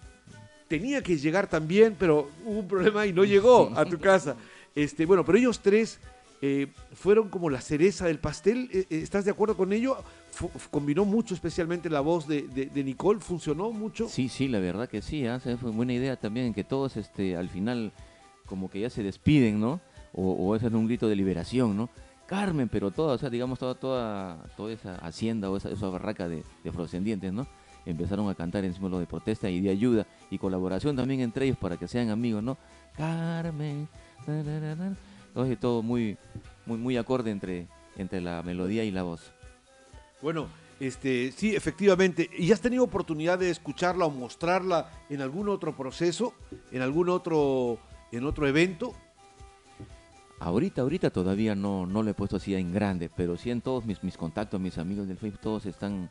tenía 0.67 1.01
que 1.01 1.17
llegar 1.17 1.47
también, 1.47 1.95
pero 1.97 2.29
hubo 2.45 2.59
un 2.59 2.67
problema 2.67 3.05
y 3.05 3.13
no 3.13 3.23
llegó 3.23 3.71
a 3.75 3.85
tu 3.85 3.99
casa. 3.99 4.35
Este, 4.73 5.05
bueno, 5.05 5.23
pero 5.23 5.37
ellos 5.37 5.59
tres 5.59 5.99
eh, 6.41 6.67
fueron 6.93 7.29
como 7.29 7.49
la 7.49 7.61
cereza 7.61 8.07
del 8.07 8.19
pastel. 8.19 8.69
Eh, 8.73 8.87
eh, 8.89 8.99
¿Estás 9.03 9.25
de 9.25 9.31
acuerdo 9.31 9.55
con 9.55 9.71
ello? 9.71 9.97
Combinó 10.71 11.05
mucho, 11.05 11.35
especialmente 11.35 11.89
la 11.89 12.01
voz 12.01 12.27
de, 12.27 12.71
Nicole. 12.73 13.19
¿Funcionó 13.19 13.71
mucho? 13.71 14.09
sí, 14.09 14.29
sí, 14.29 14.47
la 14.47 14.59
verdad 14.59 14.89
que 14.89 15.01
sí, 15.01 15.21
sea, 15.21 15.39
fue 15.39 15.71
buena 15.71 15.93
idea 15.93 16.15
también 16.15 16.53
que 16.53 16.63
todos 16.63 16.97
este, 16.97 17.35
al 17.35 17.49
final 17.49 17.91
como 18.47 18.69
que 18.69 18.79
ya 18.79 18.89
se 18.89 19.03
despiden, 19.03 19.59
¿no? 19.59 19.79
O, 20.13 20.31
o 20.31 20.55
es 20.55 20.63
un 20.63 20.87
grito 20.87 21.07
de 21.07 21.15
liberación, 21.15 21.77
¿no? 21.77 21.89
Carmen, 22.31 22.69
pero 22.69 22.91
toda, 22.91 23.15
o 23.15 23.17
sea, 23.17 23.29
digamos, 23.29 23.59
toda, 23.59 23.75
toda, 23.75 24.37
toda 24.55 24.71
esa 24.71 24.95
hacienda 24.95 25.49
o 25.49 25.57
esa, 25.57 25.69
esa 25.69 25.89
barraca 25.89 26.29
de, 26.29 26.45
de 26.63 26.69
afrodescendientes, 26.69 27.33
¿no? 27.33 27.45
Empezaron 27.85 28.29
a 28.29 28.35
cantar 28.35 28.63
en 28.63 28.71
símbolo 28.71 28.99
de 28.99 29.05
protesta 29.05 29.49
y 29.49 29.59
de 29.59 29.69
ayuda 29.69 30.07
y 30.29 30.37
colaboración 30.37 30.95
también 30.95 31.19
entre 31.19 31.47
ellos 31.47 31.57
para 31.57 31.75
que 31.75 31.89
sean 31.89 32.09
amigos, 32.09 32.41
¿no? 32.41 32.57
Carmen. 32.95 33.85
Entonces, 34.25 35.59
todo 35.59 35.83
muy, 35.83 36.17
muy, 36.65 36.77
muy 36.77 36.95
acorde 36.95 37.31
entre, 37.31 37.67
entre 37.97 38.21
la 38.21 38.41
melodía 38.43 38.85
y 38.85 38.91
la 38.91 39.03
voz. 39.03 39.33
Bueno, 40.21 40.47
este, 40.79 41.33
sí, 41.33 41.53
efectivamente. 41.53 42.29
¿Y 42.37 42.53
has 42.53 42.61
tenido 42.61 42.85
oportunidad 42.85 43.39
de 43.39 43.49
escucharla 43.49 44.05
o 44.05 44.09
mostrarla 44.09 44.89
en 45.09 45.21
algún 45.21 45.49
otro 45.49 45.75
proceso, 45.75 46.33
en 46.71 46.81
algún 46.81 47.09
otro, 47.09 47.77
en 48.13 48.23
otro 48.25 48.47
evento? 48.47 48.95
Ahorita, 50.43 50.82
ahorita 50.82 51.12
todavía 51.12 51.54
no, 51.54 51.86
no 51.86 52.01
lo 52.01 52.10
he 52.10 52.13
puesto 52.15 52.38
así 52.38 52.56
en 52.56 52.73
grande, 52.73 53.10
pero 53.15 53.38
sí 53.38 53.51
en 53.51 53.62
todos 53.62 53.86
mis, 53.86 54.04
mis 54.04 54.17
contactos, 54.17 54.60
mis 54.60 54.77
amigos 54.80 55.08
del 55.08 55.17
Facebook, 55.17 55.39
todos 55.39 55.65
están, 55.67 56.10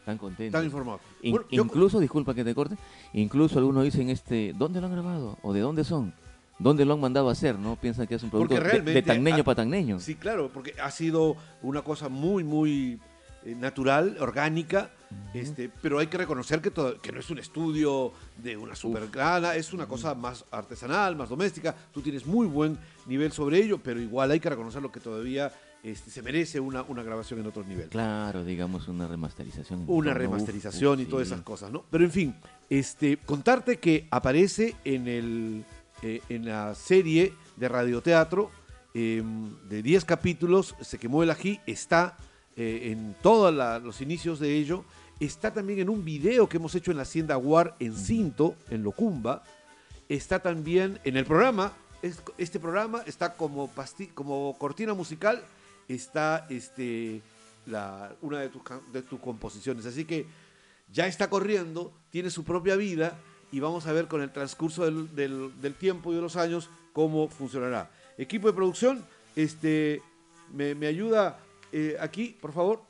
están 0.00 0.18
contentos. 0.18 0.46
Están 0.46 0.64
informados. 0.66 1.00
In- 1.22 1.32
Bueno, 1.32 1.46
yo- 1.50 1.64
incluso, 1.64 1.98
disculpa 1.98 2.34
que 2.34 2.44
te 2.44 2.54
corte, 2.54 2.76
incluso 3.14 3.58
algunos 3.58 3.82
dicen, 3.84 4.10
este, 4.10 4.52
¿dónde 4.56 4.80
lo 4.82 4.86
han 4.88 4.92
grabado? 4.92 5.38
¿O 5.42 5.54
de 5.54 5.60
dónde 5.60 5.84
son? 5.84 6.12
¿Dónde 6.58 6.84
lo 6.84 6.92
han 6.92 7.00
mandado 7.00 7.30
a 7.30 7.32
hacer? 7.32 7.58
¿No? 7.58 7.76
Piensan 7.76 8.06
que 8.06 8.16
es 8.16 8.22
un 8.22 8.28
producto 8.28 8.54
de- 8.60 8.82
de, 8.82 9.00
tagneño 9.02 9.38
ha- 9.38 9.44
para 9.44 9.56
tagneño. 9.56 9.98
Sí, 9.98 10.14
claro, 10.14 10.50
porque 10.52 10.74
ha 10.82 10.90
sido 10.90 11.36
una 11.62 11.80
cosa 11.80 12.10
muy, 12.10 12.44
muy 12.44 13.00
eh, 13.46 13.54
natural, 13.54 14.18
orgánica, 14.20 14.90
este, 15.34 15.70
pero 15.82 15.98
hay 15.98 16.06
que 16.08 16.18
reconocer 16.18 16.60
que, 16.60 16.70
todo- 16.70 17.00
que 17.00 17.12
no 17.12 17.20
es 17.20 17.30
un 17.30 17.38
estudio 17.38 18.12
de 18.36 18.56
una 18.56 18.74
super 18.74 19.08
gana, 19.10 19.54
es 19.54 19.72
una 19.72 19.86
cosa 19.86 20.14
más 20.14 20.44
artesanal, 20.50 21.16
más 21.16 21.28
doméstica. 21.28 21.74
Tú 21.92 22.00
tienes 22.02 22.26
muy 22.26 22.46
buen 22.46 22.78
nivel 23.06 23.32
sobre 23.32 23.58
ello, 23.58 23.78
pero 23.82 24.00
igual 24.00 24.30
hay 24.30 24.40
que 24.40 24.50
reconocerlo 24.50 24.90
que 24.92 25.00
todavía 25.00 25.52
este, 25.82 26.10
se 26.10 26.20
merece 26.22 26.60
una, 26.60 26.82
una 26.82 27.02
grabación 27.02 27.40
en 27.40 27.46
otro 27.46 27.64
nivel. 27.64 27.88
Claro, 27.88 28.44
digamos 28.44 28.86
una 28.88 29.06
remasterización. 29.08 29.84
Una 29.86 30.10
Uf, 30.12 30.16
remasterización 30.18 31.00
uf, 31.00 31.06
y 31.06 31.08
todas 31.08 31.28
sí. 31.28 31.34
esas 31.34 31.44
cosas, 31.44 31.70
¿no? 31.72 31.84
Pero 31.90 32.04
en 32.04 32.10
fin, 32.10 32.34
este, 32.68 33.16
contarte 33.16 33.78
que 33.78 34.06
aparece 34.10 34.74
en, 34.84 35.08
el, 35.08 35.64
eh, 36.02 36.20
en 36.28 36.44
la 36.44 36.74
serie 36.74 37.32
de 37.56 37.68
radioteatro 37.68 38.50
eh, 38.92 39.22
de 39.68 39.82
10 39.82 40.04
capítulos, 40.04 40.74
Se 40.82 40.98
quemó 40.98 41.22
el 41.22 41.30
ají, 41.30 41.60
está 41.66 42.16
eh, 42.60 42.90
en 42.92 43.14
todos 43.22 43.52
los 43.82 44.00
inicios 44.02 44.38
de 44.38 44.54
ello, 44.56 44.84
está 45.18 45.52
también 45.52 45.78
en 45.80 45.88
un 45.88 46.04
video 46.04 46.46
que 46.48 46.58
hemos 46.58 46.74
hecho 46.74 46.90
en 46.90 46.98
la 46.98 47.04
Hacienda 47.04 47.34
Guar 47.36 47.74
en 47.78 47.96
Cinto, 47.96 48.54
en 48.70 48.82
Locumba, 48.82 49.42
está 50.08 50.40
también 50.40 50.98
en 51.04 51.16
el 51.16 51.24
programa, 51.24 51.72
es- 52.02 52.22
este 52.36 52.58
programa 52.60 53.02
está 53.06 53.34
como, 53.34 53.68
pasti- 53.74 54.12
como 54.12 54.56
cortina 54.58 54.92
musical, 54.94 55.42
está 55.88 56.46
este, 56.50 57.22
la, 57.66 58.12
una 58.20 58.40
de 58.40 58.48
tus, 58.50 58.62
can- 58.62 58.80
de 58.92 59.02
tus 59.02 59.20
composiciones. 59.20 59.86
Así 59.86 60.04
que 60.04 60.26
ya 60.92 61.06
está 61.06 61.30
corriendo, 61.30 61.92
tiene 62.10 62.30
su 62.30 62.44
propia 62.44 62.76
vida 62.76 63.16
y 63.52 63.60
vamos 63.60 63.86
a 63.86 63.92
ver 63.92 64.06
con 64.06 64.20
el 64.22 64.30
transcurso 64.32 64.84
del, 64.84 65.14
del- 65.14 65.52
del 65.60 65.74
tiempo 65.74 66.12
y 66.12 66.16
de 66.16 66.20
los 66.22 66.36
años 66.36 66.68
cómo 66.92 67.28
funcionará. 67.28 67.90
Equipo 68.18 68.48
de 68.48 68.52
producción, 68.54 69.04
este, 69.36 70.02
me, 70.52 70.74
me 70.74 70.86
ayuda 70.88 71.38
eh, 71.72 71.96
aquí, 72.00 72.36
por 72.40 72.52
favor. 72.52 72.82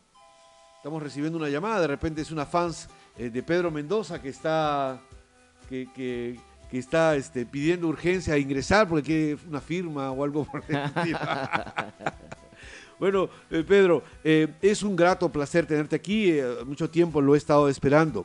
Estamos 0.77 1.03
recibiendo 1.03 1.39
una 1.39 1.49
llamada, 1.49 1.81
de 1.83 1.87
repente 1.89 2.23
es 2.23 2.31
una 2.31 2.47
fans 2.47 2.89
eh, 3.19 3.29
de 3.29 3.43
Pedro 3.43 3.71
Mendoza 3.71 4.21
que 4.23 4.31
está, 4.31 5.01
que, 5.69 5.89
que- 5.95 6.39
que 6.71 6.79
está 6.79 7.17
este, 7.17 7.45
pidiendo 7.47 7.89
urgencia 7.89 8.35
a 8.35 8.39
ingresar 8.39 8.89
porque 8.89 9.03
quiere 9.03 9.39
una 9.49 9.61
firma 9.61 10.13
o 10.13 10.23
algo 10.23 10.45
por 10.45 10.63
el 10.69 10.77
estilo. 10.97 11.19
Bueno, 12.99 13.29
eh, 13.51 13.65
Pedro, 13.67 14.03
eh, 14.23 14.47
es 14.63 14.83
un 14.83 14.95
grato 14.95 15.31
placer 15.31 15.67
tenerte 15.67 15.97
aquí. 15.97 16.31
eh, 16.31 16.45
mucho 16.67 16.89
tiempo 16.91 17.21
lo 17.21 17.35
he 17.35 17.39
estado 17.39 17.69
esperando. 17.69 18.25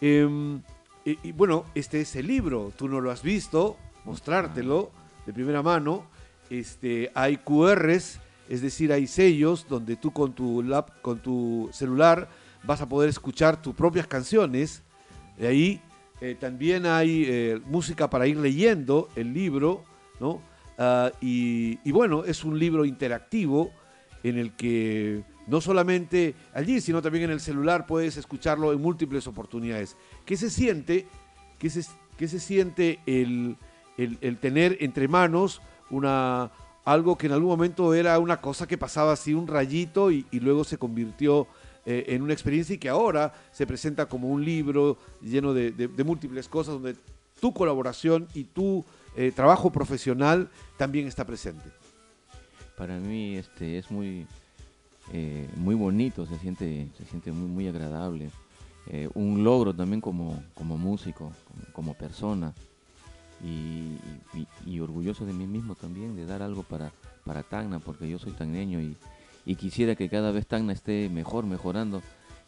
Em, 0.00 0.60
y, 1.04 1.18
y 1.28 1.32
bueno, 1.32 1.66
este 1.74 2.00
es 2.00 2.16
el 2.16 2.26
libro. 2.26 2.72
Tú 2.76 2.88
no 2.88 3.00
lo 3.00 3.10
has 3.10 3.22
visto, 3.22 3.76
mostrártelo 4.04 4.90
de 5.26 5.32
primera 5.32 5.62
mano. 5.62 6.04
Este, 6.50 7.10
hay 7.14 7.36
QRs, 7.36 8.18
es 8.48 8.62
decir, 8.62 8.92
hay 8.92 9.06
sellos 9.06 9.66
donde 9.68 9.96
tú 9.96 10.10
con 10.10 10.32
tu, 10.32 10.64
con 11.02 11.20
tu 11.20 11.68
celular 11.72 12.28
vas 12.64 12.80
a 12.80 12.88
poder 12.88 13.08
escuchar 13.08 13.60
tus 13.60 13.74
propias 13.74 14.06
canciones. 14.06 14.82
De 15.36 15.46
ahí 15.46 15.80
eh, 16.20 16.36
también 16.38 16.86
hay 16.86 17.24
eh, 17.26 17.60
música 17.66 18.08
para 18.10 18.26
ir 18.26 18.38
leyendo 18.38 19.08
el 19.16 19.32
libro, 19.32 19.84
¿no? 20.18 20.40
Ah, 20.78 21.10
y, 21.20 21.90
bueno, 21.90 22.24
es 22.24 22.44
un 22.44 22.58
libro 22.58 22.84
interactivo 22.84 23.70
en 24.22 24.38
el 24.38 24.52
que 24.52 25.24
no 25.46 25.60
solamente 25.60 26.34
allí, 26.54 26.80
sino 26.80 27.02
también 27.02 27.24
en 27.24 27.30
el 27.30 27.40
celular 27.40 27.86
puedes 27.86 28.16
escucharlo 28.16 28.72
en 28.72 28.80
múltiples 28.80 29.26
oportunidades. 29.26 29.96
¿Qué 30.24 30.36
se 30.36 30.50
siente? 30.50 31.06
¿Qué 31.58 31.70
qué 32.16 32.28
se 32.28 32.40
siente 32.40 33.00
el 33.06 33.56
tener 34.40 34.76
entre 34.80 35.08
manos 35.08 35.60
una, 35.90 36.50
algo 36.92 37.18
que 37.18 37.26
en 37.26 37.34
algún 37.34 37.50
momento 37.50 37.92
era 37.92 38.18
una 38.18 38.40
cosa 38.40 38.66
que 38.66 38.78
pasaba 38.78 39.12
así, 39.12 39.34
un 39.34 39.46
rayito, 39.46 40.10
y, 40.10 40.24
luego 40.32 40.64
se 40.64 40.78
convirtió 40.78 41.46
eh, 41.84 42.06
en 42.08 42.22
una 42.22 42.32
experiencia 42.32 42.74
y 42.74 42.78
que 42.78 42.88
ahora 42.88 43.34
se 43.52 43.66
presenta 43.66 44.06
como 44.06 44.28
un 44.28 44.42
libro 44.42 44.96
lleno 45.20 45.52
de, 45.52 45.90
múltiples 46.02 46.48
cosas 46.48 46.74
donde 46.74 46.96
tu 47.40 47.52
colaboración 47.52 48.26
y 48.32 48.44
tu 48.44 48.86
eh, 49.16 49.32
trabajo 49.36 49.70
profesional 49.70 50.48
también 50.78 51.06
está 51.06 51.26
presente? 51.26 51.68
Para 52.76 52.96
mí 52.96 53.36
este 53.36 53.76
es 53.78 53.90
muy 53.90 54.26
eh, 55.12 55.46
muy 55.56 55.74
bonito, 55.74 56.24
se 56.24 56.38
siente 56.38 56.88
se 56.96 57.04
siente 57.04 57.32
muy 57.32 57.48
muy 57.48 57.68
agradable. 57.68 58.30
Un 59.12 59.44
logro 59.44 59.74
también 59.74 60.00
como, 60.00 60.42
como 60.54 60.78
músico, 60.78 61.30
como 61.74 61.92
persona 61.92 62.54
y, 63.44 64.80
orgulloso 64.80 65.26
de 65.26 65.32
mí 65.32 65.46
mismo 65.46 65.74
también 65.74 66.14
de 66.14 66.24
dar 66.24 66.42
algo 66.42 66.62
para, 66.62 66.92
para 67.24 67.42
Tacna 67.42 67.78
porque 67.80 68.08
yo 68.08 68.18
soy 68.18 68.32
tagneño 68.32 68.80
y, 68.80 68.96
y 69.44 69.56
quisiera 69.56 69.96
que 69.96 70.08
cada 70.08 70.30
vez 70.30 70.46
Tacna 70.46 70.72
esté 70.72 71.08
mejor, 71.08 71.46
mejorando 71.46 72.02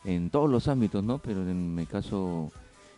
en 0.04 0.30
todos 0.30 0.48
los 0.48 0.68
ámbitos, 0.68 1.02
¿no? 1.04 1.18
Pero 1.18 1.42
en 1.42 1.74
mi 1.74 1.86
caso 1.86 2.52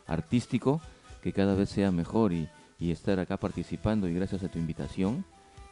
artístico, 0.06 0.80
que 1.22 1.32
cada 1.32 1.54
vez 1.54 1.70
sea 1.70 1.90
mejor 1.90 2.32
y, 2.32 2.48
y 2.78 2.90
estar 2.90 3.18
acá 3.18 3.36
participando 3.36 4.08
y 4.08 4.14
gracias 4.14 4.42
a 4.42 4.48
tu 4.48 4.58
invitación, 4.58 5.24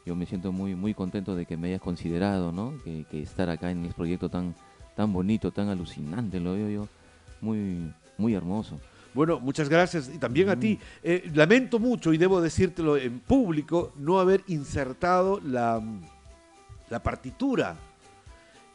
yo 0.06 0.16
me 0.16 0.26
siento 0.26 0.52
muy 0.52 0.74
muy 0.74 0.94
contento 0.94 1.36
de 1.36 1.44
que 1.44 1.56
me 1.56 1.68
hayas 1.68 1.80
considerado, 1.80 2.52
¿no? 2.52 2.74
Que, 2.84 3.04
que 3.10 3.22
estar 3.22 3.50
acá 3.50 3.70
en 3.70 3.84
este 3.84 3.94
proyecto 3.94 4.28
tan 4.28 4.54
tan 4.96 5.12
bonito, 5.12 5.50
tan 5.50 5.68
alucinante, 5.68 6.40
lo 6.40 6.54
veo 6.54 6.68
yo, 6.68 6.88
muy 7.40 7.92
muy 8.16 8.34
hermoso. 8.34 8.78
Bueno, 9.12 9.40
muchas 9.40 9.68
gracias 9.68 10.08
y 10.08 10.18
también 10.18 10.48
a 10.50 10.58
ti. 10.58 10.78
Eh, 11.02 11.30
lamento 11.34 11.78
mucho, 11.78 12.12
y 12.12 12.18
debo 12.18 12.40
decírtelo 12.40 12.96
en 12.96 13.20
público, 13.20 13.92
no 13.96 14.20
haber 14.20 14.42
insertado 14.46 15.40
la, 15.40 15.82
la 16.88 17.02
partitura. 17.02 17.76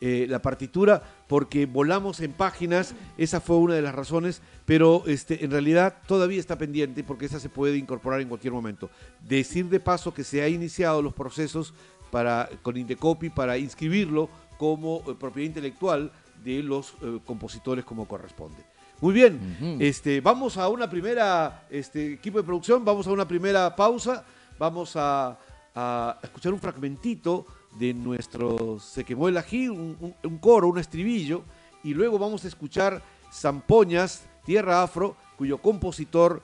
Eh, 0.01 0.27
la 0.29 0.41
partitura 0.41 1.01
porque 1.25 1.65
volamos 1.65 2.19
en 2.19 2.33
páginas, 2.33 2.93
esa 3.17 3.39
fue 3.39 3.55
una 3.55 3.75
de 3.75 3.81
las 3.81 3.95
razones, 3.95 4.41
pero 4.65 5.03
este, 5.07 5.45
en 5.45 5.51
realidad 5.51 6.01
todavía 6.05 6.39
está 6.39 6.57
pendiente 6.57 7.01
porque 7.03 7.25
esa 7.25 7.39
se 7.39 7.47
puede 7.47 7.77
incorporar 7.77 8.19
en 8.19 8.27
cualquier 8.27 8.51
momento. 8.51 8.89
Decir 9.25 9.67
de 9.69 9.79
paso 9.79 10.13
que 10.13 10.25
se 10.25 10.41
ha 10.41 10.49
iniciado 10.49 11.01
los 11.01 11.13
procesos 11.13 11.73
para, 12.11 12.49
con 12.61 12.75
Indecopy 12.75 13.29
para 13.29 13.57
inscribirlo 13.57 14.29
como 14.57 15.01
eh, 15.07 15.15
propiedad 15.17 15.47
intelectual 15.47 16.11
de 16.43 16.61
los 16.61 16.93
compositores 17.25 17.85
como 17.85 18.07
corresponde. 18.07 18.74
Muy 19.05 19.13
bien, 19.13 19.77
este, 19.79 20.19
vamos 20.19 20.57
a 20.57 20.67
una 20.67 20.89
primera, 20.89 21.67
este, 21.69 22.13
equipo 22.13 22.39
de 22.39 22.43
producción, 22.43 22.83
vamos 22.83 23.05
a 23.05 23.11
una 23.11 23.27
primera 23.27 23.75
pausa, 23.75 24.25
vamos 24.57 24.95
a, 24.95 25.37
a 25.75 26.17
escuchar 26.23 26.51
un 26.51 26.59
fragmentito 26.59 27.45
de 27.77 27.93
nuestro 27.93 28.79
Se 28.79 29.03
quemó 29.03 29.27
el 29.27 29.37
ají, 29.37 29.69
un, 29.69 29.95
un- 29.99 30.15
un 30.23 30.37
coro, 30.39 30.69
un 30.69 30.79
estribillo, 30.79 31.43
y 31.83 31.93
luego 31.93 32.17
vamos 32.17 32.45
a 32.45 32.47
escuchar 32.47 33.03
Zampoñas, 33.31 34.23
Tierra 34.43 34.81
Afro, 34.81 35.15
cuyo 35.37 35.59
compositor 35.59 36.41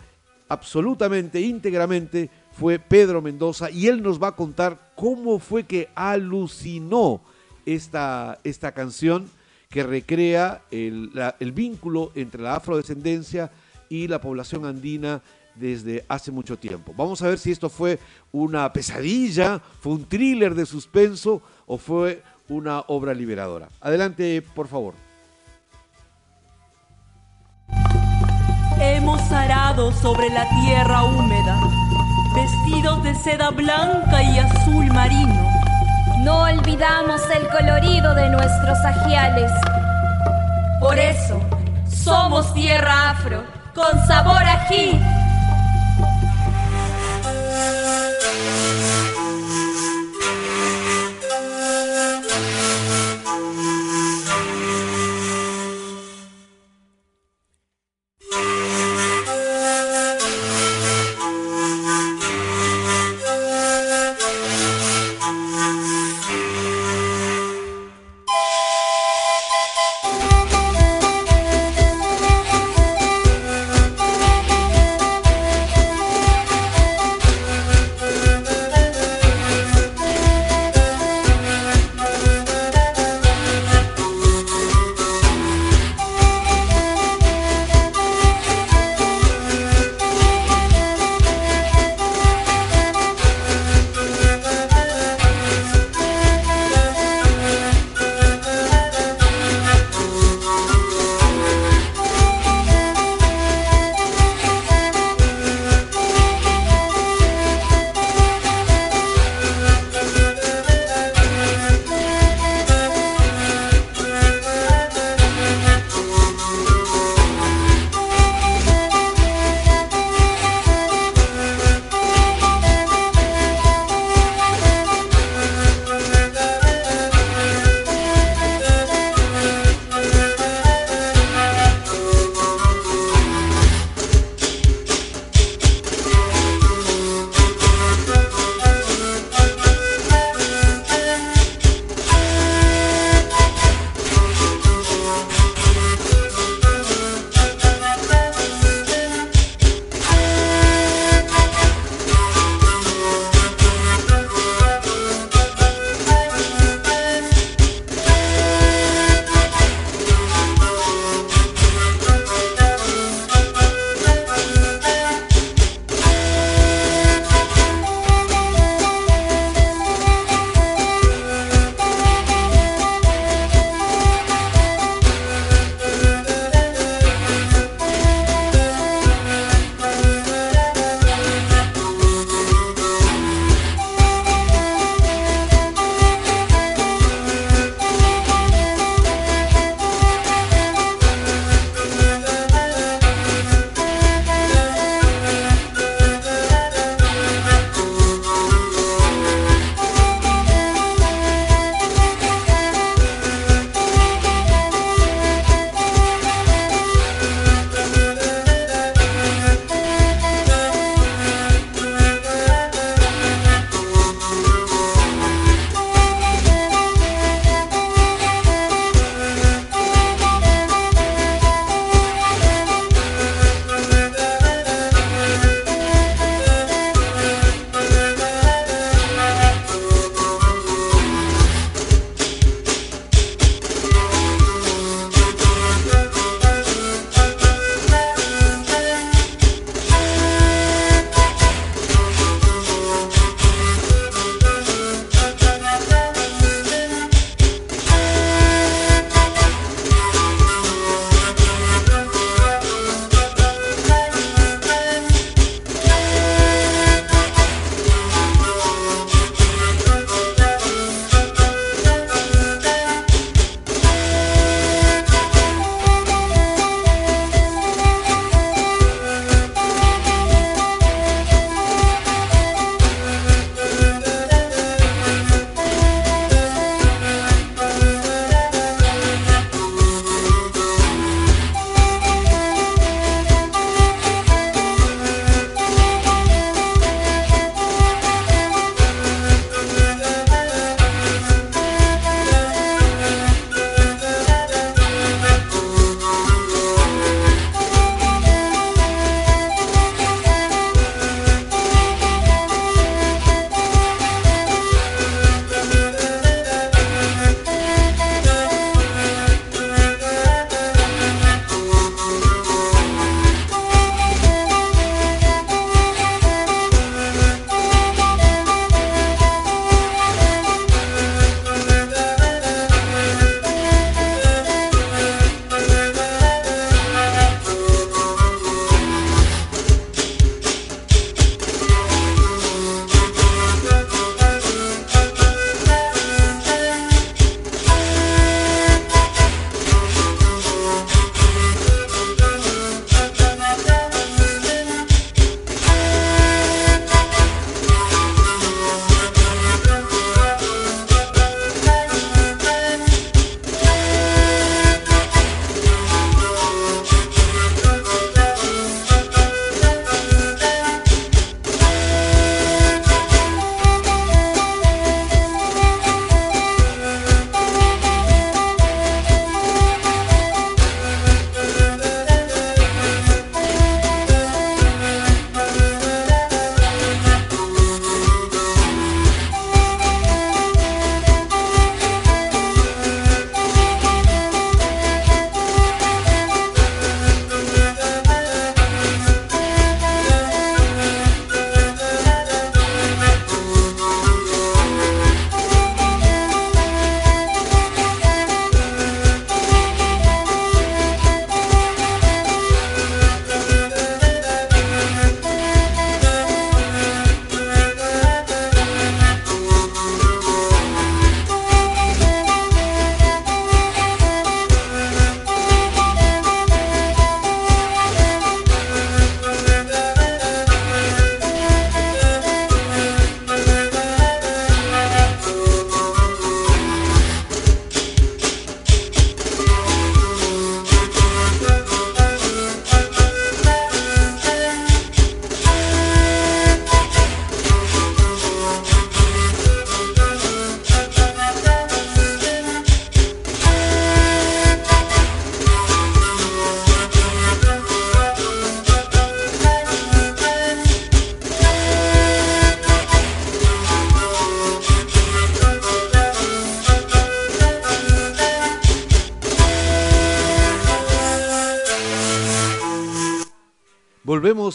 absolutamente, 0.48 1.42
íntegramente 1.42 2.30
fue 2.52 2.78
Pedro 2.78 3.24
Mendoza, 3.24 3.72
y 3.72 3.88
él 3.88 4.04
nos 4.04 4.22
va 4.22 4.28
a 4.28 4.36
contar 4.36 4.92
cómo 4.96 5.40
fue 5.40 5.64
que 5.64 5.90
alucinó 5.96 7.22
esta, 7.66 8.38
esta 8.44 8.72
canción 8.72 9.28
que 9.72 9.84
recrea 9.84 10.62
el, 10.70 11.52
vínculo 11.56 12.12
entre 12.14 12.44
la 12.44 12.58
afrodescendencia 12.58 13.50
y 13.90 14.08
la 14.08 14.20
población 14.20 14.66
andina 14.66 15.22
desde 15.56 16.06
hace 16.10 16.30
mucho 16.30 16.58
tiempo. 16.60 16.94
Vamos 16.96 17.22
a 17.22 17.30
ver 17.30 17.40
si 17.40 17.52
esto 17.52 17.70
fue 17.70 17.98
una 18.34 18.72
pesadilla, 18.74 19.60
fue 19.80 19.94
un 19.94 20.06
thriller 20.06 20.56
de 20.56 20.66
suspenso 20.66 21.42
o 21.66 21.78
fue 21.78 22.22
una 22.50 22.82
obra 22.88 23.14
liberadora. 23.14 23.70
Adelante, 23.80 24.42
por 24.42 24.68
favor. 24.68 24.94
Hemos 28.80 29.22
arado 29.32 29.94
sobre 29.94 30.30
la 30.30 30.48
tierra 30.64 31.04
húmeda, 31.06 31.60
vestidos 32.36 33.04
de 33.04 33.16
seda 33.16 33.52
blanca 33.52 34.22
y 34.22 34.38
azul 34.38 34.88
marino. 34.88 35.61
No 36.24 36.44
olvidamos 36.44 37.20
el 37.36 37.48
colorido 37.48 38.14
de 38.14 38.30
nuestros 38.30 38.78
ajiales. 38.86 39.52
Por 40.80 41.00
eso, 41.00 41.42
somos 41.90 42.54
tierra 42.54 43.10
afro, 43.10 43.44
con 43.74 44.06
sabor 44.06 44.44
ají. 44.44 45.00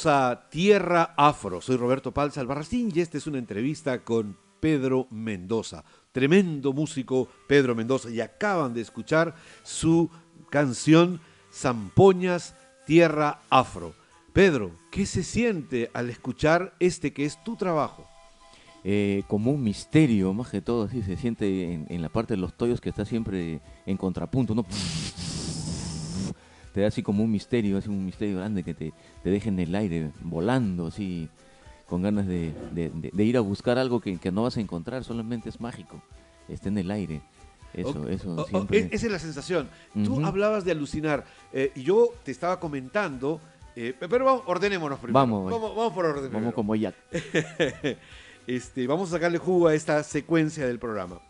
A 0.05 0.49
Tierra 0.51 1.15
Afro. 1.17 1.63
Soy 1.63 1.77
Roberto 1.77 2.13
Palza 2.13 2.43
Albarracín 2.43 2.93
y 2.95 3.01
esta 3.01 3.17
es 3.17 3.27
una 3.27 3.39
entrevista 3.39 4.05
con 4.05 4.37
Pedro 4.61 5.07
Mendoza. 5.11 5.85
Tremendo 6.13 6.75
músico 6.75 7.29
Pedro 7.49 7.75
Mendoza. 7.75 8.11
Y 8.11 8.21
acaban 8.21 8.75
de 8.75 8.83
escuchar 8.83 9.35
su 9.63 10.11
canción 10.51 11.21
Zampoñas 11.51 12.55
Tierra 12.85 13.41
Afro. 13.49 13.95
Pedro, 14.35 14.73
¿qué 14.91 15.07
se 15.07 15.23
siente 15.23 15.91
al 15.95 16.11
escuchar 16.11 16.75
este 16.79 17.15
que 17.15 17.25
es 17.25 17.43
tu 17.43 17.57
trabajo? 17.57 18.07
Eh, 18.85 19.23
como 19.29 19.51
un 19.51 19.63
misterio, 19.63 20.35
más 20.35 20.51
que 20.51 20.61
todo, 20.61 20.85
así 20.85 21.03
se 21.03 21.17
siente 21.17 21.73
en, 21.73 21.87
en 21.89 22.03
la 22.03 22.11
parte 22.11 22.35
de 22.35 22.41
los 22.41 22.55
toyos 22.55 22.83
que 22.83 22.91
está 22.91 23.07
siempre 23.07 23.63
en 23.87 23.97
contrapunto, 23.97 24.55
¿no? 24.55 24.67
Te 26.77 26.83
da 26.83 26.89
así 26.89 27.03
como 27.03 27.25
un 27.25 27.31
misterio, 27.33 27.79
así 27.79 27.89
un 27.89 28.05
misterio 28.05 28.37
grande 28.37 28.63
que 28.63 28.75
te, 28.75 28.93
te 29.23 29.31
deja 29.31 29.49
en 29.49 29.59
el 29.61 29.75
aire, 29.75 30.11
volando, 30.21 30.89
así, 30.89 31.27
con 31.87 32.03
ganas 32.03 32.27
de, 32.27 32.53
de- 32.73 32.91
de- 32.91 33.11
de 33.15 33.25
ir 33.25 33.39
a 33.39 33.41
buscar 33.41 33.79
algo 33.79 33.99
que, 33.99 34.19
que 34.19 34.31
no 34.31 34.43
vas 34.43 34.59
a 34.59 34.61
encontrar, 34.61 35.03
solamente 35.03 35.49
es 35.49 35.59
mágico, 35.59 36.03
está 36.51 36.69
en 36.69 36.77
el 36.77 36.91
aire. 36.91 37.23
Eso, 37.73 38.07
eso 38.11 38.31
o- 38.35 38.43
o- 38.43 38.47
siempre. 38.47 38.79
e- 38.79 38.89
esa 38.93 39.07
es 39.07 39.13
la 39.13 39.19
sensación. 39.19 39.71
Tú 40.05 40.23
hablabas 40.23 40.67
de 40.67 40.73
alucinar 40.73 41.25
eh, 41.51 41.73
y 41.75 41.83
yo 41.83 42.11
te 42.25 42.31
estaba 42.31 42.61
comentando, 42.61 43.41
eh, 43.75 43.95
pero 43.99 44.27
vamos, 44.27 44.43
ordenémonos 44.45 44.99
primero. 44.99 45.15
Vamos, 45.19 45.51
vamos, 45.51 45.75
vamos 45.75 45.93
por 45.95 46.05
orden. 46.05 46.25
Vamos 46.25 46.53
primero. 46.53 46.55
como 46.55 46.75
ya. 46.75 46.93
este, 48.47 48.87
vamos 48.87 49.09
a 49.09 49.13
sacarle 49.13 49.39
jugo 49.39 49.69
a 49.69 49.75
esta 49.75 50.03
secuencia 50.03 50.67
del 50.67 50.79
programa. 50.79 51.21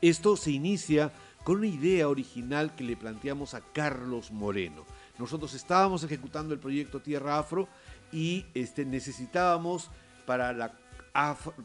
Esto 0.00 0.34
se 0.36 0.50
inicia 0.50 1.12
con 1.46 1.58
una 1.58 1.68
idea 1.68 2.08
original 2.08 2.74
que 2.74 2.82
le 2.82 2.96
planteamos 2.96 3.54
a 3.54 3.60
Carlos 3.60 4.32
Moreno. 4.32 4.84
Nosotros 5.16 5.54
estábamos 5.54 6.02
ejecutando 6.02 6.52
el 6.52 6.58
proyecto 6.58 6.98
Tierra 6.98 7.38
Afro 7.38 7.68
y 8.10 8.44
este, 8.52 8.84
necesitábamos 8.84 9.88
para 10.26 10.52
la, 10.52 10.72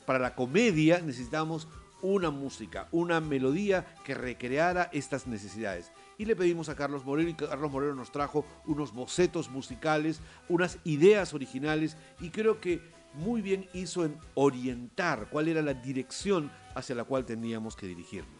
para 0.05 0.19
la 0.19 0.35
comedia, 0.35 1.01
necesitábamos 1.01 1.67
una 2.03 2.29
música, 2.29 2.89
una 2.91 3.21
melodía 3.21 3.95
que 4.05 4.13
recreara 4.13 4.87
estas 4.93 5.25
necesidades. 5.25 5.91
Y 6.19 6.25
le 6.25 6.35
pedimos 6.35 6.69
a 6.69 6.75
Carlos 6.75 7.03
Moreno 7.03 7.31
y 7.31 7.33
Carlos 7.33 7.71
Moreno 7.71 7.95
nos 7.95 8.11
trajo 8.11 8.45
unos 8.67 8.93
bocetos 8.93 9.49
musicales, 9.49 10.21
unas 10.47 10.77
ideas 10.83 11.33
originales 11.33 11.97
y 12.19 12.29
creo 12.29 12.61
que 12.61 12.81
muy 13.13 13.41
bien 13.41 13.67
hizo 13.73 14.05
en 14.05 14.15
orientar 14.35 15.27
cuál 15.29 15.47
era 15.47 15.61
la 15.61 15.73
dirección 15.73 16.51
hacia 16.75 16.95
la 16.95 17.03
cual 17.03 17.25
teníamos 17.25 17.75
que 17.75 17.87
dirigirnos. 17.87 18.31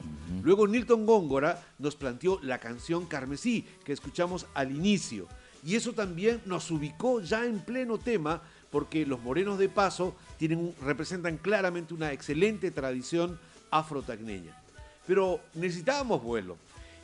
Luego 0.43 0.67
Nilton 0.67 1.05
Góngora 1.05 1.61
nos 1.79 1.95
planteó 1.95 2.39
la 2.41 2.59
canción 2.59 3.05
Carmesí 3.05 3.65
que 3.83 3.91
escuchamos 3.93 4.45
al 4.53 4.71
inicio 4.71 5.27
y 5.63 5.75
eso 5.75 5.93
también 5.93 6.41
nos 6.45 6.71
ubicó 6.71 7.19
ya 7.21 7.45
en 7.45 7.59
pleno 7.59 7.97
tema 7.97 8.41
porque 8.71 9.05
los 9.05 9.21
morenos 9.21 9.59
de 9.59 9.67
paso 9.67 10.15
tienen 10.37 10.59
un- 10.59 10.75
representan 10.81 11.37
claramente 11.37 11.93
una 11.93 12.13
excelente 12.13 12.71
tradición 12.71 13.37
afrotagneña. 13.69 14.57
Pero 15.05 15.41
necesitábamos 15.53 16.23
vuelo 16.23 16.57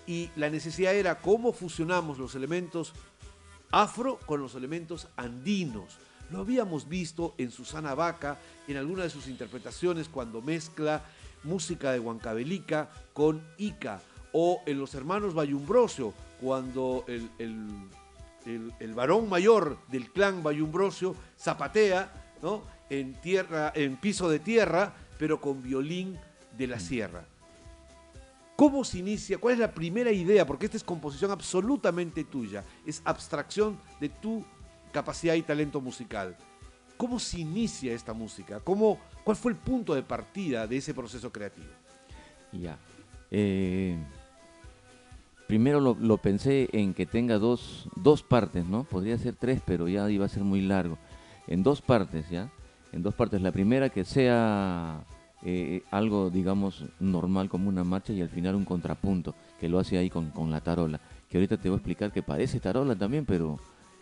y 0.06 0.30
la 0.38 0.50
necesidad 0.50 0.96
era 0.96 1.20
cómo 1.20 1.52
fusionamos 1.52 2.18
los 2.18 2.36
elementos 2.36 2.94
afro 3.72 4.18
con 4.26 4.40
los 4.42 4.56
elementos 4.56 5.08
andinos. 5.18 5.98
Lo 6.30 6.40
habíamos 6.40 6.88
visto 6.90 7.34
en 7.38 7.52
Susana 7.52 7.96
Vaca, 7.96 8.38
en 8.68 8.78
alguna 8.78 9.04
de 9.04 9.10
sus 9.10 9.28
interpretaciones 9.28 10.10
cuando 10.10 10.42
mezcla 10.42 11.04
música 11.44 11.92
de 11.92 12.00
Huancavelica 12.00 12.90
con 13.14 13.42
Ica, 13.58 14.02
o 14.34 14.62
en 14.66 14.78
los 14.78 14.94
hermanos 14.94 15.34
Bayumbrosio, 15.34 16.14
cuando 16.42 17.06
el, 17.08 17.30
el- 17.40 17.68
el- 18.46 18.74
el 18.80 18.94
varón 18.94 19.30
mayor 19.30 19.78
del 19.90 20.12
clan 20.12 20.44
Bayumbrosio 20.44 21.16
zapatea 21.40 22.12
¿no? 22.42 22.62
en, 22.90 23.14
tierra, 23.22 23.72
en 23.76 23.96
piso 23.98 24.30
de 24.30 24.40
tierra, 24.40 24.94
pero 25.18 25.40
con 25.42 25.62
violín 25.64 26.18
de 26.58 26.68
la 26.68 26.80
sierra. 26.80 27.24
¿Cómo 28.56 28.84
se 28.84 29.00
inicia? 29.00 29.38
¿Cuál 29.38 29.54
es 29.54 29.60
la 29.60 29.72
primera 29.72 30.12
idea? 30.12 30.46
Porque 30.46 30.66
esta 30.66 30.78
es 30.78 30.84
composición 30.84 31.30
absolutamente 31.32 32.24
tuya, 32.24 32.64
es 32.86 33.02
abstracción 33.06 33.80
de 34.00 34.10
tu 34.10 34.44
capacidad 34.92 35.36
y 35.36 35.42
talento 35.42 35.82
musical. 35.82 36.36
¿Cómo 36.98 37.20
se 37.20 37.40
inicia 37.40 37.94
esta 37.94 38.14
música? 38.14 38.60
¿Cómo, 38.60 38.98
¿Cuál 39.24 39.38
fue 39.38 39.52
el 39.52 39.58
punto 39.58 39.94
de 39.94 40.02
partida 40.02 40.66
de 40.66 40.78
ese 40.78 40.94
proceso 40.94 41.32
creativo? 41.32 41.68
Ya. 42.52 42.78
Eh, 43.30 43.96
primero 45.48 45.80
lo, 45.80 46.18
pensé 46.18 46.70
en 46.72 46.94
que 46.94 47.06
tenga 47.06 47.38
dos, 47.38 47.88
dos 47.96 48.24
partes, 48.24 48.66
¿no? 48.66 48.84
Podría 48.84 49.18
ser 49.18 49.36
tres, 49.36 49.62
pero 49.66 49.88
ya 49.88 50.10
iba 50.10 50.26
a 50.26 50.30
ser 50.30 50.44
muy 50.44 50.62
largo. 50.62 50.98
En 51.46 51.62
dos 51.62 51.82
partes, 51.82 52.30
¿ya? 52.30 52.50
En 52.92 53.04
dos 53.04 53.14
partes. 53.14 53.42
La 53.42 53.52
primera 53.52 53.90
que 53.90 54.04
sea 54.04 55.04
eh, 55.44 55.84
algo, 55.92 56.32
digamos, 56.32 56.84
normal 57.00 57.48
como 57.48 57.70
una 57.70 57.84
marcha 57.84 58.12
y 58.14 58.22
al 58.22 58.30
final 58.30 58.56
un 58.56 58.66
contrapunto, 58.66 59.36
que 59.60 59.70
lo 59.70 59.78
hace 59.78 59.98
ahí 59.98 60.10
con, 60.10 60.32
con 60.32 60.50
la 60.50 60.62
tarola. 60.62 61.00
Que 61.30 61.38
ahorita 61.38 61.58
te 61.58 61.70
voy 61.70 61.76
a 61.76 61.80
explicar 61.80 62.12
que 62.12 62.24
parece 62.24 62.60
tarola 62.60 62.96
también, 62.96 63.26
pero... 63.26 63.60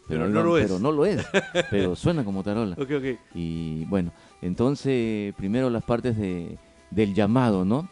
Pero 0.08 0.28
no 0.30 0.44
lo 0.44 0.58
es. 0.58 0.68
Pero 0.68 0.80
no 0.80 0.92
lo 0.92 1.06
es. 1.06 1.26
pero 1.72 1.96
suena 1.96 2.24
como 2.24 2.44
tarola. 2.44 2.76
Ok, 2.80 2.90
ok. 2.98 3.20
Y 3.34 3.86
bueno, 3.86 4.12
entonces 4.42 5.34
primero 5.36 5.70
las 5.70 5.84
partes 5.84 6.18
de, 6.18 6.58
del 6.92 7.14
llamado, 7.14 7.66
¿no? 7.66 7.88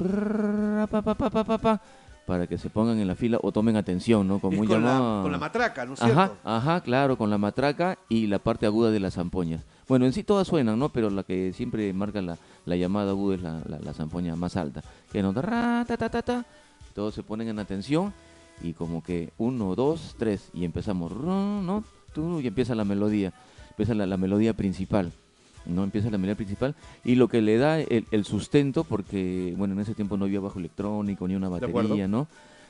Para 2.25 2.47
que 2.47 2.57
se 2.57 2.69
pongan 2.69 2.99
en 2.99 3.07
la 3.07 3.15
fila 3.15 3.37
o 3.41 3.51
tomen 3.51 3.75
atención, 3.75 4.25
¿no? 4.27 4.39
Como 4.39 4.61
un 4.61 4.67
con, 4.67 4.77
llamado. 4.81 5.17
la, 5.17 5.23
con 5.23 5.31
la 5.33 5.37
matraca, 5.37 5.85
¿no 5.85 5.93
es 5.95 6.01
Ajá, 6.01 6.27
cierto? 6.27 6.37
ajá, 6.49 6.81
claro, 6.81 7.17
con 7.17 7.29
la 7.29 7.37
matraca 7.37 7.97
y 8.07 8.27
la 8.27 8.39
parte 8.39 8.65
aguda 8.65 8.91
de 8.91 9.01
las 9.01 9.15
zampoñas. 9.15 9.65
Bueno, 9.89 10.05
en 10.05 10.13
sí 10.13 10.23
todas 10.23 10.47
suenan, 10.47 10.79
¿no? 10.79 10.87
Pero 10.89 11.09
la 11.09 11.23
que 11.23 11.51
siempre 11.51 11.91
marca 11.91 12.21
la, 12.21 12.37
la 12.65 12.75
llamada 12.77 13.11
aguda 13.11 13.35
es 13.35 13.41
la, 13.41 13.61
la, 13.67 13.79
la 13.79 13.93
zampoña 13.93 14.37
más 14.37 14.55
alta. 14.55 14.81
Que 15.11 15.21
no, 15.21 15.33
ra, 15.33 15.83
ta, 15.85 15.97
ta, 15.97 16.09
ta, 16.09 16.21
ta. 16.21 16.45
Todos 16.93 17.13
se 17.13 17.23
ponen 17.23 17.49
en 17.49 17.59
atención 17.59 18.13
y 18.61 18.71
como 18.71 19.03
que 19.03 19.33
uno, 19.37 19.75
dos, 19.75 20.15
tres 20.17 20.49
y 20.53 20.63
empezamos, 20.63 21.11
¿no? 21.11 21.83
Tú, 22.13 22.39
y 22.39 22.47
empieza 22.47 22.75
la 22.75 22.85
melodía, 22.85 23.33
empieza 23.71 23.93
la, 23.93 24.05
la 24.05 24.17
melodía 24.17 24.53
principal. 24.53 25.11
¿no? 25.65 25.83
Empieza 25.85 26.09
la 26.09 26.17
melodía 26.17 26.35
principal 26.35 26.75
y 27.05 27.15
lo 27.15 27.29
que 27.29 27.41
le 27.41 27.57
da 27.57 27.79
el, 27.79 28.05
el 28.11 28.25
sustento, 28.25 28.83
porque 28.83 29.53
bueno, 29.57 29.73
en 29.73 29.79
ese 29.79 29.95
tiempo 29.95 30.17
no 30.17 30.25
había 30.25 30.41
bajo 30.41 30.59
electrónico 30.59 31.25
ni 31.27 31.35
una 31.35 31.47
batería, 31.47 32.05
¿no? 32.07 32.27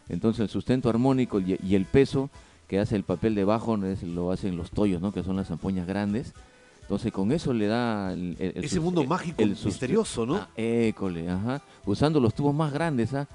Entonces 0.10 0.42
el 0.42 0.50
sustento 0.50 0.90
armónico 0.90 1.40
y, 1.40 1.58
y 1.64 1.74
el 1.74 1.86
peso 1.86 2.30
que 2.68 2.78
hace 2.80 2.96
el 2.96 3.02
papel 3.04 3.34
de 3.34 3.46
bajo 3.46 3.84
es- 3.84 4.04
lo 4.04 4.32
hacen 4.32 4.58
los 4.58 4.70
toyos, 4.70 5.02
¿no? 5.02 5.12
Que 5.12 5.24
son 5.24 5.36
las 5.36 5.48
zampoñas 5.48 5.88
grandes. 5.88 6.34
Entonces 6.82 7.12
con 7.12 7.32
eso 7.32 7.52
le 7.54 7.66
da 7.66 8.14
el, 8.14 8.36
Ese 8.40 8.80
mundo 8.80 9.04
mágico, 9.06 9.42
el 9.42 9.56
misterioso, 9.66 10.26
¿no? 10.28 10.36
Ah, 10.36 10.50
école, 10.56 11.28
ajá. 11.32 11.64
Usando 11.88 12.20
los 12.20 12.36
tubos 12.36 12.54
más 12.54 12.72
grandes, 12.72 13.14
¿ah? 13.16 13.28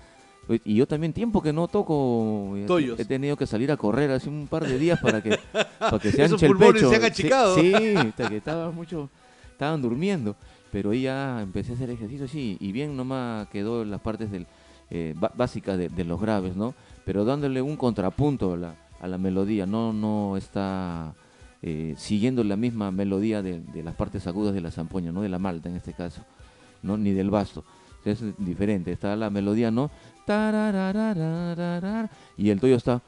Y 0.64 0.74
yo 0.76 0.86
también 0.86 1.12
tiempo 1.12 1.42
que 1.42 1.52
no 1.52 1.68
toco. 1.68 2.54
eh, 2.56 2.64
Toyos. 2.66 2.98
He 2.98 3.04
tenido 3.04 3.36
que 3.36 3.46
salir 3.46 3.70
a 3.70 3.76
correr 3.76 4.10
hace 4.10 4.28
un 4.28 4.46
par 4.48 4.66
de 4.66 4.78
días 4.78 4.98
para 5.00 5.22
que, 5.22 5.38
para 5.78 5.98
que 5.98 6.10
se 6.10 6.22
Esos 6.24 6.34
anche 6.42 6.46
el 6.46 6.52
pulmones 6.52 6.82
pecho. 6.82 6.90
se 6.90 6.96
han 6.96 7.02
Sí, 7.02 7.06
achicado. 7.06 7.54
Sí, 7.56 7.74
hasta 7.96 8.28
que 8.28 8.36
estaba 8.38 8.70
mucho, 8.70 9.10
estaban 9.52 9.82
durmiendo. 9.82 10.36
Pero 10.72 10.90
ahí 10.90 11.02
ya 11.02 11.40
empecé 11.42 11.72
a 11.72 11.74
hacer 11.74 11.90
ejercicio 11.90 12.26
así 12.26 12.56
y 12.60 12.72
bien 12.72 12.96
nomás 12.96 13.48
quedó 13.48 13.84
las 13.84 14.00
partes 14.00 14.30
del, 14.30 14.46
eh, 14.90 15.14
básicas 15.34 15.76
de, 15.78 15.88
de 15.88 16.04
los 16.04 16.20
graves, 16.20 16.56
¿no? 16.56 16.74
Pero 17.04 17.24
dándole 17.24 17.60
un 17.62 17.76
contrapunto 17.76 18.52
a 18.52 18.56
la, 18.56 18.74
a 19.00 19.08
la 19.08 19.16
melodía, 19.18 19.64
no, 19.66 19.92
no 19.94 20.36
está 20.36 21.14
eh, 21.62 21.94
siguiendo 21.96 22.44
la 22.44 22.56
misma 22.56 22.90
melodía 22.90 23.42
de, 23.42 23.60
de 23.60 23.82
las 23.82 23.94
partes 23.94 24.26
agudas 24.26 24.54
de 24.54 24.60
la 24.60 24.70
zampoña, 24.70 25.10
no 25.12 25.22
de 25.22 25.28
la 25.30 25.38
malta 25.38 25.68
en 25.70 25.76
este 25.76 25.92
caso, 25.94 26.22
¿no? 26.82 26.96
Ni 26.98 27.12
del 27.12 27.30
basto. 27.30 27.64
Es 28.04 28.22
diferente, 28.38 28.92
está 28.92 29.16
la 29.16 29.28
melodía, 29.30 29.70
¿no? 29.70 29.90
Y 32.36 32.50
el 32.50 32.60
tuyo 32.60 32.76
está, 32.76 33.02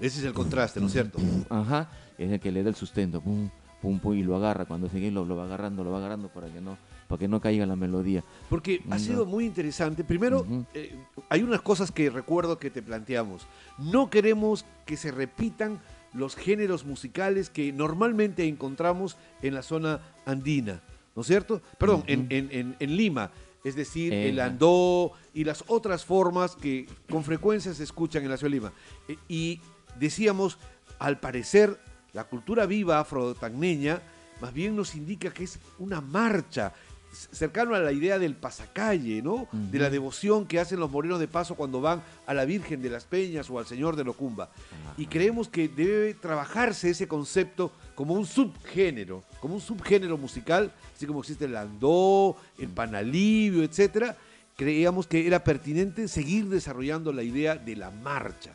Ese 0.00 0.18
es 0.20 0.24
el 0.24 0.32
contraste, 0.34 0.80
¿no 0.80 0.86
es 0.86 0.92
cierto? 0.92 1.18
ajá, 1.48 1.88
es 2.18 2.30
el 2.30 2.40
que 2.40 2.50
le 2.52 2.62
da 2.62 2.68
el 2.68 2.74
sustento, 2.74 3.20
pum, 3.20 3.48
pum, 3.80 3.98
pum, 4.00 4.14
y 4.14 4.22
lo 4.22 4.36
agarra. 4.36 4.64
Cuando 4.66 4.88
sigue 4.88 5.10
lo, 5.10 5.24
lo 5.24 5.36
va 5.36 5.44
agarrando, 5.44 5.84
lo 5.84 5.90
va 5.92 5.98
agarrando 5.98 6.28
para 6.28 6.48
que 6.48 6.60
no, 6.60 6.76
para 7.08 7.18
que 7.18 7.28
no 7.28 7.40
caiga 7.40 7.64
la 7.66 7.76
melodía. 7.76 8.22
Porque 8.50 8.82
ha 8.90 8.94
No. 8.94 8.98
sido 8.98 9.24
muy 9.26 9.44
interesante. 9.46 10.04
Primero, 10.04 10.46
eh, 10.74 10.94
hay 11.30 11.42
unas 11.42 11.62
cosas 11.62 11.90
que 11.92 12.10
recuerdo 12.10 12.58
que 12.58 12.70
te 12.70 12.82
planteamos. 12.82 13.46
No 13.78 14.10
queremos 14.10 14.64
que 14.84 14.96
se 14.96 15.10
repitan 15.10 15.80
los 16.12 16.36
géneros 16.36 16.84
musicales 16.84 17.50
que 17.50 17.72
normalmente 17.72 18.46
encontramos 18.46 19.16
en 19.42 19.54
la 19.54 19.62
zona 19.62 20.00
andina, 20.26 20.80
¿no 21.16 21.22
es 21.22 21.26
cierto? 21.28 21.60
Perdón, 21.78 22.04
en- 22.06 22.26
en- 22.30 22.76
en 22.78 22.96
Lima. 22.96 23.30
Es 23.64 23.74
decir, 23.74 24.12
el 24.12 24.38
Ejá. 24.38 24.46
andó 24.46 25.12
y 25.32 25.44
las 25.44 25.64
otras 25.66 26.04
formas 26.04 26.54
que 26.54 26.86
con 27.10 27.24
frecuencia 27.24 27.74
se 27.74 27.82
escuchan 27.82 28.22
en 28.22 28.30
la 28.30 28.36
ciudad 28.36 28.50
de 28.50 28.56
Lima. 28.56 28.72
Eh, 29.08 29.16
y 29.26 29.60
decíamos, 29.98 30.58
al 30.98 31.18
parecer, 31.18 31.80
la 32.12 32.24
cultura 32.24 32.66
viva 32.66 33.00
afrotagneña 33.00 34.02
más 34.40 34.52
bien 34.52 34.76
nos 34.76 34.94
indica 34.94 35.32
que 35.32 35.44
es 35.44 35.58
una 35.78 36.00
marcha 36.00 36.72
cercano 37.14 37.74
a 37.74 37.78
la 37.78 37.92
idea 37.92 38.18
del 38.18 38.34
pasacalle, 38.34 39.22
¿no? 39.22 39.48
De 39.52 39.78
la 39.78 39.90
devoción 39.90 40.46
que 40.46 40.60
hacen 40.60 40.80
los 40.80 40.90
morenos 40.90 41.20
de 41.20 41.28
paso 41.28 41.54
cuando 41.54 41.80
van 41.80 42.02
a 42.26 42.34
la 42.34 42.44
Virgen 42.44 42.82
de 42.82 42.90
las 42.90 43.04
Peñas 43.04 43.48
o 43.50 43.58
al 43.58 43.66
Señor 43.66 43.96
de 43.96 44.04
Locumba. 44.04 44.50
Y 44.96 45.06
creemos 45.06 45.48
que 45.48 45.68
debe 45.68 46.14
trabajarse 46.14 46.90
ese 46.90 47.08
concepto 47.08 47.72
como 47.94 48.14
un 48.14 48.26
subgénero, 48.26 49.22
como 49.40 49.54
un 49.54 49.60
subgénero 49.60 50.18
musical, 50.18 50.72
así 50.94 51.06
como 51.06 51.20
existe 51.20 51.44
el 51.44 51.56
andó, 51.56 52.36
el 52.58 52.68
panalivio, 52.68 53.62
etcétera. 53.62 54.16
Creíamos 54.56 55.06
que 55.06 55.26
era 55.26 55.42
pertinente 55.42 56.06
seguir 56.06 56.48
desarrollando 56.48 57.12
la 57.12 57.22
idea 57.22 57.56
de 57.56 57.76
la 57.76 57.90
marcha. 57.90 58.52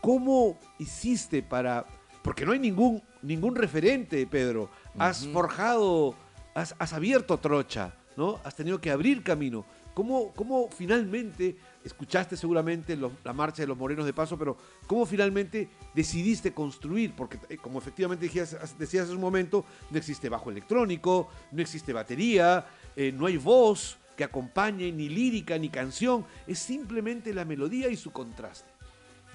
¿Cómo 0.00 0.58
hiciste 0.78 1.42
para.? 1.42 1.86
Porque 2.22 2.46
no 2.46 2.52
hay 2.52 2.58
ningún, 2.58 3.02
ningún 3.20 3.54
referente, 3.54 4.26
Pedro. 4.26 4.70
Has 4.98 5.26
forjado, 5.26 6.14
has, 6.54 6.74
has 6.78 6.92
abierto 6.92 7.38
trocha, 7.38 7.94
¿no? 8.16 8.40
Has 8.44 8.54
tenido 8.54 8.80
que 8.80 8.90
abrir 8.90 9.22
camino. 9.22 9.64
¿Cómo, 9.94 10.32
cómo 10.32 10.70
finalmente, 10.70 11.56
escuchaste 11.84 12.36
seguramente 12.36 12.96
la 12.96 13.32
marcha 13.34 13.62
de 13.62 13.66
los 13.66 13.76
morenos 13.76 14.06
de 14.06 14.14
paso, 14.14 14.38
pero 14.38 14.56
cómo 14.86 15.04
finalmente 15.04 15.68
decidiste 15.94 16.54
construir? 16.54 17.14
Porque 17.14 17.38
eh, 17.50 17.58
como 17.58 17.78
efectivamente 17.78 18.24
decías, 18.24 18.56
decías 18.78 19.04
hace 19.04 19.14
un 19.14 19.20
momento, 19.20 19.66
no 19.90 19.98
existe 19.98 20.30
bajo 20.30 20.50
electrónico, 20.50 21.28
no 21.50 21.60
existe 21.60 21.92
batería, 21.92 22.66
eh, 22.96 23.12
no 23.12 23.26
hay 23.26 23.36
voz 23.36 23.98
que 24.16 24.24
acompañe, 24.24 24.90
ni 24.92 25.08
lírica, 25.10 25.58
ni 25.58 25.68
canción, 25.68 26.24
es 26.46 26.58
simplemente 26.58 27.34
la 27.34 27.44
melodía 27.44 27.88
y 27.88 27.96
su 27.96 28.12
contraste. 28.12 28.70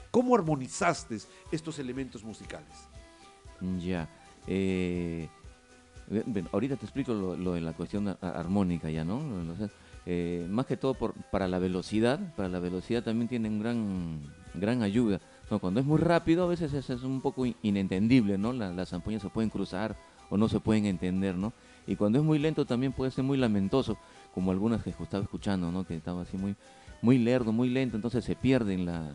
¿Cómo 0.10 0.36
armonizaste 0.36 1.18
estos 1.52 1.78
elementos 1.78 2.24
musicales? 2.24 2.76
Ya. 3.80 4.10
Eh, 4.48 5.30
ahorita 6.52 6.76
te 6.78 6.86
explico 6.86 7.14
lo, 7.14 7.54
de 7.54 7.62
la 7.62 7.74
cuestión 7.74 8.16
armónica 8.22 8.90
ya, 8.90 9.04
¿no? 9.04 9.22
Eh, 10.06 10.48
más 10.50 10.66
que 10.66 10.78
todo 10.78 10.94
por, 10.94 11.14
para 11.32 11.48
la 11.50 11.60
velocidad, 11.60 12.34
para 12.36 12.48
la 12.48 12.60
velocidad 12.60 13.04
también 13.04 13.28
tienen 13.28 13.60
gran, 13.60 14.22
gran 14.54 14.82
ayuda. 14.82 15.20
Cuando 15.60 15.80
es 15.82 15.86
muy 15.86 15.98
rápido 15.98 16.44
a 16.46 16.48
veces 16.48 16.74
es, 16.74 16.90
un 17.04 17.20
poco 17.22 17.46
in- 17.46 17.56
inentendible, 17.62 18.38
¿no? 18.38 18.54
La- 18.54 18.72
las 18.72 18.94
ampollas 18.94 19.22
se 19.22 19.30
pueden 19.30 19.50
cruzar 19.50 19.98
o 20.30 20.38
no 20.38 20.48
se 20.48 20.60
pueden 20.62 20.86
entender, 20.86 21.36
¿no? 21.36 21.52
Y 21.88 21.96
cuando 21.96 22.20
es 22.20 22.24
muy 22.24 22.40
lento 22.40 22.66
también 22.66 22.94
puede 22.94 23.12
ser 23.12 23.24
muy 23.26 23.38
lamentoso, 23.38 23.98
como 24.34 24.52
algunas 24.52 24.84
que 24.84 24.90
estaba 24.92 25.24
escuchando, 25.24 25.72
¿no? 25.72 25.86
Que 25.86 25.96
estaba 25.96 26.22
así 26.22 26.38
muy, 26.38 26.56
muy 27.02 27.18
lerdo, 27.18 27.52
muy 27.52 27.70
lento, 27.70 27.96
entonces 27.98 28.24
se 28.24 28.36
pierde 28.36 28.74
en, 28.74 28.86
la, 28.86 29.12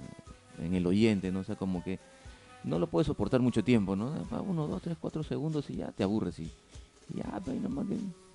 en 0.58 0.74
el 0.74 0.86
oyente, 0.86 1.30
¿no? 1.32 1.40
O 1.40 1.44
sea, 1.44 1.56
como 1.56 1.82
que 1.82 1.98
no 2.64 2.78
lo 2.78 2.86
puedes 2.86 3.06
soportar 3.06 3.40
mucho 3.40 3.64
tiempo, 3.64 3.96
¿no? 3.96 4.12
Ah, 4.30 4.40
Uno, 4.40 4.66
dos, 4.68 4.80
tres, 4.82 4.96
cuatro 5.00 5.22
segundos 5.22 5.68
y 5.70 5.76
ya 5.76 5.90
te 5.92 6.02
aburres 6.02 6.38
y 6.38 6.50
ya, 7.14 7.40
pues, 7.44 7.60
nomás 7.60 7.86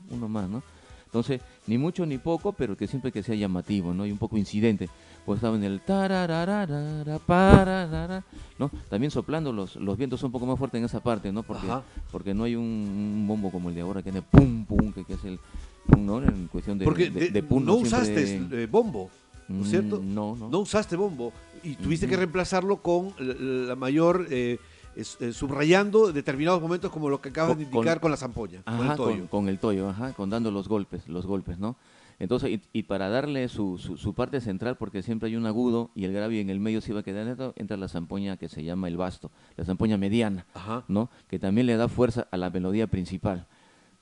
uno 0.09 0.28
más, 0.30 0.49
¿no? 0.49 0.63
Entonces, 1.05 1.41
ni 1.68 1.78
mucho 1.78 2.05
ni 2.05 2.18
poco, 2.18 2.51
pero 2.51 2.76
que 2.76 2.86
siempre 2.86 3.11
que 3.13 3.24
sea 3.24 3.34
llamativo, 3.36 3.93
¿no? 3.93 4.05
Y 4.05 4.11
un 4.11 4.18
poco 4.18 4.38
incidente. 4.38 4.89
Pues 5.26 5.38
estaba 5.38 5.55
en 5.55 5.63
el 5.63 5.80
tarararara, 5.82 7.20
pararara, 7.26 8.24
¿no? 8.59 8.70
También 8.89 9.11
soplando 9.11 9.51
los, 9.53 9.76
los 9.78 9.97
vientos 9.97 10.22
un 10.24 10.32
poco 10.32 10.45
más 10.45 10.57
fuertes 10.57 10.80
en 10.80 10.86
esa 10.86 11.01
parte, 11.01 11.32
¿no? 11.32 11.43
Porque, 11.43 11.68
Ajá. 11.68 11.84
porque 12.11 12.34
no 12.34 12.43
hay 12.43 12.55
un, 12.55 12.63
un 12.63 13.26
bombo 13.28 13.51
como 13.51 13.70
el 13.70 13.76
de 13.76 13.82
ahora 13.82 14.01
que 14.03 14.11
tiene 14.11 14.26
pum, 14.30 14.65
pum, 14.65 14.91
que, 14.93 15.05
que 15.05 15.13
es 15.13 15.24
el 15.24 15.39
pum, 15.86 16.05
¿no? 16.05 16.22
En 16.22 16.47
cuestión 16.47 16.78
de, 16.78 16.86
Porque 16.86 17.09
de- 17.09 17.20
de- 17.22 17.30
de 17.32 17.43
pum, 17.43 17.63
no 17.63 17.76
usaste 17.76 18.38
eh, 18.63 18.68
bombo, 18.68 19.09
¿no 19.47 19.63
es 19.63 19.70
cierto? 19.70 20.01
Mm, 20.01 20.13
No, 20.13 20.36
no. 20.36 20.49
No 20.49 20.59
usaste 20.59 20.95
bombo 20.97 21.32
y 21.63 21.76
tuviste 21.76 22.07
que 22.07 22.15
reemplazarlo 22.18 22.78
con 22.82 23.13
la, 23.20 23.34
la 23.70 23.76
mayor, 23.76 24.28
eh, 24.30 24.59
es- 24.97 25.17
eh, 25.21 25.31
subrayando 25.33 26.11
determinados 26.11 26.61
momentos 26.61 26.91
como 26.91 27.09
lo 27.09 27.21
que 27.21 27.29
acabas 27.29 27.51
Con- 27.51 27.57
de 27.59 27.63
indicar 27.65 27.95
con- 27.97 28.01
con, 28.01 28.11
la 28.11 28.17
zampolla, 28.17 28.63
con 28.63 28.73
Ajá, 28.73 28.91
el 28.91 28.97
toyo. 28.97 29.17
con, 29.19 29.27
con 29.27 29.49
el 29.49 29.59
toyo, 29.59 29.89
ajá, 29.89 30.13
con 30.13 30.29
dando 30.29 30.51
los 30.51 30.67
golpes, 30.67 31.07
los 31.07 31.25
golpes, 31.25 31.59
¿no? 31.59 31.77
Entonces, 32.19 32.49
y, 32.49 32.61
y 32.73 32.83
para 32.83 33.09
darle 33.09 33.47
su, 33.47 33.77
su, 33.77 33.95
su 33.95 34.15
parte 34.15 34.41
central, 34.41 34.75
porque 34.77 35.03
siempre 35.03 35.29
hay 35.29 35.35
un 35.35 35.45
agudo 35.45 35.91
y 35.93 36.05
el 36.05 36.13
grave 36.13 36.41
en 36.41 36.49
el 36.49 36.59
medio 36.59 36.81
se 36.81 36.89
iba 36.91 37.01
a 37.01 37.03
quedar 37.03 37.25
dentro, 37.25 37.53
entra 37.57 37.77
la 37.77 37.87
zampoña 37.87 38.37
que 38.37 38.49
se 38.49 38.63
llama 38.63 38.87
el 38.87 38.97
basto, 38.97 39.29
la 39.55 39.65
zampoña 39.65 39.97
mediana, 39.97 40.47
Ajá. 40.55 40.83
¿no? 40.87 41.11
Que 41.27 41.37
también 41.37 41.67
le 41.67 41.77
da 41.77 41.87
fuerza 41.87 42.27
a 42.31 42.37
la 42.37 42.49
melodía 42.49 42.87
principal, 42.87 43.45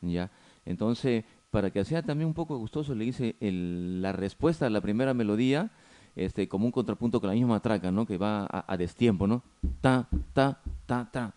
¿ya? 0.02 0.32
Entonces, 0.66 1.26
para 1.52 1.72
que 1.72 1.84
sea 1.84 2.04
también 2.04 2.28
un 2.30 2.34
poco 2.34 2.58
gustoso, 2.58 2.96
le 2.96 3.04
hice 3.06 3.36
el- 3.42 4.02
la 4.02 4.14
respuesta 4.14 4.66
a 4.66 4.70
la 4.70 4.80
primera 4.82 5.14
melodía, 5.14 5.72
este, 6.16 6.48
como 6.48 6.66
un 6.66 6.72
contrapunto 6.72 7.20
con 7.20 7.30
la 7.30 7.34
misma 7.36 7.60
traca, 7.60 7.92
¿no? 7.92 8.06
Que 8.06 8.18
va 8.18 8.46
a, 8.50 8.66
a 8.72 8.78
destiempo, 8.78 9.28
¿no? 9.28 9.44
Ta, 9.82 10.08
ta, 10.34 10.60
ta, 10.86 11.10
ta, 11.12 11.34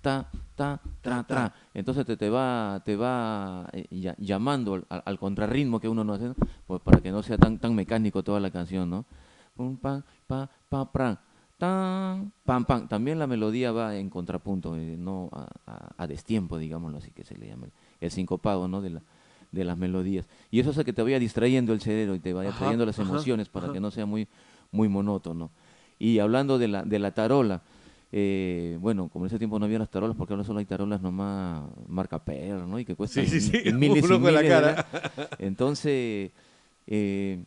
ta, 0.00 0.28
ta, 0.54 0.80
tra, 1.00 1.22
tra. 1.24 1.52
Entonces 1.74 2.04
te, 2.06 2.16
te 2.16 2.28
va, 2.30 2.82
te 2.84 2.96
va 2.96 3.68
eh, 3.72 3.86
ya- 3.90 4.16
llamando 4.18 4.74
al, 4.74 4.84
al 5.04 5.18
contrarritmo 5.18 5.80
que 5.80 5.88
uno 5.88 6.04
no 6.04 6.12
hace, 6.14 6.28
¿no? 6.28 6.34
pues 6.66 6.80
para 6.82 7.00
que 7.00 7.10
no 7.10 7.22
sea 7.22 7.38
tan, 7.38 7.58
tan 7.58 7.74
mecánico 7.74 8.22
toda 8.22 8.40
la 8.40 8.50
canción, 8.50 8.88
¿no? 8.90 9.04
Pum, 9.56 9.76
pa, 9.76 10.04
pa, 10.26 10.48
pa, 10.68 10.90
tan, 11.58 12.32
pam, 12.44 12.64
pam. 12.64 12.88
También 12.88 13.18
la 13.18 13.26
melodía 13.26 13.72
va 13.72 13.96
en 13.96 14.08
contrapunto, 14.10 14.76
eh, 14.76 14.96
no 14.98 15.28
a, 15.32 15.46
a- 15.66 15.94
a 15.96 16.06
destiempo, 16.06 16.58
digámoslo 16.58 16.98
así 16.98 17.10
que 17.10 17.24
se 17.24 17.36
le 17.36 17.48
llama 17.48 17.66
el, 17.66 17.72
el 18.00 18.10
sincopado, 18.10 18.68
¿no? 18.68 18.80
De 18.80 18.90
la, 18.90 19.02
de 19.52 19.64
las 19.64 19.76
melodías. 19.76 20.26
Y 20.50 20.60
eso 20.60 20.70
hace 20.70 20.84
que 20.84 20.92
te 20.92 21.02
vaya 21.02 21.18
distrayendo 21.18 21.72
el 21.72 21.80
cerebro 21.80 22.14
y 22.14 22.20
te 22.20 22.32
vaya 22.32 22.50
Ajá, 22.50 22.58
trayendo 22.58 22.86
las 22.86 22.98
ajá, 22.98 23.08
emociones 23.08 23.48
para 23.48 23.66
ajá. 23.66 23.72
que 23.74 23.80
no 23.80 23.90
sea 23.90 24.06
muy, 24.06 24.28
muy 24.72 24.88
monótono. 24.88 25.50
Y 25.98 26.18
hablando 26.18 26.58
de 26.58 26.68
la, 26.68 26.82
de 26.82 26.98
la 26.98 27.12
tarola, 27.12 27.62
eh, 28.12 28.78
bueno, 28.80 29.08
como 29.08 29.24
en 29.24 29.28
ese 29.28 29.38
tiempo 29.38 29.58
no 29.58 29.66
había 29.66 29.78
las 29.78 29.90
tarolas, 29.90 30.16
porque 30.16 30.32
ahora 30.32 30.44
solo 30.44 30.58
hay 30.58 30.64
tarolas 30.64 31.00
nomás 31.02 31.62
marca 31.88 32.24
PR, 32.24 32.66
¿no? 32.66 32.78
Y 32.78 32.84
que 32.84 32.94
cuestan 32.96 33.26
Sí, 33.26 33.40
sí, 33.40 33.50
sí, 33.62 33.70
miles 33.72 34.04
y 34.04 34.08
la 34.08 34.18
miles 34.18 34.42
cara. 34.42 34.86
la- 34.92 35.30
Entonces, 35.38 36.30
eh, 36.86 37.44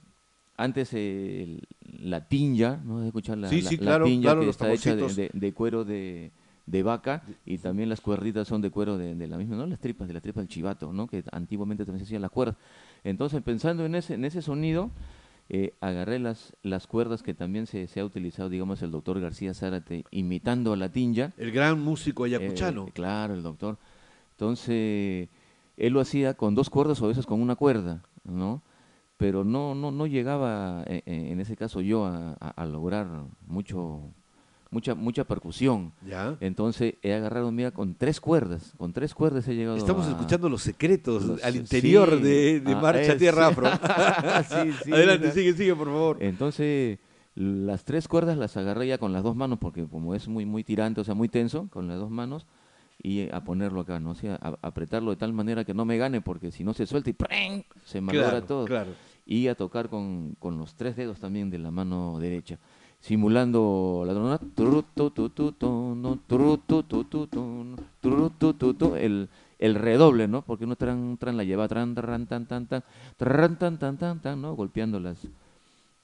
antes 0.56 0.90
eh, 0.94 1.60
la 2.00 2.28
tinja, 2.28 2.80
¿no? 2.86 3.00
¿Has 3.00 3.08
escuchado 3.08 3.38
la, 3.42 3.50
la- 3.52 3.70
tinja 4.04 4.22
claro, 4.22 4.42
que 4.42 4.50
está 4.50 4.72
hecha 4.72 4.96
de- 4.96 5.30
de 5.34 5.54
cuero 5.54 5.84
de, 5.84 6.32
de 6.66 6.82
vaca 6.84 7.24
y 7.46 7.58
también 7.58 7.90
las 7.90 8.00
cuerditas 8.02 8.48
son 8.48 8.62
de 8.62 8.70
cuero 8.72 8.98
de, 8.98 9.16
de 9.16 9.28
la 9.28 9.38
misma, 9.38 9.56
¿no? 9.58 9.66
Las 9.66 9.80
tripas, 9.80 10.08
de 10.08 10.14
la 10.14 10.22
tripa 10.22 10.40
del 10.40 10.48
chivato, 10.48 10.94
¿no? 10.94 11.08
Que 11.08 11.24
antiguamente 11.32 11.84
también 11.86 12.00
se 12.00 12.10
hacían 12.10 12.22
las 12.22 12.32
cuerdas. 12.32 12.56
Entonces, 13.04 13.42
pensando 13.42 13.86
en 13.86 13.96
ese, 13.96 14.14
en 14.14 14.24
ese 14.26 14.42
sonido, 14.42 14.90
eh, 15.50 15.74
agarré 15.82 16.20
las, 16.20 16.56
las 16.64 16.88
cuerdas 16.88 17.22
que 17.22 17.34
también 17.34 17.68
se, 17.68 17.88
se 17.88 18.00
ha 18.00 18.06
utilizado, 18.06 18.48
digamos, 18.50 18.82
el 18.82 18.92
doctor 18.92 19.20
García 19.20 19.54
Zárate, 19.54 20.06
imitando 20.12 20.72
a 20.72 20.78
la 20.78 20.90
tinja. 20.90 21.34
El 21.38 21.52
gran 21.52 21.82
músico 21.82 22.24
ayacuchano. 22.24 22.88
Eh, 22.88 22.92
claro, 22.94 23.34
el 23.34 23.44
doctor. 23.44 23.78
Entonces, 24.32 25.30
él 25.78 25.94
lo 25.94 26.00
hacía 26.00 26.34
con 26.36 26.56
dos 26.56 26.70
cuerdas 26.70 27.02
o 27.02 27.06
a 27.06 27.10
veces 27.10 27.26
con 27.26 27.42
una 27.42 27.56
cuerda, 27.56 28.04
¿no? 28.24 28.62
Pero 29.18 29.44
no, 29.44 29.76
no, 29.76 29.92
no 29.92 30.08
llegaba, 30.08 30.84
eh, 30.88 31.04
eh, 31.06 31.30
en 31.32 31.40
ese 31.40 31.56
caso 31.56 31.82
yo, 31.82 32.06
a, 32.06 32.34
a- 32.40 32.50
a 32.50 32.66
lograr 32.66 33.08
mucho, 33.46 34.02
mucha, 34.74 34.96
mucha 34.96 35.24
percusión. 35.24 35.94
¿Ya? 36.06 36.36
Entonces 36.42 36.96
he 37.02 37.14
agarrado, 37.14 37.52
mira, 37.52 37.72
con 37.72 37.96
tres 37.96 38.20
cuerdas, 38.20 38.74
con 38.78 38.92
tres 38.92 39.14
cuerdas 39.14 39.48
he 39.48 39.56
llegado 39.56 39.78
Estamos 39.78 40.08
a- 40.08 40.10
escuchando 40.12 40.50
los 40.50 40.62
secretos 40.64 41.24
los- 41.24 41.44
al 41.44 41.56
interior 41.56 42.18
sí, 42.18 42.24
de, 42.24 42.60
de 42.60 42.76
Marcha 42.76 43.14
es- 43.14 43.18
Tierra 43.18 43.48
Afro. 43.48 43.68
Sí, 44.50 44.72
sí, 44.84 44.92
Adelante, 44.92 45.32
sigue, 45.32 45.54
sigue, 45.54 45.76
por 45.76 45.88
favor. 45.88 46.18
Entonces, 46.22 47.00
las 47.36 47.84
tres 47.86 48.08
cuerdas 48.08 48.38
las 48.38 48.58
agarré 48.58 48.88
ya 48.88 48.98
con 48.98 49.14
las 49.14 49.24
dos 49.24 49.36
manos, 49.36 49.60
porque 49.60 49.86
como 49.88 50.16
es 50.16 50.28
muy, 50.28 50.46
muy 50.46 50.64
tirante, 50.64 51.02
o 51.02 51.04
sea, 51.04 51.14
muy 51.16 51.30
tenso, 51.30 51.68
con 51.70 51.88
las 51.88 51.98
dos 52.00 52.10
manos, 52.12 52.46
y 53.02 53.30
a 53.32 53.44
ponerlo 53.44 53.82
acá, 53.82 54.00
¿no? 54.00 54.12
O 54.12 54.16
sea, 54.16 54.36
a, 54.36 54.50
a 54.50 54.58
apretarlo 54.68 55.12
de 55.12 55.18
tal 55.18 55.34
manera 55.34 55.64
que 55.66 55.74
no 55.74 55.84
me 55.86 55.98
gane, 55.98 56.22
porque 56.22 56.52
si 56.52 56.64
no 56.64 56.74
se 56.74 56.86
suelta 56.86 57.10
y 57.10 57.14
¡preng! 57.14 57.64
se 57.86 58.02
malogra 58.02 58.30
Claro, 58.30 58.46
todo. 58.46 58.66
claro. 58.66 58.92
Y 59.26 59.48
a 59.48 59.56
tocar 59.56 59.90
con, 59.90 60.36
con 60.40 60.58
los 60.58 60.76
tres 60.76 60.96
dedos 60.96 61.20
también 61.20 61.50
de 61.50 61.58
la 61.58 61.72
mano 61.72 62.20
derecha, 62.20 62.60
simulando 63.04 64.06
la 64.08 64.14
tu, 68.74 68.96
el, 68.96 69.28
el 69.60 69.76
redoble, 69.76 70.30
¿no? 70.30 70.42
Porque 70.42 70.64
uno 70.64 70.78
tran, 70.78 71.18
tran 71.18 71.36
la 71.36 71.44
lleva, 71.44 71.68
tran, 71.68 71.94
tran, 71.96 72.26
tan, 72.28 72.46
tan, 72.46 72.66
tran, 73.18 73.60
tan, 73.60 73.78
tan, 73.78 73.98
tan, 73.98 74.22
tan, 74.22 74.42
¿no? 74.42 74.56
Golpeando 74.56 75.02
las, 75.02 75.18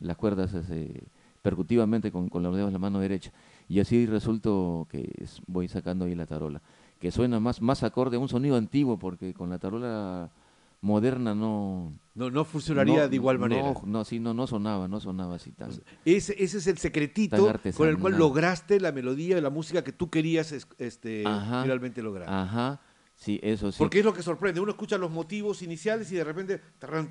las 0.01 0.17
cuerdas 0.17 0.53
ese, 0.53 1.03
percutivamente 1.41 2.11
con, 2.11 2.27
con 2.27 2.43
los 2.43 2.53
dedos 2.53 2.67
de 2.67 2.73
la 2.73 2.79
mano 2.79 2.99
derecha. 2.99 3.31
Y 3.69 3.79
así 3.79 4.05
resulto 4.05 4.85
que 4.91 5.09
es- 5.21 5.41
voy 5.47 5.69
sacando 5.69 6.03
ahí 6.03 6.15
la 6.15 6.25
tarola, 6.25 6.61
que 6.99 7.11
suena 7.11 7.39
más, 7.39 7.61
más 7.61 7.81
acorde 7.83 8.17
a 8.17 8.19
un 8.19 8.27
sonido 8.27 8.57
antiguo, 8.57 8.99
porque 8.99 9.33
con 9.33 9.49
la 9.49 9.57
tarola 9.57 10.29
moderna 10.81 11.35
no... 11.35 11.93
No, 12.15 12.29
no 12.29 12.43
funcionaría 12.43 13.03
no- 13.03 13.07
de 13.09 13.15
igual 13.15 13.39
manera. 13.39 13.61
No, 13.63 13.81
no, 13.85 14.03
sí, 14.05 14.19
no, 14.19 14.33
no 14.33 14.45
sonaba, 14.47 14.87
no 14.87 14.99
sonaba 14.99 15.35
así 15.35 15.51
tan... 15.51 15.71
Ese, 16.05 16.35
ese 16.43 16.57
es 16.57 16.67
el 16.67 16.77
secretito 16.77 17.35
Tan 17.61 17.71
con 17.73 17.87
el 17.87 17.97
cual 17.97 18.17
lograste 18.17 18.79
la 18.79 18.91
melodía 18.91 19.39
la 19.41 19.49
música 19.49 19.83
que 19.83 19.91
tú 19.93 20.09
querías 20.09 20.51
es- 20.51 20.67
este, 20.77 21.23
Ajá. 21.25 21.63
finalmente 21.63 22.01
lograr. 22.01 22.29
Ajá, 22.29 22.81
sí, 23.15 23.39
eso 23.41 23.71
sí. 23.71 23.77
Porque 23.77 23.99
es 23.99 24.05
lo 24.05 24.13
que 24.13 24.21
sorprende. 24.23 24.59
Uno 24.59 24.71
escucha 24.71 24.97
los 24.97 25.11
motivos 25.11 25.61
iniciales 25.61 26.11
y 26.11 26.15
de 26.15 26.23
repente, 26.25 26.59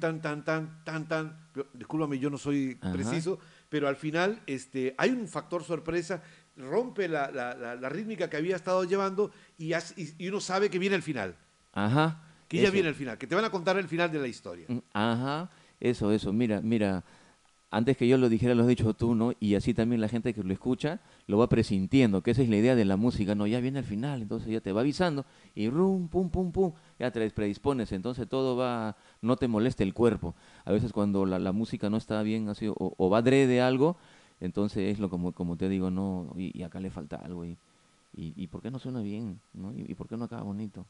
tan, 0.01 0.21
tan, 0.21 0.45
tan, 0.45 0.85
tan, 0.85 1.09
tan. 1.09 1.49
Yo- 1.55 1.67
Discúlpame, 1.75 2.19
yo 2.19 2.29
no 2.29 2.37
soy 2.39 2.77
Ajá. 2.81 2.93
preciso, 2.93 3.39
pero 3.71 3.89
al 3.89 3.97
final 3.97 4.43
este, 4.47 4.95
hay 4.99 5.11
un 5.11 5.27
factor 5.27 5.65
sorpresa, 5.65 6.23
rompe 6.57 7.09
la, 7.09 7.31
la- 7.31 7.55
la- 7.55 7.77
la 7.77 7.89
rítmica 7.89 8.29
que 8.29 8.37
había 8.37 8.57
estado 8.57 8.85
llevando 8.85 9.31
y- 9.57 9.73
y 10.19 10.29
uno 10.29 10.41
sabe 10.41 10.69
que 10.69 10.79
viene 10.79 10.97
el 10.97 11.03
final. 11.03 11.37
Ajá, 11.73 12.25
que 12.49 12.61
ya 12.63 12.71
viene 12.71 12.89
el 12.89 12.95
final, 12.95 13.19
que 13.19 13.27
te 13.27 13.35
van 13.35 13.45
a 13.45 13.51
contar 13.51 13.77
el 13.79 13.89
final 13.89 14.11
de 14.11 14.19
la 14.19 14.27
historia. 14.27 14.67
Mm, 14.69 14.79
Ajá, 14.93 15.51
eso, 15.81 16.11
eso. 16.13 16.33
Mira, 16.33 16.61
mira, 16.61 17.05
antes 17.71 17.97
que 17.99 18.09
yo 18.09 18.17
lo 18.17 18.29
dijera, 18.31 18.55
lo 18.55 18.63
has 18.63 18.69
dicho 18.69 18.95
tú, 18.95 19.15
¿no? 19.15 19.33
Y 19.41 19.55
así 19.55 19.75
también 19.75 20.01
la 20.01 20.09
gente 20.09 20.33
que 20.33 20.43
lo 20.43 20.53
escucha 20.53 21.01
lo 21.27 21.37
va 21.39 21.49
presintiendo, 21.49 22.23
que 22.23 22.31
esa 22.31 22.43
es 22.43 22.49
la 22.49 22.57
idea 22.57 22.75
de 22.75 22.87
la 22.87 22.97
música, 22.97 23.35
¿no? 23.35 23.47
Ya 23.47 23.61
viene 23.61 23.81
el 23.81 23.85
final, 23.85 24.23
entonces 24.23 24.49
ya 24.51 24.61
te 24.61 24.73
va 24.73 24.81
avisando 24.81 25.27
y 25.55 25.69
rum, 25.69 26.09
pum, 26.09 26.31
pum, 26.31 26.51
pum, 26.51 26.73
ya 26.99 27.11
te 27.11 27.31
predispones, 27.31 27.93
entonces 27.93 28.27
todo 28.27 28.57
va, 28.57 28.97
no 29.21 29.37
te 29.37 29.49
molesta 29.49 29.83
el 29.83 29.93
cuerpo. 29.93 30.35
A 30.65 30.73
veces 30.73 30.93
cuando 30.93 31.27
la, 31.27 31.39
la 31.39 31.53
música 31.53 31.91
no 31.91 31.99
está 31.99 32.23
bien 32.23 32.49
así, 32.49 32.69
o, 32.69 32.75
o 32.79 33.11
va 33.11 33.21
de 33.21 33.61
algo, 33.61 33.99
entonces 34.41 34.93
es 34.93 34.99
lo 34.99 35.11
como, 35.11 35.33
como 35.33 35.57
te 35.57 35.69
digo, 35.69 35.91
no, 35.91 36.33
y, 36.37 36.59
y 36.59 36.63
acá 36.63 36.81
le 36.81 36.91
falta 36.91 37.17
algo, 37.17 37.45
y, 37.45 37.59
y, 38.17 38.33
y 38.35 38.47
¿por 38.47 38.63
qué 38.63 38.71
no 38.71 38.79
suena 38.79 39.03
bien? 39.03 39.41
¿no? 39.53 39.75
¿Y, 39.75 39.85
y 39.89 39.95
por 39.95 40.09
qué 40.09 40.17
no 40.17 40.25
acaba 40.25 40.43
bonito? 40.43 40.87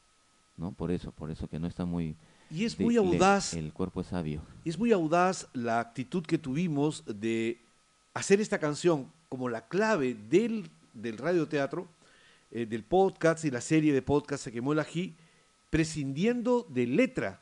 ¿No? 0.59 0.73
Por 0.73 0.91
eso, 0.91 1.11
por 1.13 1.31
eso 1.31 1.47
que 1.47 1.57
no 1.59 1.67
está 1.67 1.85
muy... 1.85 2.15
Y 2.51 2.65
es 2.65 2.77
de- 2.77 2.83
muy 2.83 2.95
le- 2.95 2.99
audaz 2.99 3.53
el 3.53 3.71
cuerpo 3.71 4.01
es 4.01 4.07
sabio. 4.07 4.41
Es 4.65 4.77
muy 4.77 4.91
audaz 4.91 5.47
la 5.53 5.79
actitud 5.79 6.23
que 6.25 6.37
tuvimos 6.37 7.03
de 7.05 7.61
hacer 8.13 8.41
esta 8.41 8.59
canción 8.59 9.09
como 9.29 9.47
la 9.47 9.67
clave 9.67 10.15
del, 10.29 10.69
del 10.93 11.17
radioteatro, 11.17 11.87
eh, 12.51 12.65
del 12.65 12.83
podcast 12.83 13.45
y 13.45 13.51
la 13.51 13.61
serie 13.61 13.93
de 13.93 14.01
podcast 14.01 14.43
Se 14.43 14.51
quemó 14.51 14.73
el 14.73 14.79
ají, 14.79 15.15
prescindiendo 15.69 16.65
de 16.69 16.87
letra. 16.87 17.39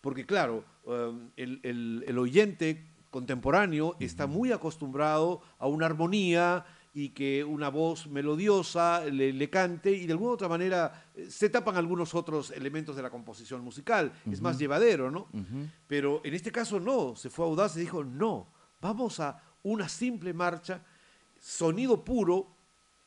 Porque 0.00 0.24
claro, 0.24 0.64
um, 0.84 1.28
el, 1.36 1.60
el- 1.62 2.04
el 2.06 2.18
oyente 2.18 2.84
contemporáneo 3.10 3.96
está 4.00 4.26
muy 4.26 4.52
acostumbrado 4.52 5.42
a 5.58 5.66
una 5.66 5.86
armonía 5.86 6.64
y 6.98 7.10
que 7.10 7.44
una 7.44 7.68
voz 7.68 8.06
melodiosa 8.06 9.04
le, 9.04 9.30
le 9.30 9.50
cante 9.50 9.90
y 9.92 10.06
de 10.06 10.12
alguna 10.12 10.32
otra 10.32 10.48
manera 10.48 11.10
eh, 11.14 11.26
se 11.30 11.50
tapan 11.50 11.76
algunos 11.76 12.14
otros 12.14 12.50
elementos 12.52 12.96
de 12.96 13.02
la 13.02 13.10
composición 13.10 13.60
musical. 13.60 14.10
Es 14.32 14.40
más 14.40 14.58
llevadero, 14.58 15.10
¿no? 15.10 15.28
Pero 15.86 16.22
en 16.24 16.32
este 16.32 16.50
caso 16.50 16.80
no, 16.80 17.14
se 17.14 17.28
fue 17.28 17.44
audaz 17.44 17.76
y 17.76 17.80
dijo, 17.80 18.02
no, 18.02 18.50
vamos 18.80 19.20
a 19.20 19.42
una 19.62 19.90
simple 19.90 20.32
marcha, 20.32 20.86
sonido 21.38 22.02
puro, 22.02 22.56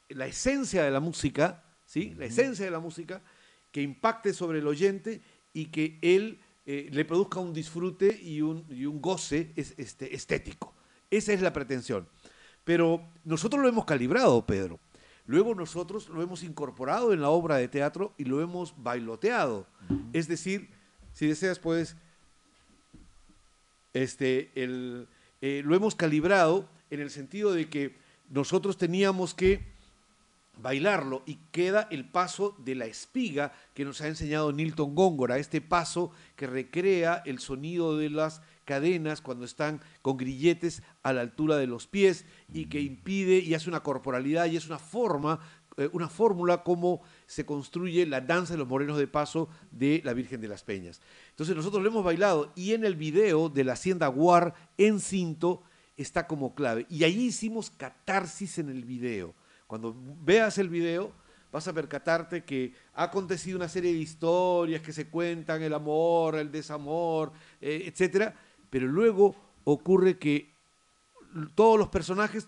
la 0.10 0.28
esencia 0.28 0.84
de 0.84 0.92
la 0.92 1.00
música, 1.00 1.64
¿sí? 1.88 2.14
La 2.16 2.26
esencia 2.26 2.66
de 2.66 2.72
la 2.72 2.80
música, 2.80 3.24
que 3.72 3.82
impacte 3.82 4.34
sobre 4.34 4.60
el 4.60 4.68
oyente 4.68 5.22
y 5.52 5.66
que 5.66 5.98
él 6.04 6.40
eh, 6.68 6.90
le 6.92 7.06
produzca 7.06 7.40
un 7.40 7.54
disfrute 7.54 8.20
y 8.22 8.42
un, 8.42 8.66
y 8.70 8.86
un 8.86 9.02
goce 9.02 9.52
es- 9.56 9.74
este, 9.78 10.14
estético. 10.14 10.76
Esa 11.10 11.34
es 11.34 11.42
la 11.42 11.52
pretensión. 11.52 12.08
Pero 12.70 13.02
nosotros 13.26 13.64
lo 13.64 13.68
hemos 13.68 13.86
calibrado, 13.86 14.46
Pedro. 14.46 14.80
Luego 15.26 15.56
nosotros 15.56 16.08
lo 16.08 16.22
hemos 16.22 16.44
incorporado 16.44 17.14
en 17.14 17.20
la 17.20 17.30
obra 17.30 17.56
de 17.56 17.68
teatro 17.68 18.14
y 18.16 18.26
lo 18.26 18.42
hemos 18.42 18.76
bailoteado. 18.78 19.66
Es 20.14 20.28
decir, 20.28 20.70
si 21.12 21.26
deseas, 21.26 21.58
puedes 21.58 21.96
este, 23.94 24.52
el, 24.54 25.08
eh, 25.42 25.64
lo 25.66 25.74
hemos 25.74 25.96
calibrado 25.96 26.70
en 26.92 27.00
el 27.00 27.10
sentido 27.10 27.54
de 27.54 27.72
que 27.72 27.96
nosotros 28.30 28.78
teníamos 28.78 29.34
que 29.34 29.64
bailarlo 30.62 31.24
y 31.26 31.40
queda 31.52 31.88
el 31.90 32.06
paso 32.06 32.56
de 32.60 32.76
la 32.76 32.86
espiga 32.86 33.52
que 33.74 33.84
nos 33.84 34.00
ha 34.02 34.08
enseñado 34.08 34.52
Nilton 34.52 34.94
Góngora, 34.94 35.40
este 35.40 35.60
paso 35.60 36.12
que 36.36 36.46
recrea 36.46 37.24
el 37.26 37.40
sonido 37.40 37.98
de 37.98 38.12
las 38.12 38.44
cadenas 38.70 39.20
cuando 39.20 39.46
están 39.46 39.82
con 40.04 40.16
grilletes 40.16 40.84
a 41.02 41.12
la 41.12 41.22
altura 41.22 41.58
de 41.58 41.66
los 41.66 41.88
pies 41.88 42.24
y 42.54 42.66
que 42.66 42.80
impide 42.80 43.40
y 43.40 43.56
hace 43.56 43.68
una 43.68 43.82
corporalidad 43.82 44.46
y 44.46 44.58
es 44.58 44.68
una 44.68 44.78
forma, 44.78 45.40
eh, 45.76 45.90
una 45.92 46.08
fórmula 46.08 46.62
como 46.62 47.02
se 47.26 47.48
construye 47.48 48.06
la 48.06 48.22
danza 48.22 48.54
de 48.54 48.60
los 48.60 48.68
morenos 48.68 49.00
de 49.00 49.08
paso 49.08 49.50
de 49.72 50.04
la 50.06 50.14
Virgen 50.14 50.40
de 50.40 50.50
las 50.50 50.62
Peñas. 50.62 51.02
Entonces 51.32 51.56
nosotros 51.56 51.82
lo 51.82 51.90
hemos 51.90 52.04
bailado 52.04 52.54
y 52.56 52.74
en 52.74 52.86
el 52.86 52.96
video 52.96 53.50
de 53.50 53.64
la 53.64 53.74
Hacienda 53.74 54.06
Guar 54.06 54.54
en 54.78 55.00
cinto 55.00 55.64
está 55.98 56.28
como 56.28 56.54
clave. 56.54 56.86
Y 56.92 57.04
ahí 57.06 57.26
hicimos 57.26 57.72
catarsis 57.72 58.60
en 58.60 58.70
el 58.70 58.86
video. 58.86 59.34
Cuando 59.66 59.96
veas 60.22 60.60
el 60.60 60.70
video, 60.70 61.12
vas 61.52 61.68
a 61.68 61.74
percatarte 61.74 62.44
que 62.44 62.76
ha 62.94 63.06
acontecido 63.06 63.58
una 63.58 63.68
serie 63.68 63.94
de 63.94 63.98
historias 63.98 64.84
que 64.84 64.94
se 64.94 65.08
cuentan, 65.08 65.64
el 65.64 65.74
amor, 65.74 66.36
el 66.36 66.52
desamor, 66.52 67.32
eh, 67.60 67.86
etcétera, 67.88 68.36
pero 68.70 68.88
luego 68.88 69.36
ocurre 69.64 70.18
que 70.18 70.54
todos 71.56 71.78
los 71.78 71.90
personajes 71.90 72.48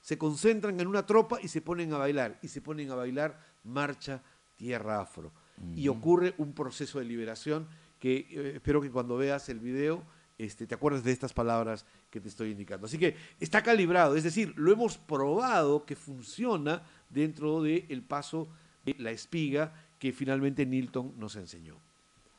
se 0.00 0.18
concentran 0.18 0.78
en 0.80 0.86
una 0.86 1.04
tropa 1.04 1.38
y 1.42 1.48
se 1.48 1.60
ponen 1.60 1.92
a 1.92 1.98
bailar, 1.98 2.38
y 2.42 2.48
se 2.48 2.60
ponen 2.60 2.90
a 2.90 2.94
bailar 2.94 3.38
Marcha 3.64 4.22
Tierra 4.56 5.00
Afro. 5.00 5.32
Y 5.74 5.88
ocurre 5.88 6.34
un 6.36 6.52
proceso 6.52 6.98
de 6.98 7.06
liberación 7.06 7.66
que 7.98 8.26
eh, 8.30 8.52
espero 8.56 8.82
que 8.82 8.90
cuando 8.90 9.16
veas 9.16 9.48
el 9.48 9.58
video 9.58 10.04
este, 10.38 10.66
te 10.66 10.74
acuerdes 10.74 11.02
de 11.02 11.12
estas 11.12 11.32
palabras 11.32 11.86
que 12.10 12.20
te 12.20 12.28
estoy 12.28 12.50
indicando. 12.50 12.86
Así 12.86 12.98
que 12.98 13.16
está 13.40 13.62
calibrado, 13.62 14.16
es 14.16 14.24
decir, 14.24 14.52
lo 14.56 14.70
hemos 14.70 14.98
probado 14.98 15.86
que 15.86 15.96
funciona 15.96 16.82
dentro 17.08 17.62
del 17.62 18.02
paso 18.02 18.48
de 18.84 18.94
la 18.98 19.10
espiga 19.10 19.72
que 19.98 20.12
finalmente 20.12 20.66
Nilton 20.66 21.14
nos 21.18 21.36
enseñó. 21.36 21.80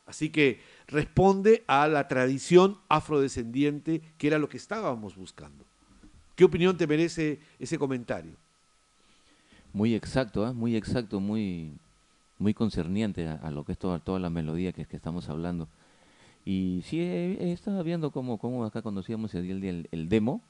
Así 0.08 0.32
que 0.32 0.62
responde 0.88 1.66
a 1.68 1.88
la 1.88 2.08
tradición 2.08 2.80
afrodescendiente 2.90 4.02
que 4.18 4.28
era 4.28 4.40
lo 4.40 4.50
que 4.50 4.58
estábamos 4.58 5.18
buscando. 5.18 5.66
¿Qué 6.36 6.46
opinión 6.46 6.78
te 6.78 6.88
merece 6.88 7.40
ese 7.60 7.80
comentario? 7.80 8.34
Muy 9.74 9.96
exacto, 9.96 10.46
¿ah? 10.46 10.54
muy 10.54 10.76
exacto, 10.76 11.20
muy, 11.20 11.72
muy 12.40 12.54
concerniente 12.54 13.28
a, 13.28 13.52
lo 13.52 13.66
que 13.66 13.74
es 13.74 13.78
toda, 13.80 14.00
toda 14.00 14.20
la 14.20 14.30
melodía 14.30 14.74
que, 14.74 14.86
que 14.86 14.96
estamos 14.96 15.30
hablando. 15.30 15.70
Y 16.46 16.82
sí, 16.86 17.02
he, 17.02 17.34
he 17.50 17.54
estado 17.54 17.84
viendo 17.84 18.12
cómo, 18.12 18.38
cómo 18.40 18.66
acá 18.66 18.82
cuando 18.84 19.02
hacíamos 19.02 19.36
el, 19.36 19.50
el, 19.66 19.90
el- 19.92 20.10
demo, 20.10 20.42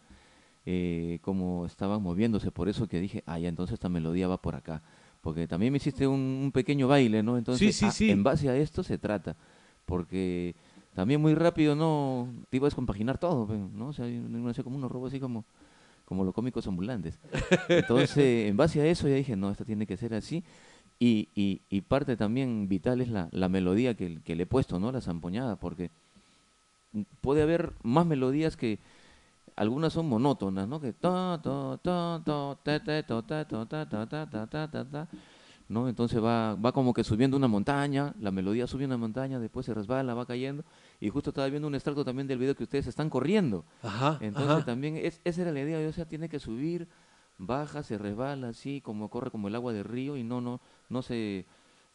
eh, 0.65 1.19
cómo 1.23 1.65
estaban 1.67 2.01
moviéndose, 2.03 2.51
por 2.51 2.69
eso 2.69 2.87
que 2.87 2.99
dije, 3.01 3.23
ah, 3.27 3.39
ya, 3.39 3.49
entonces 3.49 3.75
esta 3.75 3.89
melodía 3.89 4.27
va 4.27 4.41
por 4.41 4.55
acá. 4.55 4.83
Porque 5.21 5.47
también 5.47 5.71
me 5.73 5.77
hiciste 5.77 6.07
un, 6.07 6.19
un 6.43 6.51
pequeño 6.51 6.87
baile, 6.87 7.23
¿no? 7.23 7.37
Entonces, 7.37 7.67
Sí, 7.67 7.73
sí, 7.73 7.85
ah, 7.87 7.91
sí. 7.91 8.09
en 8.11 8.23
base 8.23 8.49
a 8.49 8.55
esto 8.55 8.83
se 8.83 8.97
trata. 8.97 9.35
Porque 9.85 10.55
también 10.93 11.21
muy 11.21 11.35
rápido, 11.35 11.75
¿no? 11.75 12.27
Te 12.49 12.57
iba 12.57 12.65
a 12.65 12.69
descompaginar 12.69 13.17
todo, 13.17 13.47
pe, 13.47 13.57
¿no? 13.57 13.87
O 13.89 13.93
sea, 13.93 14.05
uno 14.05 14.49
hacía 14.49 14.63
como 14.63 14.77
unos 14.77 14.91
robos 14.91 15.11
así 15.11 15.19
como, 15.19 15.45
como 16.05 16.23
los 16.23 16.33
cómicos 16.33 16.65
ambulantes. 16.67 17.19
Entonces, 17.69 18.17
en 18.49 18.57
base 18.57 18.81
a 18.81 18.85
eso 18.85 19.07
ya 19.07 19.15
dije, 19.15 19.35
no, 19.35 19.51
esto 19.51 19.65
tiene 19.65 19.85
que 19.85 19.97
ser 19.97 20.13
así. 20.13 20.43
Y, 20.99 21.29
y, 21.35 21.61
y 21.69 21.81
parte 21.81 22.17
también 22.17 22.67
vital 22.67 23.01
es 23.01 23.09
la, 23.09 23.29
la 23.31 23.49
melodía 23.49 23.95
que, 23.95 24.19
que 24.23 24.35
le 24.35 24.43
he 24.43 24.47
puesto, 24.47 24.79
¿no? 24.79 24.91
La 24.91 25.01
zampoñada, 25.01 25.57
porque 25.57 25.91
puede 27.21 27.43
haber 27.43 27.73
más 27.83 28.05
melodías 28.05 28.57
que 28.57 28.79
algunas 29.57 29.91
son 29.91 30.07
monótonas, 30.07 30.67
¿no? 30.67 30.79
Que 30.79 30.93
ta 30.93 31.39
ta 31.43 31.77
ta 31.83 32.21
ta 32.23 32.59
ta 32.63 32.79
ta 32.83 33.03
ta 33.03 33.23
ta 33.23 33.45
ta 33.45 33.65
ta 33.67 33.85
ta 33.85 34.05
ta 34.07 34.29
ta 34.29 34.47
ta 34.47 34.67
ta 34.71 34.85
ta 34.89 35.07
¿no? 35.69 35.89
Entonces 35.89 36.23
va 36.23 36.55
va 36.55 36.71
como 36.71 36.93
que 36.93 37.03
subiendo 37.03 37.35
una 37.35 37.49
montaña, 37.49 38.13
la 38.21 38.31
melodía 38.31 38.67
sube 38.67 38.85
una 38.85 38.95
montaña, 38.97 39.37
después 39.39 39.65
se 39.65 39.73
resbala, 39.73 40.13
va 40.13 40.25
cayendo 40.25 40.63
y 41.01 41.09
justo 41.09 41.31
estaba 41.31 41.49
viendo 41.49 41.67
un 41.67 41.75
extracto 41.75 42.05
también 42.05 42.25
del 42.27 42.37
video 42.39 42.55
que 42.55 42.63
ustedes 42.63 42.87
están 42.87 43.09
corriendo. 43.09 43.65
Ajá. 43.83 44.17
Entonces 44.21 44.63
también 44.65 44.95
es, 44.95 45.19
esa 45.25 45.41
era 45.41 45.51
la 45.51 45.59
idea, 45.59 45.85
o 45.89 45.91
sea, 45.91 46.05
tiene 46.05 46.29
que 46.29 46.39
subir, 46.39 46.87
baja, 47.37 47.83
se 47.83 47.97
resbala 47.97 48.49
así, 48.49 48.79
como 48.79 49.09
corre 49.09 49.29
como 49.29 49.49
el 49.49 49.55
agua 49.55 49.73
del 49.73 49.83
río 49.83 50.15
y 50.15 50.23
no 50.23 50.39
no 50.39 50.61
no 50.89 51.01
se 51.01 51.45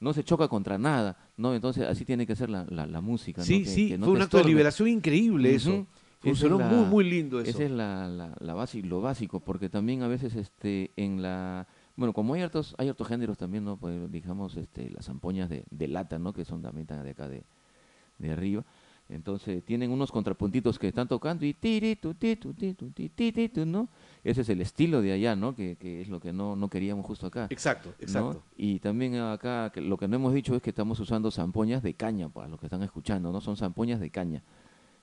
no 0.00 0.12
se 0.12 0.24
choca 0.24 0.48
contra 0.48 0.76
nada, 0.78 1.16
¿no? 1.36 1.54
Entonces 1.54 1.86
así 1.88 2.04
tiene 2.04 2.26
que 2.26 2.34
ser 2.36 2.50
la, 2.50 2.66
la, 2.68 2.86
la 2.86 3.00
música, 3.00 3.40
¿no? 3.40 3.46
Sí, 3.46 3.62
Que- 3.62 3.68
sí, 3.70 3.88
que 3.90 3.98
no 3.98 4.06
fue 4.06 4.14
un 4.16 4.22
acto 4.22 4.36
de 4.36 4.42
liberación 4.44 4.88
increíble 4.88 5.54
eso. 5.54 5.86
Funcionó 6.30 6.56
es 6.56 6.60
la- 6.60 6.68
muy, 6.76 6.86
muy 6.86 7.04
lindo 7.10 7.40
eso. 7.40 7.50
Esa 7.50 7.64
es 7.64 7.70
la, 7.70 8.06
la, 8.08 8.36
la 8.38 8.54
base, 8.54 8.82
lo 8.82 9.00
básico, 9.00 9.40
porque 9.40 9.68
también 9.68 10.02
a 10.02 10.08
veces 10.08 10.34
este 10.36 10.92
en 10.96 11.22
la 11.22 11.66
bueno, 11.94 12.14
como 12.14 12.32
hay 12.34 12.40
hartos, 12.42 12.74
hay 12.78 12.88
hartos 12.88 13.06
géneros 13.06 13.36
también, 13.36 13.64
¿no? 13.64 13.76
Pues 13.76 14.10
digamos, 14.10 14.56
este, 14.56 14.88
las 14.90 15.04
zampoñas 15.06 15.50
de, 15.50 15.64
de 15.70 15.88
lata, 15.88 16.18
¿no? 16.18 16.32
Que 16.32 16.44
son 16.44 16.62
también 16.62 16.86
de 16.86 17.10
acá 17.10 17.28
de, 17.28 17.44
de 18.18 18.30
arriba. 18.32 18.64
Entonces 19.08 19.62
tienen 19.62 19.90
unos 19.90 20.10
contrapuntitos 20.10 20.78
que 20.78 20.88
están 20.88 21.06
tocando 21.06 21.44
y 21.44 21.52
tiri, 21.52 21.96
tu, 21.96 22.14
ti, 22.14 22.36
tu, 22.36 22.54
ti, 22.54 22.72
tu, 22.72 22.90
ti, 22.90 23.10
ti, 23.10 23.30
ti, 23.32 23.48
tu, 23.50 23.66
¿no? 23.66 23.88
Ese 24.24 24.40
es 24.40 24.48
el 24.48 24.62
estilo 24.62 25.02
de 25.02 25.12
allá, 25.12 25.36
¿no? 25.36 25.54
Que, 25.54 25.76
que 25.76 26.00
es 26.00 26.08
lo 26.08 26.18
que 26.18 26.32
no, 26.32 26.56
no 26.56 26.68
queríamos 26.68 27.04
justo 27.04 27.26
acá. 27.26 27.46
Exacto, 27.50 27.90
¿no? 27.98 28.04
exacto. 28.04 28.42
Y 28.56 28.78
también 28.78 29.16
acá 29.16 29.70
que 29.70 29.82
lo 29.82 29.98
que 29.98 30.08
no 30.08 30.16
hemos 30.16 30.32
dicho 30.32 30.54
es 30.56 30.62
que 30.62 30.70
estamos 30.70 30.98
usando 30.98 31.30
zampoñas 31.30 31.82
de 31.82 31.92
caña, 31.92 32.30
para 32.30 32.48
los 32.48 32.58
que 32.58 32.66
están 32.66 32.82
escuchando, 32.82 33.32
¿no? 33.32 33.42
Son 33.42 33.56
zampoñas 33.56 34.00
de 34.00 34.08
caña, 34.10 34.42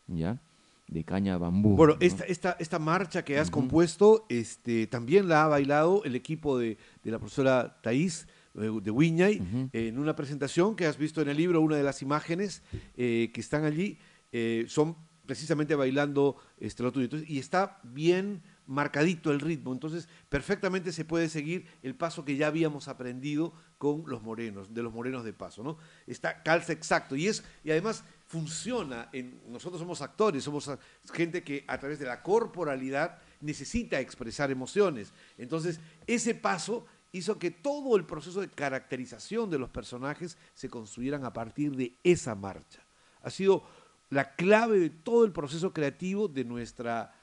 ¿ya? 0.07 0.41
De 0.89 1.03
caña 1.03 1.37
bambú. 1.37 1.75
Bueno, 1.75 1.93
¿no? 1.93 1.99
esta, 2.01 2.23
esta, 2.23 2.57
esta 2.59 2.79
marcha 2.79 3.23
que 3.23 3.37
has 3.37 3.51
compuesto 3.51 4.25
este, 4.27 4.87
también 4.87 5.29
la 5.29 5.43
ha 5.43 5.47
bailado 5.47 6.03
el 6.03 6.15
equipo 6.15 6.57
de, 6.57 6.77
de 7.03 7.11
la 7.11 7.19
profesora 7.19 7.79
Thais 7.83 8.27
eh, 8.55 8.71
de 8.81 8.91
Wiñay 8.91 9.69
en 9.73 9.99
una 9.99 10.15
presentación 10.15 10.75
que 10.75 10.87
has 10.87 10.97
visto 10.97 11.21
en 11.21 11.29
el 11.29 11.37
libro, 11.37 11.61
una 11.61 11.77
de 11.77 11.83
las 11.83 12.01
imágenes 12.01 12.63
eh, 12.97 13.29
que 13.33 13.41
están 13.41 13.63
allí, 13.63 13.99
eh, 14.31 14.65
son 14.67 14.97
precisamente 15.25 15.75
bailando 15.75 16.35
este, 16.59 16.81
lo 16.81 16.91
tuyo. 16.91 17.05
Entonces, 17.05 17.29
y 17.29 17.37
está 17.37 17.79
bien 17.83 18.41
marcadito 18.69 19.31
el 19.31 19.39
ritmo. 19.39 19.73
Entonces, 19.73 20.07
perfectamente 20.29 20.91
se 20.91 21.03
puede 21.03 21.27
seguir 21.27 21.65
el 21.81 21.95
paso 21.95 22.23
que 22.23 22.37
ya 22.37 22.47
habíamos 22.47 22.87
aprendido 22.87 23.51
con 23.79 24.03
los 24.05 24.21
morenos, 24.21 24.73
de 24.73 24.83
los 24.83 24.93
morenos 24.93 25.23
de 25.23 25.33
paso, 25.33 25.63
¿no? 25.63 25.77
Está 26.05 26.43
calza 26.43 26.71
exacto 26.71 27.15
y 27.15 27.27
es 27.27 27.43
y 27.63 27.71
además 27.71 28.03
funciona 28.27 29.09
nosotros 29.47 29.79
somos 29.81 30.01
actores, 30.01 30.43
somos 30.43 30.69
gente 31.11 31.43
que 31.43 31.65
a 31.67 31.79
través 31.79 31.97
de 31.97 32.05
la 32.05 32.21
corporalidad 32.21 33.17
necesita 33.41 33.99
expresar 33.99 34.51
emociones. 34.51 35.13
Entonces, 35.37 35.79
ese 36.05 36.35
paso 36.35 36.85
hizo 37.11 37.39
que 37.39 37.49
todo 37.49 37.95
el 37.95 38.05
proceso 38.05 38.39
de 38.39 38.49
caracterización 38.49 39.49
de 39.49 39.57
los 39.57 39.71
personajes 39.71 40.37
se 40.53 40.69
construyeran 40.69 41.25
a 41.25 41.33
partir 41.33 41.75
de 41.75 41.95
esa 42.03 42.35
marcha. 42.35 42.85
Ha 43.23 43.31
sido 43.31 43.63
la 44.11 44.35
clave 44.35 44.79
de 44.79 44.89
todo 44.91 45.25
el 45.25 45.31
proceso 45.31 45.73
creativo 45.73 46.27
de 46.27 46.43
nuestra 46.43 47.15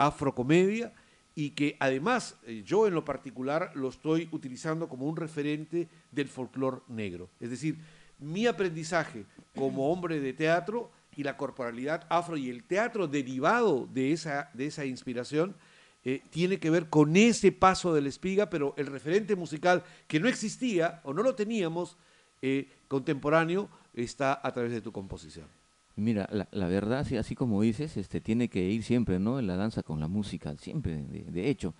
afrocomedia 0.00 0.92
y 1.34 1.50
que 1.50 1.76
además 1.78 2.36
eh, 2.46 2.62
yo 2.64 2.86
en 2.86 2.94
lo 2.94 3.04
particular 3.04 3.70
lo 3.74 3.90
estoy 3.90 4.28
utilizando 4.32 4.88
como 4.88 5.06
un 5.06 5.16
referente 5.16 5.88
del 6.10 6.26
folclore 6.26 6.80
negro. 6.88 7.28
Es 7.38 7.50
decir, 7.50 7.78
mi 8.18 8.46
aprendizaje 8.46 9.26
como 9.54 9.92
hombre 9.92 10.20
de 10.20 10.32
teatro 10.32 10.90
y 11.16 11.22
la 11.22 11.36
corporalidad 11.36 12.06
afro 12.08 12.36
y 12.36 12.48
el 12.48 12.64
teatro 12.64 13.06
derivado 13.06 13.86
de 13.92 14.12
esa, 14.12 14.50
de 14.54 14.66
esa 14.66 14.86
inspiración 14.86 15.54
eh, 16.02 16.22
tiene 16.30 16.58
que 16.58 16.70
ver 16.70 16.88
con 16.88 17.14
ese 17.14 17.52
paso 17.52 17.92
de 17.92 18.00
la 18.00 18.08
espiga, 18.08 18.48
pero 18.48 18.72
el 18.78 18.86
referente 18.86 19.36
musical 19.36 19.84
que 20.08 20.18
no 20.18 20.28
existía 20.28 21.00
o 21.04 21.12
no 21.12 21.22
lo 21.22 21.34
teníamos 21.34 21.98
eh, 22.40 22.70
contemporáneo 22.88 23.68
está 23.92 24.40
a 24.42 24.50
través 24.52 24.72
de 24.72 24.80
tu 24.80 24.92
composición. 24.92 25.59
Mira, 26.00 26.28
la, 26.32 26.48
la 26.50 26.66
verdad, 26.66 27.04
sí, 27.06 27.16
así 27.16 27.34
como 27.34 27.60
dices, 27.62 27.96
este, 27.96 28.20
tiene 28.20 28.48
que 28.48 28.62
ir 28.68 28.82
siempre, 28.82 29.18
¿no? 29.18 29.38
En 29.38 29.46
la 29.46 29.56
danza 29.56 29.82
con 29.82 30.00
la 30.00 30.08
música, 30.08 30.54
siempre, 30.56 31.02
de, 31.02 31.22
de 31.30 31.48
hecho. 31.50 31.74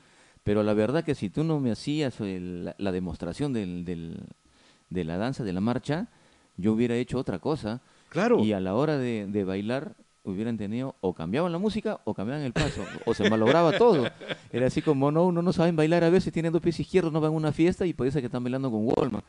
Pero 0.44 0.62
la 0.62 0.74
verdad 0.74 1.04
que 1.04 1.14
si 1.14 1.30
tú 1.30 1.44
no 1.44 1.60
me 1.60 1.70
hacías 1.72 2.20
el- 2.20 2.64
la, 2.66 2.74
la 2.78 2.92
demostración 2.92 3.52
del, 3.52 3.84
del- 3.84 4.22
de 4.90 5.04
la 5.04 5.16
danza, 5.18 5.44
de 5.44 5.52
la 5.52 5.60
marcha, 5.60 6.08
yo 6.56 6.72
hubiera 6.72 6.94
hecho 6.96 7.18
otra 7.18 7.38
cosa. 7.38 7.80
Claro. 8.08 8.40
Y 8.44 8.52
a 8.52 8.60
la 8.60 8.74
hora 8.74 8.98
de, 8.98 9.26
de 9.26 9.44
bailar, 9.44 9.94
hubieran 10.24 10.56
tenido, 10.58 10.96
o 11.00 11.14
cambiaban 11.14 11.50
la 11.50 11.58
música, 11.58 12.00
o 12.04 12.12
cambiaban 12.14 12.44
el 12.44 12.52
paso, 12.52 12.84
o 13.06 13.14
se 13.14 13.28
malograba 13.30 13.76
todo. 13.78 14.06
Era 14.52 14.66
así 14.66 14.82
como, 14.82 15.10
no, 15.10 15.24
uno 15.26 15.40
no 15.42 15.52
saben 15.52 15.76
bailar 15.76 16.04
a 16.04 16.10
veces, 16.10 16.32
tienen 16.32 16.52
dos 16.52 16.60
pies 16.62 16.78
izquierdos, 16.80 17.12
no 17.12 17.20
van 17.20 17.32
a 17.32 17.34
una 17.36 17.52
fiesta 17.52 17.86
y 17.86 17.94
parece 17.94 18.20
que 18.20 18.26
están 18.26 18.42
bailando 18.44 18.70
con 18.70 18.86
Walmart. 18.86 19.24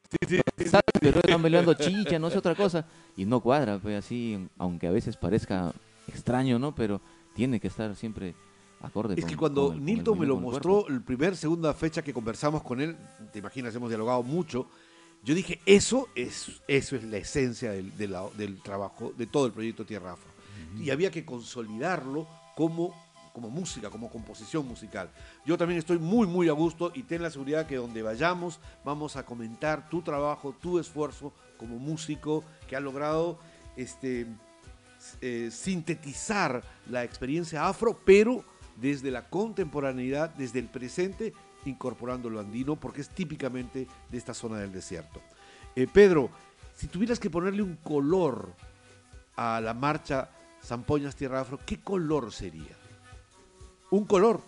Saben, 0.65 0.83
pero 0.99 1.19
están 1.19 1.41
bailando 1.41 1.73
chicha, 1.75 2.19
no 2.19 2.29
sé 2.29 2.37
otra 2.37 2.55
cosa. 2.55 2.85
Y 3.15 3.25
no 3.25 3.39
cuadra, 3.39 3.79
pues 3.79 3.97
así, 4.03 4.47
aunque 4.57 4.87
a 4.87 4.91
veces 4.91 5.15
parezca 5.17 5.71
extraño, 6.07 6.59
¿no? 6.59 6.75
Pero 6.75 6.99
tiene 7.35 7.59
que 7.59 7.67
estar 7.67 7.95
siempre 7.95 8.35
acorde 8.81 9.13
Es 9.15 9.21
con- 9.21 9.29
que 9.29 9.37
cuando 9.37 9.67
con 9.67 9.73
el- 9.75 9.79
con 9.79 9.87
el 9.89 9.95
Nilton 9.95 10.19
me 10.19 10.25
lo 10.25 10.37
mostró, 10.37 10.87
el 10.87 11.01
primer, 11.01 11.37
segunda 11.37 11.73
fecha 11.73 12.01
que 12.01 12.13
conversamos 12.13 12.63
con 12.63 12.81
él, 12.81 12.97
te 13.31 13.39
imaginas, 13.39 13.73
hemos 13.75 13.89
dialogado 13.89 14.23
mucho, 14.23 14.67
yo 15.23 15.35
dije, 15.35 15.59
eso 15.65 16.07
es, 16.15 16.61
eso 16.67 16.95
es 16.95 17.03
la 17.03 17.17
esencia 17.17 17.71
del, 17.71 17.95
de 17.95 18.07
la- 18.07 18.27
del 18.37 18.59
trabajo, 18.61 19.13
de 19.17 19.27
todo 19.27 19.45
el 19.45 19.51
proyecto 19.51 19.85
Tierra 19.85 20.13
Afro. 20.13 20.29
Y 20.79 20.89
había 20.89 21.11
que 21.11 21.25
consolidarlo 21.25 22.27
como, 22.55 22.93
como 23.33 23.49
música, 23.49 23.89
como 23.89 24.09
composición 24.09 24.67
musical. 24.67 25.09
Yo 25.45 25.57
también 25.57 25.79
estoy 25.79 25.99
muy, 25.99 26.27
muy 26.27 26.49
a 26.49 26.53
gusto 26.53 26.91
y 26.93 27.03
ten 27.03 27.21
la 27.21 27.29
seguridad 27.31 27.67
que 27.67 27.75
donde 27.75 28.01
vayamos 28.01 28.59
vamos 28.83 29.15
a 29.15 29.25
comentar 29.25 29.89
tu 29.89 30.01
trabajo, 30.01 30.55
tu 30.59 30.79
esfuerzo 30.79 31.33
como 31.57 31.77
músico 31.77 32.43
que 32.67 32.75
ha 32.75 32.79
logrado 32.79 33.39
este, 33.75 34.27
eh, 35.21 35.49
sintetizar 35.51 36.63
la 36.89 37.03
experiencia 37.03 37.67
afro, 37.67 37.99
pero 38.05 38.43
desde 38.75 39.11
la 39.11 39.29
contemporaneidad, 39.29 40.31
desde 40.31 40.59
el 40.59 40.67
presente, 40.67 41.33
incorporando 41.65 42.29
lo 42.29 42.39
andino, 42.39 42.75
porque 42.75 43.01
es 43.01 43.09
típicamente 43.09 43.87
de 44.09 44.17
esta 44.17 44.33
zona 44.33 44.57
del 44.57 44.71
desierto. 44.71 45.21
Eh, 45.75 45.87
Pedro, 45.91 46.29
si 46.75 46.87
tuvieras 46.87 47.19
que 47.19 47.29
ponerle 47.29 47.61
un 47.61 47.75
color 47.77 48.53
a 49.35 49.61
la 49.61 49.73
marcha 49.73 50.29
Zampoñas 50.63 51.15
Tierra 51.15 51.41
Afro, 51.41 51.59
¿qué 51.65 51.79
color 51.81 52.31
sería? 52.31 52.75
Un 53.89 54.05
color. 54.05 54.41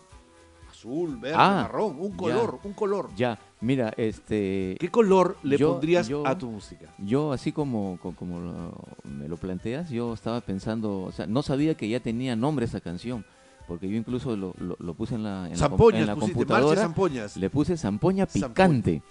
Azul, 0.70 1.18
verde, 1.18 1.36
Ah, 1.38 1.64
marrón, 1.64 1.98
un 2.00 2.12
ya. 2.12 2.18
color, 2.18 2.60
un 2.64 2.74
color. 2.74 3.10
Ya, 3.16 3.40
mira, 3.62 3.94
este... 3.98 4.76
¿Qué 4.80 4.90
color 4.90 5.38
le 5.44 5.58
Yo- 5.58 5.72
pondrías 5.74 6.08
yo- 6.08 6.26
a 6.26 6.38
tu 6.38 6.50
música? 6.50 6.94
Yo, 6.98 7.32
así 7.32 7.52
como, 7.52 7.98
co- 8.02 8.16
como, 8.16 8.40
lo- 8.40 8.84
me 9.04 9.28
lo 9.28 9.38
planteas, 9.38 9.90
yo 9.90 10.14
estaba 10.14 10.42
pensando, 10.42 11.02
o 11.04 11.12
sea, 11.12 11.26
no 11.28 11.42
sabía 11.42 11.76
que 11.76 11.88
ya 11.88 12.00
tenía 12.00 12.36
nombre 12.36 12.66
esa 12.66 12.82
canción, 12.82 13.26
porque 13.68 13.88
yo 13.90 13.96
incluso 13.96 14.36
lo, 14.36 14.54
lo- 14.60 14.76
lo 14.80 14.94
puse 14.94 15.16
en 15.16 15.24
la, 15.24 15.46
en 15.46 15.52
la, 15.52 15.58
Zampoñas 15.58 16.02
en 16.02 16.08
la 16.08 16.16
Marcha 16.16 16.34
computadora. 16.34 16.82
Zampoñas. 16.82 17.38
Le 17.38 17.50
puse 17.50 17.78
zampoña 17.78 18.26
Zampoña. 18.26 18.48
picante. 18.54 19.02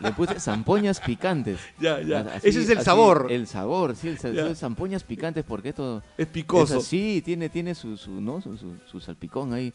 Le 0.00 0.12
puse 0.12 0.40
zampoñas 0.40 1.00
picantes. 1.00 1.58
Ya, 1.80 2.00
ya. 2.00 2.20
Así- 2.20 2.48
Ese 2.48 2.60
es 2.62 2.68
el 2.70 2.78
así, 2.78 2.84
sabor. 2.84 3.26
El 3.30 3.46
sabor, 3.46 3.94
sí, 3.96 4.08
el 4.22 4.56
zampoñas 4.56 5.04
picantes, 5.04 5.44
porque 5.44 5.70
esto 5.70 6.02
Es 6.16 6.26
picoso. 6.26 6.78
es 6.78 6.84
así, 6.84 7.22
tiene, 7.24 7.48
tiene 7.48 7.74
su, 7.74 7.96
su, 7.96 8.10
¿no? 8.20 8.40
su, 8.40 8.56
su- 8.56 8.76
su 8.86 9.00
salpicón 9.00 9.52
ahí. 9.52 9.72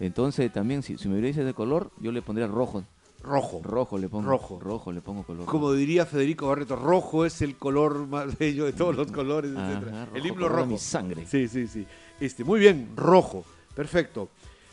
Entonces 0.00 0.52
también, 0.52 0.82
si, 0.82 0.96
si 0.98 1.08
me 1.08 1.20
dicho 1.20 1.44
de 1.44 1.54
color, 1.54 1.90
yo 2.00 2.12
le 2.12 2.22
pondría 2.22 2.46
rojo. 2.46 2.84
Rojo. 3.20 3.60
Rojo 3.64 3.98
le 3.98 4.08
pongo. 4.08 4.28
Rojo. 4.30 4.60
Rojo 4.60 4.92
le 4.92 5.00
pongo 5.00 5.24
color. 5.24 5.44
Como 5.46 5.72
diría 5.72 6.06
Federico 6.06 6.46
Barreto, 6.46 6.76
rojo 6.76 7.24
es 7.24 7.42
el 7.42 7.56
color 7.56 8.06
más 8.06 8.38
bello 8.38 8.64
de 8.64 8.72
todos 8.72 8.94
los 8.94 9.10
colores, 9.12 9.52
rojo 9.54 10.14
El 10.16 10.24
himno 10.26 10.48
rojo. 10.48 10.66
mi 10.66 10.78
sangre. 10.78 11.26
Sí, 11.26 11.48
sí, 11.48 11.66
sí. 11.66 11.84
Este, 12.20 12.44
muy 12.44 12.60
bien, 12.60 12.90
rojo. 12.94 13.44
Perfecto. 13.78 14.28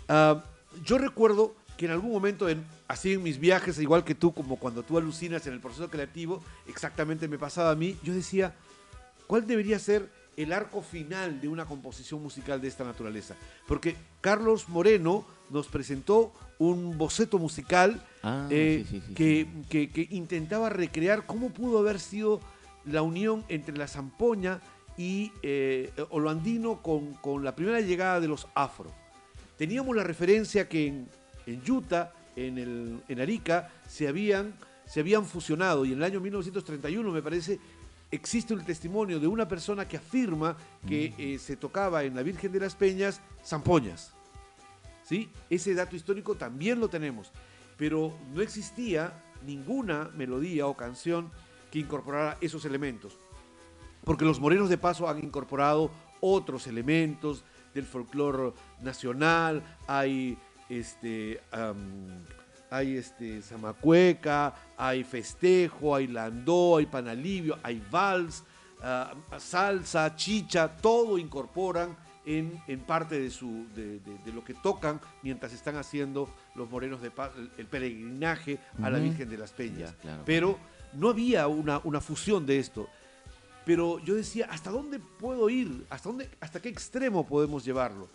Ah, 0.09 0.43
yo 0.83 0.97
recuerdo 0.97 1.53
que 1.77 1.85
en 1.85 1.91
algún 1.91 2.11
momento, 2.11 2.49
en, 2.49 2.65
así 2.87 3.13
en 3.13 3.21
mis 3.21 3.37
viajes, 3.39 3.77
igual 3.77 4.03
que 4.03 4.15
tú, 4.15 4.33
como 4.33 4.55
cuando 4.57 4.81
tú 4.81 4.97
alucinas 4.97 5.45
en 5.45 5.53
el 5.53 5.59
proceso 5.59 5.91
creativo, 5.91 6.41
exactamente 6.67 7.27
me 7.27 7.37
pasaba 7.37 7.69
a 7.69 7.75
mí, 7.75 7.95
yo 8.01 8.15
decía, 8.15 8.55
¿cuál 9.27 9.45
debería 9.45 9.77
ser 9.77 10.09
el 10.37 10.51
arco 10.53 10.81
final 10.81 11.39
de 11.39 11.47
una 11.49 11.65
composición 11.65 12.23
musical 12.23 12.59
de 12.61 12.67
esta 12.67 12.83
naturaleza? 12.83 13.35
Porque 13.67 13.95
Carlos 14.21 14.69
Moreno 14.69 15.23
nos 15.51 15.67
presentó 15.67 16.33
un 16.57 16.97
boceto 16.97 17.37
musical 17.37 18.01
Ah, 18.23 18.47
eh, 18.49 18.85
sí, 18.89 18.99
sí, 19.01 19.03
sí, 19.07 19.13
que, 19.13 19.47
sí. 19.53 19.67
que- 19.69 19.89
que 19.91 20.07
intentaba 20.15 20.69
recrear 20.69 21.27
cómo 21.27 21.51
pudo 21.51 21.77
haber 21.77 21.99
sido 21.99 22.39
la 22.85 23.03
unión 23.03 23.45
entre 23.49 23.77
la 23.77 23.87
zampoña 23.87 24.61
y 24.97 25.31
eh, 25.41 25.91
o 26.09 26.19
lo 26.19 26.29
andino 26.29 26.81
con, 26.81 27.13
con 27.15 27.43
la 27.43 27.55
primera 27.55 27.81
llegada 27.81 28.19
de 28.19 28.27
los 28.27 28.47
afro. 28.55 28.91
Teníamos 29.57 29.95
la 29.95 30.03
referencia 30.03 30.67
que 30.67 30.87
en, 30.87 31.09
en 31.45 31.71
Utah, 31.71 32.13
en, 32.35 32.57
el, 32.57 33.01
en 33.07 33.19
Arica, 33.19 33.71
se 33.87 34.07
habían, 34.07 34.53
se 34.85 34.99
habían 34.99 35.25
fusionado 35.25 35.85
y 35.85 35.91
en 35.91 35.97
el 35.97 36.03
año 36.03 36.19
1931, 36.19 37.11
me 37.11 37.21
parece, 37.21 37.59
existe 38.11 38.53
un 38.53 38.63
testimonio 38.63 39.19
de 39.19 39.27
una 39.27 39.47
persona 39.47 39.87
que 39.87 39.97
afirma 39.97 40.57
que 40.87 41.13
eh, 41.17 41.39
se 41.39 41.55
tocaba 41.55 42.03
en 42.03 42.15
la 42.15 42.23
Virgen 42.23 42.51
de 42.51 42.59
las 42.59 42.75
Peñas 42.75 43.21
zampoñas. 43.43 44.13
¿sí? 45.03 45.29
Ese 45.49 45.73
dato 45.73 45.95
histórico 45.95 46.35
también 46.35 46.79
lo 46.79 46.89
tenemos, 46.89 47.31
pero 47.77 48.17
no 48.33 48.41
existía 48.41 49.21
ninguna 49.45 50.09
melodía 50.15 50.67
o 50.67 50.75
canción 50.75 51.31
que 51.71 51.79
incorporara 51.79 52.37
esos 52.41 52.65
elementos, 52.65 53.17
porque 54.05 54.23
los 54.25 54.39
morenos 54.39 54.69
de 54.69 54.77
paso 54.77 55.09
han 55.09 55.19
incorporado 55.23 55.91
otros 56.21 56.67
elementos 56.67 57.43
del 57.73 57.85
folclore 57.85 58.53
nacional, 58.81 59.61
hay 59.87 60.37
este 60.69 61.41
hay 62.69 62.97
este 62.97 63.41
zamacueca, 63.41 64.53
hay 64.77 65.03
festejo, 65.03 65.95
hay 65.95 66.07
landó, 66.07 66.77
hay 66.77 66.85
panalivio, 66.87 67.57
hay 67.63 67.81
vals, 67.91 68.43
ah, 68.81 69.13
salsa, 69.37 70.15
chicha, 70.15 70.75
todo 70.77 71.17
incorporan 71.17 71.95
en, 72.25 72.59
en 72.67 72.79
parte 72.79 73.19
de, 73.19 73.29
su, 73.29 73.67
de, 73.75 73.99
de- 73.99 74.17
de 74.25 74.33
lo 74.33 74.43
que 74.43 74.55
tocan 74.55 74.99
mientras 75.21 75.53
están 75.53 75.75
haciendo 75.77 76.27
los 76.55 76.69
morenos 76.69 77.01
de 77.01 77.11
paz, 77.11 77.31
el, 77.57 77.65
peregrinaje 77.67 78.57
a 78.81 78.89
la. 78.89 78.97
Virgen 78.99 79.29
de 79.29 79.37
las 79.37 79.51
Peñas. 79.51 79.91
Ya, 79.91 79.97
claro. 80.01 80.23
Pero 80.25 80.57
no 80.93 81.09
había 81.09 81.47
una, 81.47 81.79
una 81.83 82.01
fusión 82.01 82.45
de 82.47 82.57
esto. 82.57 82.89
Pero 83.65 83.99
yo 83.99 84.13
decía, 84.15 84.47
¿hasta 84.51 84.69
dónde 84.69 84.99
puedo 84.99 85.49
ir? 85.49 85.85
¿Hasta, 85.89 86.09
dónde, 86.09 86.29
¿Hasta 86.39 86.61
qué 86.61 86.69
extremo 86.69 87.25
podemos 87.25 87.65
llevarlo? 87.65 88.07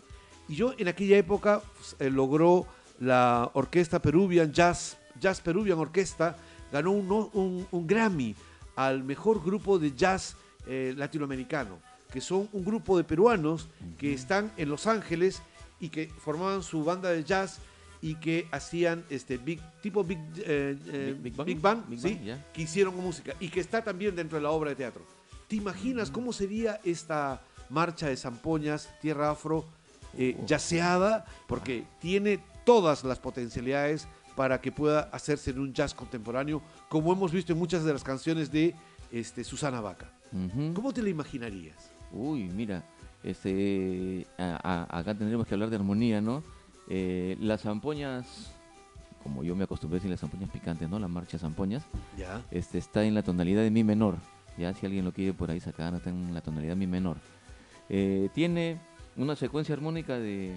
Y 0.47 0.55
yo 0.55 0.73
en 0.77 0.87
aquella 0.87 1.17
época 1.17 1.61
pues, 1.77 1.95
eh, 1.99 2.09
logró 2.09 2.65
la 2.99 3.49
orquesta 3.53 4.01
Peruvian 4.01 4.51
Jazz, 4.53 4.97
Jazz 5.19 5.41
Peruvian 5.41 5.77
Orquesta, 5.79 6.37
ganó 6.71 6.91
un, 6.91 7.07
no- 7.07 7.29
un- 7.33 7.67
un 7.71 7.87
Grammy 7.87 8.35
al 8.75 9.03
mejor 9.03 9.43
grupo 9.43 9.77
de 9.77 9.93
jazz 9.95 10.35
eh, 10.67 10.93
latinoamericano, 10.95 11.79
que 12.11 12.21
son 12.21 12.47
un 12.53 12.63
grupo 12.63 12.97
de 12.97 13.03
peruanos 13.03 13.67
que 13.97 14.13
están 14.13 14.51
en 14.57 14.69
Los 14.69 14.87
Ángeles 14.87 15.41
y 15.79 15.89
que 15.89 16.07
formaban 16.07 16.63
su 16.63 16.83
banda 16.83 17.09
de 17.09 17.23
jazz 17.23 17.59
y 18.01 18.15
que 18.15 18.47
hacían 18.51 19.03
este 19.09 19.37
big, 19.37 19.59
tipo 19.81 20.03
Big, 20.03 20.19
eh, 20.37 20.77
Big- 21.21 21.21
Big 21.21 21.35
Bang. 21.35 21.45
Big 21.47 21.59
Bang, 21.61 21.83
Big 21.89 21.99
¿sí? 21.99 22.13
Bang, 22.15 22.23
ya. 22.23 22.51
que 22.53 22.61
hicieron 22.61 22.95
música 22.95 23.33
y 23.39 23.49
que 23.49 23.59
está 23.59 23.83
también 23.83 24.15
dentro 24.15 24.37
de 24.37 24.43
la 24.43 24.49
obra 24.51 24.69
de 24.71 24.75
teatro. 24.75 25.03
¿Te 25.51 25.57
imaginas 25.57 26.09
cómo 26.11 26.31
sería 26.31 26.79
esta 26.85 27.41
marcha 27.69 28.07
de 28.07 28.15
Zampoñas, 28.15 28.87
Tierra 29.01 29.31
Afro, 29.31 29.65
eh, 30.17 30.37
yaceada? 30.47 31.25
Porque 31.45 31.83
tiene 31.99 32.39
todas 32.63 33.03
las 33.03 33.19
potencialidades 33.19 34.07
para 34.37 34.61
que 34.61 34.71
pueda 34.71 35.09
hacerse 35.11 35.51
en 35.51 35.59
un 35.59 35.73
jazz 35.73 35.93
contemporáneo, 35.93 36.61
como 36.87 37.11
hemos 37.11 37.33
visto 37.33 37.51
en 37.51 37.59
muchas 37.59 37.83
de 37.83 37.91
las 37.91 38.01
canciones 38.01 38.49
de 38.49 38.73
este, 39.11 39.43
Susana 39.43 39.81
Vaca. 39.81 40.09
¿Cómo 40.73 40.93
te 40.93 41.03
la 41.03 41.09
imaginarías? 41.09 41.91
Uy, 42.13 42.43
mira, 42.45 42.85
este, 43.21 44.25
a- 44.37 44.87
a- 44.89 44.99
acá 44.99 45.13
tendríamos 45.17 45.45
que 45.47 45.53
hablar 45.53 45.69
de 45.69 45.75
armonía, 45.75 46.21
¿no? 46.21 46.43
Eh, 46.87 47.35
las 47.41 47.63
zampoñas, 47.63 48.53
como 49.21 49.43
yo 49.43 49.53
me 49.53 49.65
acostumbré 49.65 49.97
a 49.97 49.99
decir 49.99 50.11
las 50.11 50.21
zampoñas 50.21 50.49
picantes, 50.49 50.89
¿no? 50.89 50.97
La 50.97 51.09
marcha 51.09 51.37
zampoñas, 51.37 51.83
Ya. 52.17 52.41
este, 52.51 52.77
está 52.77 53.03
en 53.03 53.15
la 53.15 53.21
tonalidad 53.21 53.63
de 53.63 53.69
mi 53.71 53.83
menor. 53.83 54.15
Ya, 54.57 54.73
si 54.73 54.85
alguien 54.85 55.05
lo 55.05 55.13
quiere 55.13 55.33
por 55.33 55.49
ahí 55.49 55.59
sacar, 55.59 55.93
está 55.95 56.09
en 56.09 56.33
la 56.33 56.41
tonalidad 56.41 56.75
mi 56.75 56.87
menor. 56.87 57.17
Eh, 57.89 58.29
tiene 58.33 58.77
una 59.17 59.35
secuencia 59.35 59.73
armónica 59.75 60.17
de, 60.19 60.55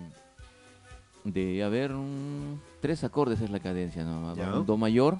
de 1.25 1.63
haber 1.65 1.93
un- 1.93 2.61
tres 2.81 3.03
acordes 3.05 3.41
es 3.41 3.51
la 3.51 3.61
cadencia, 3.61 4.05
¿no? 4.05 4.35
Ya. 4.37 4.55
Un 4.59 4.67
do 4.67 4.77
mayor, 4.77 5.19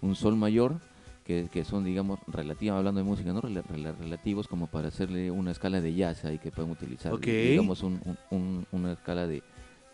un 0.00 0.14
sol 0.14 0.36
mayor, 0.36 0.78
que, 1.24 1.48
que 1.52 1.64
son, 1.64 1.84
digamos, 1.84 2.18
relativos, 2.26 2.76
hablando 2.78 2.98
de 3.00 3.04
música, 3.04 3.32
¿no? 3.32 3.40
Rela- 3.40 3.62
rela- 3.64 3.96
relativos 3.96 4.48
como 4.48 4.66
para 4.66 4.88
hacerle 4.88 5.30
una 5.30 5.50
escala 5.52 5.80
de 5.80 5.94
jazz 5.94 6.24
ahí 6.24 6.38
que 6.38 6.50
pueden 6.50 6.70
utilizar, 6.70 7.12
Ok. 7.12 7.22
digamos, 7.26 7.82
un- 7.82 8.66
una 8.72 8.92
escala 8.92 9.26
de, 9.26 9.42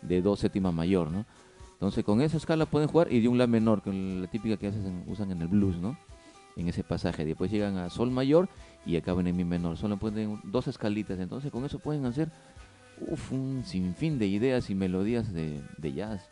de 0.01 0.21
do 0.21 0.35
séptima 0.35 0.71
mayor, 0.71 1.11
¿no? 1.11 1.25
Entonces, 1.73 2.03
con 2.03 2.21
esa 2.21 2.37
escala 2.37 2.65
pueden 2.65 2.89
jugar 2.89 3.11
y 3.11 3.21
de 3.21 3.27
un 3.27 3.37
la 3.37 3.47
menor, 3.47 3.81
que 3.81 3.89
es 3.91 3.95
la 4.21 4.27
típica 4.27 4.57
que 4.57 4.67
hacen, 4.67 5.03
usan 5.07 5.31
en 5.31 5.41
el 5.41 5.47
blues, 5.47 5.77
¿no? 5.77 5.97
En 6.59 6.67
ese 6.67 6.83
pasaje. 6.83 7.23
Después 7.25 7.49
llegan 7.49 7.77
a 7.77 7.89
sol 7.89 8.11
mayor 8.11 8.49
y 8.85 8.97
acaban 8.97 9.25
en 9.27 9.35
mi 9.37 9.45
menor. 9.45 9.77
Solo 9.77 9.97
pueden 9.97 10.39
dos 10.43 10.67
escalitas. 10.67 11.17
Entonces, 11.19 11.51
con 11.51 11.63
eso 11.63 11.79
pueden 11.79 12.05
hacer 12.05 12.29
uf, 12.99 13.31
un 13.31 13.63
sinfín 13.65 14.19
de 14.19 14.27
ideas 14.27 14.69
y 14.69 14.75
melodías 14.75 15.31
de, 15.33 15.61
de 15.77 15.93
jazz. 15.93 16.29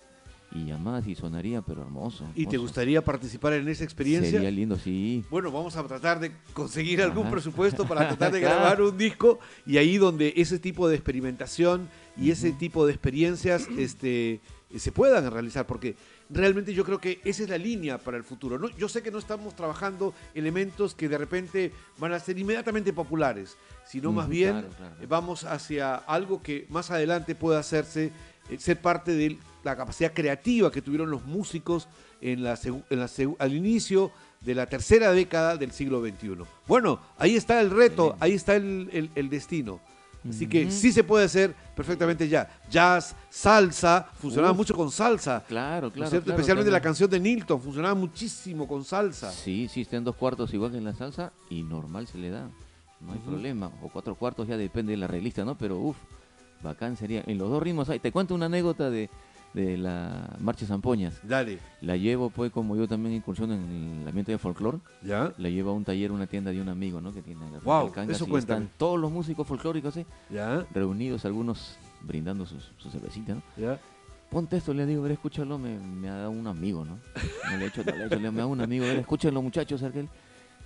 Y 0.53 0.71
además, 0.71 1.05
y 1.07 1.13
sonaría, 1.15 1.61
pero 1.61 1.81
hermoso. 1.81 2.25
¿Y 2.33 2.45
te 2.45 2.57
gustaría 2.57 3.01
participar 3.03 3.53
en 3.53 3.67
esa 3.67 3.83
experiencia? 3.83 4.31
Sería 4.31 4.49
lindo, 4.51 4.77
sí. 4.77 5.23
Bueno, 5.29 5.51
vamos 5.51 5.75
a 5.75 5.85
tratar 5.85 6.19
de 6.21 6.31
conseguir 6.53 7.01
algún 7.01 7.29
presupuesto 7.29 7.85
para 7.85 8.07
tratar 8.07 8.31
de 8.31 8.39
Claro. 8.39 8.55
grabar 8.55 8.81
un 8.81 8.97
disco 8.97 9.39
y 9.65 9.77
ahí 9.77 9.97
donde 9.97 10.33
ese 10.37 10.57
tipo 10.57 10.87
de 10.87 10.95
experimentación 10.95 11.89
y 12.17 12.31
ese 12.31 12.51
tipo 12.53 12.85
de 12.85 12.93
experiencias 12.93 13.67
este, 13.77 14.39
se 14.75 14.91
puedan 14.93 15.29
realizar, 15.31 15.67
porque 15.67 15.95
realmente 16.29 16.73
yo 16.73 16.83
creo 16.83 16.99
que 16.99 17.21
esa 17.23 17.43
es 17.43 17.49
la 17.49 17.57
línea 17.57 17.97
para 17.97 18.17
el 18.17 18.23
futuro. 18.23 18.57
¿no? 18.59 18.69
Yo 18.77 18.89
sé 18.89 19.01
que 19.01 19.11
no 19.11 19.17
estamos 19.19 19.55
trabajando 19.55 20.13
elementos 20.33 20.93
que 20.95 21.07
de 21.09 21.17
repente 21.17 21.71
van 21.97 22.13
a 22.13 22.19
ser 22.19 22.37
inmediatamente 22.37 22.91
populares, 22.93 23.57
sino 23.85 24.11
más 24.11 24.27
bien 24.27 24.51
claro, 24.51 24.69
claro. 24.77 24.95
vamos 25.07 25.43
hacia 25.45 25.95
algo 25.95 26.41
que 26.41 26.65
más 26.69 26.91
adelante 26.91 27.35
pueda 27.35 27.59
hacerse, 27.59 28.11
eh, 28.49 28.57
ser 28.59 28.81
parte 28.81 29.13
de 29.13 29.37
la 29.63 29.75
capacidad 29.75 30.13
creativa 30.13 30.71
que 30.71 30.81
tuvieron 30.81 31.09
los 31.11 31.25
músicos 31.25 31.87
en 32.21 32.43
la, 32.43 32.57
en 32.63 32.99
la 32.99 33.09
al 33.39 33.53
inicio 33.53 34.11
de 34.41 34.55
la 34.55 34.65
tercera 34.67 35.11
década 35.11 35.57
del 35.57 35.71
siglo 35.71 36.01
XXI. 36.01 36.37
Bueno, 36.67 36.99
ahí 37.17 37.35
está 37.35 37.59
el 37.61 37.71
reto, 37.71 38.15
ahí 38.19 38.33
está 38.33 38.55
el, 38.55 38.89
el- 38.93 39.11
el 39.15 39.29
destino. 39.29 39.79
Así 40.27 40.47
que 40.47 40.69
sí 40.71 40.91
se 40.91 41.03
puede 41.03 41.25
hacer 41.25 41.55
perfectamente 41.75 42.27
ya. 42.27 42.49
Jazz, 42.69 43.15
salsa, 43.29 44.09
funcionaba 44.19 44.51
Uf. 44.51 44.57
mucho 44.57 44.73
con 44.75 44.91
salsa. 44.91 45.43
Claro, 45.47 45.91
¿no 45.95 46.03
es 46.03 46.09
claro. 46.09 46.25
Especialmente 46.25 46.71
la 46.71 46.81
canción 46.81 47.09
de 47.09 47.19
Nilton, 47.19 47.61
funcionaba 47.61 47.95
muchísimo 47.95 48.67
con 48.67 48.83
salsa. 48.83 49.31
Sí, 49.31 49.69
sí, 49.71 49.81
está 49.81 49.97
en 49.97 50.03
dos 50.03 50.15
cuartos 50.15 50.53
igual 50.53 50.71
que 50.71 50.77
en 50.77 50.85
la 50.85 50.93
salsa 50.93 51.31
y 51.49 51.63
normal 51.63 52.07
se 52.07 52.17
le 52.17 52.29
da. 52.29 52.49
No 52.99 53.13
hay 53.13 53.19
problema. 53.19 53.71
O 53.81 53.89
cuatro 53.89 54.15
cuartos 54.15 54.47
ya 54.47 54.57
depende 54.57 54.91
de 54.91 54.97
la 54.97 55.07
reglista, 55.07 55.45
¿no? 55.45 55.57
Pero 55.57 55.77
uff, 55.77 55.97
bacán 56.63 56.97
sería. 56.97 57.23
En 57.27 57.37
los 57.37 57.49
dos 57.49 57.61
ritmos 57.61 57.89
hay. 57.89 57.99
Te 57.99 58.11
cuento 58.11 58.33
una 58.33 58.47
anécdota 58.47 58.89
de, 58.89 59.09
de 59.53 59.77
la 59.77 60.35
Marcha 60.39 60.65
Zampoñas. 60.65 61.19
Dale, 61.23 61.59
La 61.81 61.95
llevo, 61.97 62.29
pues, 62.29 62.51
como 62.51 62.75
yo 62.75 62.87
también 62.87 63.15
incursiono 63.15 63.53
en 63.55 63.99
el 64.01 64.07
ambiente 64.07 64.31
de 64.31 64.37
folclore, 64.37 64.79
¿ya? 65.01 65.33
la 65.37 65.49
llevo 65.49 65.71
a 65.71 65.73
un 65.73 65.83
taller, 65.83 66.11
una 66.11 66.27
tienda 66.27 66.51
de 66.51 66.61
un 66.61 66.69
amigo, 66.69 67.01
¿no? 67.01 67.11
Que 67.13 67.21
tiene 67.21 67.41
Guau, 67.63 67.91
Cangas, 67.91 68.15
eso 68.17 68.27
y 68.29 68.35
están 68.37 68.69
todos 68.77 68.99
los 68.99 69.11
músicos 69.11 69.47
folclóricos, 69.47 69.93
¿sí? 69.95 70.05
¿Ya? 70.29 70.65
Reunidos, 70.73 71.25
algunos 71.25 71.77
brindando 72.01 72.45
sus, 72.45 72.71
su 72.77 72.89
cervecita, 72.91 73.33
¿no? 73.35 73.41
¿Ya? 73.57 73.79
Ponte 74.29 74.57
esto, 74.57 74.73
le 74.73 74.85
digo, 74.85 74.99
a 74.99 75.03
ver, 75.03 75.13
escúchalo, 75.13 75.57
me, 75.57 75.79
me 75.79 76.09
ha 76.09 76.15
dado 76.17 76.31
un 76.31 76.45
amigo, 76.47 76.83
¿no? 76.85 76.99
No 77.49 77.57
le 77.57 77.63
he 77.65 77.67
hecho, 77.69 77.81
le 77.83 77.91
he 77.93 78.05
hecho, 78.07 78.19
me 78.19 78.27
ha 78.27 78.31
dado 78.31 78.49
un 78.49 78.61
amigo, 78.61 78.83
a 78.85 78.89
ver, 78.89 78.97
escúchenlo, 78.99 79.41
muchachos, 79.41 79.81
aquel. 79.83 80.09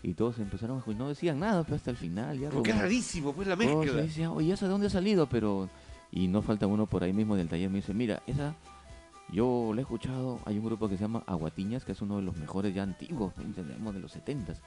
Y 0.03 0.15
todos 0.15 0.39
empezaron 0.39 0.77
a 0.77 0.79
escuchar, 0.79 0.99
no 0.99 1.09
decían 1.09 1.39
nada, 1.39 1.63
pero 1.63 1.75
hasta 1.75 1.91
el 1.91 1.97
final, 1.97 2.39
ya. 2.39 2.49
Porque 2.49 2.71
es 2.71 2.75
como- 2.75 2.83
rarísimo, 2.83 3.33
pues 3.33 3.47
la 3.47 3.55
mezcla. 3.55 3.93
decían, 4.01 4.31
oye, 4.31 4.51
¿esa 4.51 4.65
de 4.65 4.71
dónde 4.71 4.87
ha 4.87 4.89
salido? 4.89 5.27
Pero, 5.29 5.69
y 6.11 6.27
no 6.27 6.41
falta 6.41 6.65
uno 6.65 6.87
por 6.87 7.03
ahí 7.03 7.13
mismo 7.13 7.35
del 7.35 7.47
taller, 7.47 7.69
me 7.69 7.77
dice, 7.77 7.93
mira, 7.93 8.23
esa, 8.25 8.55
yo 9.31 9.71
la 9.73 9.81
he 9.81 9.83
escuchado, 9.83 10.39
hay 10.45 10.57
un 10.57 10.65
grupo 10.65 10.89
que 10.89 10.97
se 10.97 11.03
llama 11.03 11.23
Aguatiñas, 11.25 11.85
que 11.85 11.93
es 11.93 12.01
uno 12.01 12.17
de 12.17 12.23
los 12.23 12.37
mejores 12.37 12.73
ya 12.73 12.83
antiguos, 12.83 13.33
entendemos, 13.37 13.93
de 13.93 13.99
los 13.99 14.11
setentas, 14.11 14.61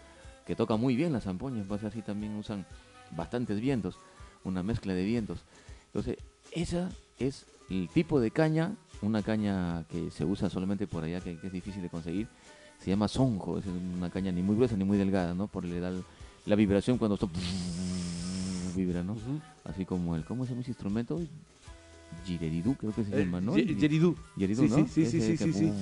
que 0.47 0.57
toca 0.57 0.77
muy 0.77 0.97
bien 0.97 1.13
las 1.13 1.25
zampoñas, 1.25 1.67
pues 1.67 1.85
así 1.85 2.03
también 2.03 2.35
usan 2.37 2.65
bastantes 3.11 3.61
vientos, 3.61 3.99
una 4.45 4.63
mezcla 4.63 4.95
de 4.95 5.05
vientos. 5.05 5.41
Entonces, 5.87 6.19
esa 6.53 6.91
es 7.19 7.47
el 7.71 7.89
tipo 7.89 8.21
de 8.21 8.31
caña, 8.31 8.73
una 9.03 9.23
caña 9.23 9.85
que 9.91 10.11
se 10.11 10.25
usa 10.25 10.49
solamente 10.49 10.87
por 10.87 11.05
allá, 11.05 11.21
que, 11.21 11.39
que 11.39 11.47
es 11.47 11.53
difícil 11.53 11.83
de 11.83 11.91
conseguir, 11.91 12.29
se 12.81 12.91
llama 12.91 13.09
sonjo, 13.09 13.59
es 13.59 13.65
una 13.67 14.11
caña 14.11 14.33
ni 14.33 14.43
muy 14.43 14.57
gruesa 14.57 14.77
ni 14.77 14.85
muy 14.85 14.99
delgada, 14.99 15.35
¿no? 15.35 15.47
Por 15.47 15.65
le 15.65 15.81
da 15.81 15.93
la 16.47 16.55
vibración 16.55 16.99
cuando 16.99 17.15
esto 17.15 17.31
vibra, 18.75 19.03
¿no? 19.03 19.17
Así 19.65 19.85
como 19.85 20.17
el, 20.17 20.25
¿cómo 20.25 20.45
se 20.45 20.51
llama 20.51 20.63
ese 20.63 20.71
instrumento? 20.71 21.21
Gireridú, 22.25 22.75
creo 22.75 22.93
que 22.93 23.05
se 23.05 23.11
Eh, 23.15 23.25
llama, 23.25 23.41
¿no? 23.41 23.57
Ye- 23.57 23.65
Yeridú. 23.75 24.15
Yeridú, 24.37 24.63
Sí, 24.63 24.69
¿no? 24.69 24.77
sí, 24.89 25.05
sí, 25.11 25.21
sí, 25.21 25.37
sí, 25.37 25.73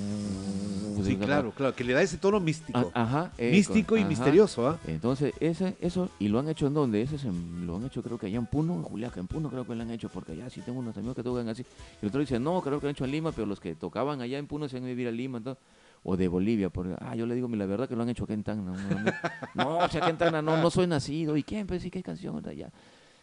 sí, 1.05 1.17
claro, 1.17 1.53
claro, 1.53 1.75
que 1.75 1.85
le 1.85 1.93
da 1.95 2.03
ese 2.03 2.19
tono 2.19 2.39
místico. 2.41 2.93
Ah, 2.95 3.03
Ajá. 3.03 3.33
eco, 3.39 3.53
místico 3.53 3.97
y 3.97 4.05
misterioso, 4.05 4.69
¿ah? 4.69 4.79
Entonces, 4.87 5.33
ese, 5.41 5.77
eso, 5.81 6.11
y 6.19 6.29
lo 6.29 6.39
han 6.39 6.49
hecho 6.49 6.67
en 6.67 6.75
dónde? 6.75 7.03
Ese 7.03 7.17
lo 7.65 7.77
han 7.77 7.85
hecho 7.87 8.03
creo 8.03 8.19
que 8.19 8.27
allá 8.27 8.39
en 8.39 8.47
Puno, 8.47 8.75
en 8.75 8.83
Juliaca, 8.83 9.19
en 9.21 9.27
Puno 9.27 9.51
creo 9.51 9.67
que 9.67 9.75
lo 9.75 9.83
han 9.83 9.91
hecho, 9.91 10.09
porque 10.09 10.33
allá 10.33 10.49
sí 10.51 10.61
tengo 10.61 10.79
unos 10.79 10.97
amigos 10.97 11.17
que 11.17 11.23
tocan 11.23 11.49
así. 11.49 11.63
Y 11.63 12.05
el 12.05 12.09
otro 12.09 12.21
dice, 12.21 12.39
no, 12.39 12.61
creo 12.63 12.79
que 12.79 12.87
lo 12.87 12.89
han 12.91 12.95
hecho 12.95 13.05
en 13.05 13.11
Lima, 13.11 13.33
pero 13.33 13.47
los 13.47 13.59
que 13.61 13.75
tocaban 13.75 14.21
allá 14.21 14.39
en 14.39 14.47
Puno 14.47 14.69
se 14.69 14.77
van 14.77 14.85
a 14.85 14.89
vivir 14.89 15.09
a 15.09 15.11
Lima, 15.13 15.39
entonces, 15.39 15.63
o 16.05 16.17
de 16.17 16.29
Bolivia, 16.29 16.69
porque, 16.71 16.95
ah, 17.01 17.15
yo 17.17 17.27
le 17.27 17.35
digo, 17.35 17.49
la 17.49 17.67
verdad 17.67 17.89
que 17.89 17.97
lo 17.97 18.03
han 18.03 18.09
hecho 18.09 18.25
acá 18.25 18.35
en 18.35 18.43
Tacna. 18.43 18.73
un 18.73 18.93
amigo. 18.93 19.17
no, 19.55 19.79
o 19.79 19.89
sea, 19.89 20.01
acá 20.03 20.11
en 20.11 20.19
Tacna 20.19 20.43
no, 20.43 20.57
no 20.61 20.71
soy 20.71 20.87
nacido, 20.87 21.37
¿y 21.37 21.43
quién? 21.43 21.67
Pues 21.67 21.83
sí, 21.83 21.91
qué 21.91 22.03
canción, 22.03 22.43
de 22.43 22.51
allá. 22.51 22.71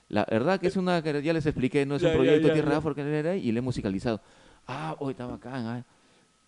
La 0.09 0.25
verdad 0.29 0.59
que 0.59 0.67
es 0.67 0.75
una, 0.75 1.01
que 1.01 1.21
ya 1.21 1.33
les 1.33 1.45
expliqué, 1.45 1.85
no 1.85 1.95
es 1.95 2.01
Ya, 2.01 2.09
un 2.09 2.15
proyecto 2.15 2.47
ya, 2.47 2.53
Tierra 2.53 2.71
ya. 2.71 2.77
Afro 2.77 2.93
que 2.95 3.01
era 3.01 3.35
y 3.35 3.51
le 3.51 3.59
he 3.59 3.61
musicalizado. 3.61 4.21
Ah, 4.67 4.95
hoy 4.99 5.11
está 5.11 5.25
bacán, 5.25 5.65
ah. 5.65 5.85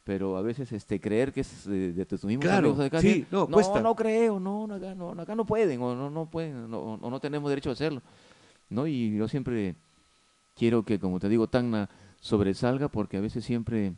Pero 0.03 0.35
a 0.35 0.41
veces 0.41 0.71
este 0.71 0.99
creer 0.99 1.31
que 1.31 1.41
es 1.41 1.65
de, 1.65 1.93
de 1.93 2.05
tus 2.05 2.25
mismos 2.25 2.43
Claro, 2.43 2.69
amigos 2.69 2.79
de 2.79 2.85
acá, 2.85 3.01
sí, 3.01 3.13
sí, 3.13 3.25
no, 3.31 3.47
cuesta. 3.47 3.81
no 3.81 3.95
creo, 3.95 4.39
no, 4.39 4.65
no, 4.65 4.73
acá 4.75 4.95
no, 4.95 5.11
acá 5.11 5.35
no 5.35 5.45
pueden, 5.45 5.79
o 5.81 5.95
no, 5.95 6.09
no 6.09 6.25
pueden, 6.25 6.69
no, 6.71 6.79
o 6.79 7.09
no 7.09 7.19
tenemos 7.19 7.49
derecho 7.49 7.69
a 7.69 7.73
hacerlo. 7.73 8.01
¿no? 8.69 8.87
Y 8.87 9.15
yo 9.15 9.27
siempre 9.27 9.75
quiero 10.55 10.83
que, 10.83 10.99
como 10.99 11.19
te 11.19 11.29
digo, 11.29 11.47
Tacna 11.47 11.87
sobresalga 12.19 12.87
porque 12.87 13.17
a 13.17 13.21
veces 13.21 13.45
siempre 13.45 13.93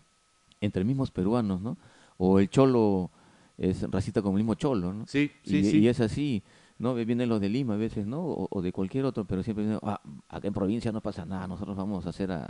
entre 0.59 0.83
mismos 0.83 1.11
peruanos, 1.11 1.61
¿no? 1.61 1.77
O 2.17 2.39
el 2.39 2.49
cholo 2.49 3.09
es 3.57 3.89
racista 3.89 4.21
como 4.21 4.37
el 4.37 4.43
mismo 4.43 4.55
cholo, 4.55 4.93
¿no? 4.93 5.07
Sí, 5.07 5.31
sí, 5.43 5.57
y, 5.57 5.63
sí. 5.63 5.79
y 5.79 5.87
es 5.87 5.99
así, 5.99 6.43
¿no? 6.79 6.93
Vienen 6.95 7.29
los 7.29 7.39
de 7.41 7.49
Lima 7.49 7.75
a 7.75 7.77
veces, 7.77 8.05
¿no? 8.07 8.21
O, 8.21 8.47
o 8.49 8.61
de 8.61 8.71
cualquier 8.71 9.05
otro, 9.05 9.25
pero 9.25 9.43
siempre 9.43 9.65
dicen, 9.65 9.79
ah, 9.83 10.01
acá 10.29 10.47
en 10.47 10.53
provincia 10.53 10.91
no 10.91 11.01
pasa 11.01 11.25
nada, 11.25 11.47
nosotros 11.47 11.75
vamos 11.77 12.05
a 12.05 12.09
hacer 12.09 12.31
a, 12.31 12.41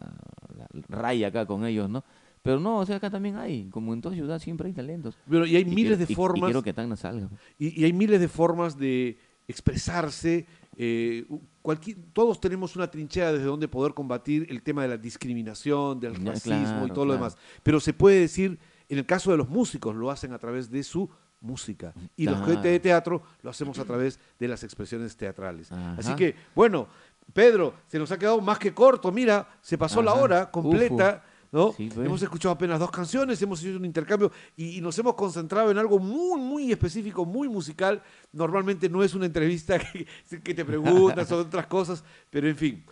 la 0.56 0.68
raya 0.90 1.28
acá 1.28 1.46
con 1.46 1.66
ellos, 1.66 1.90
¿no? 1.90 2.04
Pero 2.42 2.60
no, 2.60 2.80
o 2.80 2.86
sea, 2.86 2.98
acá 2.98 3.10
también 3.10 3.38
hay, 3.38 3.70
como 3.70 3.94
en 3.94 4.02
toda 4.02 4.16
ciudad 4.16 4.38
siempre 4.40 4.68
hay 4.68 4.74
talentos. 4.74 5.18
Pero 5.30 5.46
y 5.46 5.56
hay 5.56 5.62
Y 5.62 5.66
miles 5.66 5.76
quiero- 5.76 5.98
de 5.98 6.04
y- 6.04 6.12
y 6.12 6.16
formas. 6.16 6.48
quiero 6.48 6.62
que 6.64 6.74
Tacna 6.74 6.96
salga. 6.98 7.28
pues. 7.30 7.40
Y, 7.58 7.82
y 7.82 7.86
hay 7.86 7.94
miles 7.94 8.20
de 8.20 8.28
formas 8.28 8.78
de 8.78 9.18
expresarse. 9.48 10.46
eh, 10.76 11.26
cualquier, 11.62 11.98
todos 12.14 12.40
tenemos 12.42 12.76
una 12.76 12.90
trinchera 12.90 13.32
desde 13.32 13.46
donde 13.46 13.68
poder 13.68 13.94
combatir 13.94 14.48
el 14.50 14.62
tema 14.64 14.82
de 14.82 14.88
la 14.90 14.98
discriminación, 14.98 16.00
del 16.00 16.16
racismo 16.16 16.58
y 16.58 16.64
claro, 16.64 16.94
todo 16.94 17.06
lo 17.06 17.14
demás. 17.14 17.38
Pero 17.62 17.80
se 17.80 17.94
puede 17.94 18.20
decir, 18.22 18.58
en 18.90 18.98
el 18.98 19.06
caso 19.06 19.32
de 19.32 19.38
los 19.38 19.48
músicos, 19.50 19.96
lo 19.96 20.10
hacen 20.12 20.34
a 20.34 20.40
través 20.40 20.70
de 20.72 20.84
su 20.84 21.10
música. 21.44 21.94
Y 22.16 22.26
los 22.26 22.44
gente 22.46 22.70
de 22.70 22.80
teatro 22.80 23.22
lo 23.44 23.50
hacemos 23.50 23.78
a 23.78 23.86
través 23.86 24.20
de 24.40 24.48
las 24.48 24.64
expresiones 24.64 25.16
teatrales. 25.16 25.72
Ajá. 25.72 25.96
Así 26.00 26.16
que, 26.16 26.36
bueno, 26.56 26.88
Pedro, 27.32 27.76
se 27.88 28.00
nos 28.00 28.12
ha 28.12 28.18
quedado 28.18 28.42
más 28.42 28.58
que 28.58 28.74
corto. 28.74 29.12
Mira, 29.12 29.48
se 29.62 29.78
pasó 29.78 30.02
la 30.02 30.14
hora 30.14 30.50
completa. 30.50 31.24
¿no? 31.52 31.72
Sí, 31.74 31.88
pues. 31.94 32.08
Hemos 32.08 32.20
escuchado 32.24 32.52
apenas 32.52 32.80
dos 32.80 32.90
canciones, 32.90 33.40
hemos 33.44 33.64
hecho 33.64 33.78
un 33.78 33.86
intercambio 33.86 34.32
y, 34.58 34.78
y 34.80 34.82
nos 34.82 34.98
hemos 34.98 35.14
concentrado 35.14 35.70
en 35.70 35.78
algo 35.78 36.00
muy, 36.00 36.42
muy 36.42 36.72
específico, 36.72 37.26
muy 37.26 37.48
musical. 37.48 38.02
Normalmente 38.32 38.90
no 38.90 39.04
es 39.04 39.14
una 39.14 39.28
entrevista 39.28 39.78
que, 39.94 40.08
que 40.42 40.54
te 40.56 40.66
preguntas 40.66 41.28
sobre 41.28 41.46
otras 41.46 41.68
cosas, 41.68 42.04
pero 42.32 42.48
en 42.48 42.58
fin. 42.58 42.84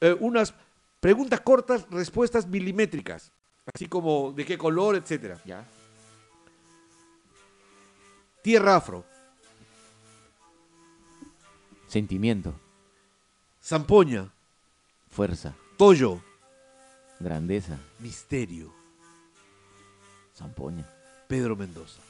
Eh, 0.00 0.16
unas 0.18 0.52
preguntas 0.98 1.40
cortas, 1.42 1.86
respuestas 1.90 2.46
milimétricas, 2.48 3.30
así 3.72 3.86
como 3.86 4.32
de 4.32 4.44
qué 4.44 4.58
color, 4.58 4.96
etcétera. 4.96 5.38
Ya. 5.44 5.64
Tierra 8.42 8.76
afro, 8.76 9.04
Sentimiento, 11.86 12.54
zampoña, 13.62 14.30
fuerza, 15.10 15.54
toyo, 15.76 16.20
grandeza, 17.18 17.78
misterio, 17.98 18.78
Zampoña. 20.38 20.86
Pedro 21.26 21.56
Mendoza. 21.56 22.00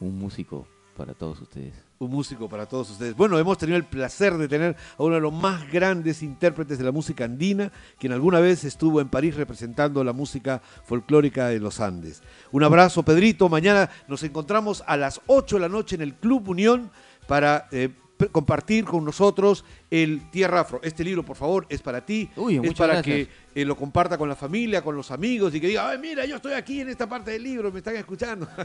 Un 0.00 0.18
músico 0.18 0.66
para 0.96 1.14
todos 1.14 1.40
ustedes. 1.40 1.72
Un 1.98 2.10
músico 2.10 2.48
para 2.48 2.66
todos 2.66 2.90
ustedes. 2.90 3.16
Bueno, 3.16 3.38
hemos 3.38 3.58
tenido 3.58 3.76
el 3.76 3.84
placer 3.84 4.36
de 4.36 4.48
tener 4.48 4.76
a 4.98 5.02
uno 5.02 5.14
de 5.14 5.20
los 5.20 5.32
más 5.32 5.70
grandes 5.70 6.22
intérpretes 6.22 6.78
de 6.78 6.84
la 6.84 6.92
música 6.92 7.24
andina, 7.24 7.70
quien 7.98 8.12
alguna 8.12 8.40
vez 8.40 8.64
estuvo 8.64 9.00
en 9.00 9.08
París 9.08 9.36
representando 9.36 10.02
la 10.02 10.12
música 10.12 10.60
folclórica 10.84 11.48
de 11.48 11.60
los 11.60 11.80
Andes. 11.80 12.22
Un 12.50 12.64
abrazo, 12.64 13.02
Pedrito. 13.02 13.48
Mañana 13.48 13.88
nos 14.08 14.22
encontramos 14.22 14.82
a 14.86 14.96
las 14.96 15.20
8 15.26 15.56
de 15.56 15.60
la 15.60 15.68
noche 15.68 15.94
en 15.94 16.02
el 16.02 16.14
Club 16.14 16.48
Unión 16.48 16.90
para 17.26 17.68
eh, 17.70 17.90
compartir 18.30 18.84
con 18.84 19.04
nosotros 19.04 19.64
el 19.90 20.30
Tierra 20.30 20.60
Afro. 20.60 20.80
Este 20.82 21.04
libro, 21.04 21.24
por 21.24 21.36
favor, 21.36 21.66
es 21.68 21.82
para 21.82 22.04
ti. 22.04 22.30
Uy, 22.36 22.60
es 22.62 22.74
para 22.74 22.94
gracias. 22.94 23.16
que 23.16 23.28
eh, 23.54 23.64
lo 23.64 23.76
comparta 23.76 24.16
con 24.18 24.28
la 24.28 24.36
familia, 24.36 24.82
con 24.82 24.96
los 24.96 25.10
amigos 25.10 25.54
y 25.54 25.60
que 25.60 25.68
diga, 25.68 25.88
ay, 25.88 25.98
mira, 25.98 26.24
yo 26.24 26.36
estoy 26.36 26.52
aquí 26.52 26.80
en 26.80 26.88
esta 26.88 27.08
parte 27.08 27.32
del 27.32 27.42
libro, 27.42 27.72
me 27.72 27.78
están 27.78 27.96
escuchando. 27.96 28.48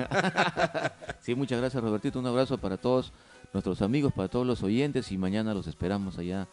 Sí, 1.21 1.35
muchas 1.35 1.59
gracias 1.59 1.83
Robertito. 1.83 2.19
Un 2.19 2.27
abrazo 2.27 2.57
para 2.57 2.77
todos 2.77 3.11
nuestros 3.51 3.81
amigos, 3.81 4.13
para 4.13 4.29
todos 4.29 4.47
los 4.47 4.63
oyentes 4.63 5.11
y 5.11 5.17
mañana 5.17 5.53
los 5.53 5.67
esperamos 5.67 6.17
allá 6.17 6.47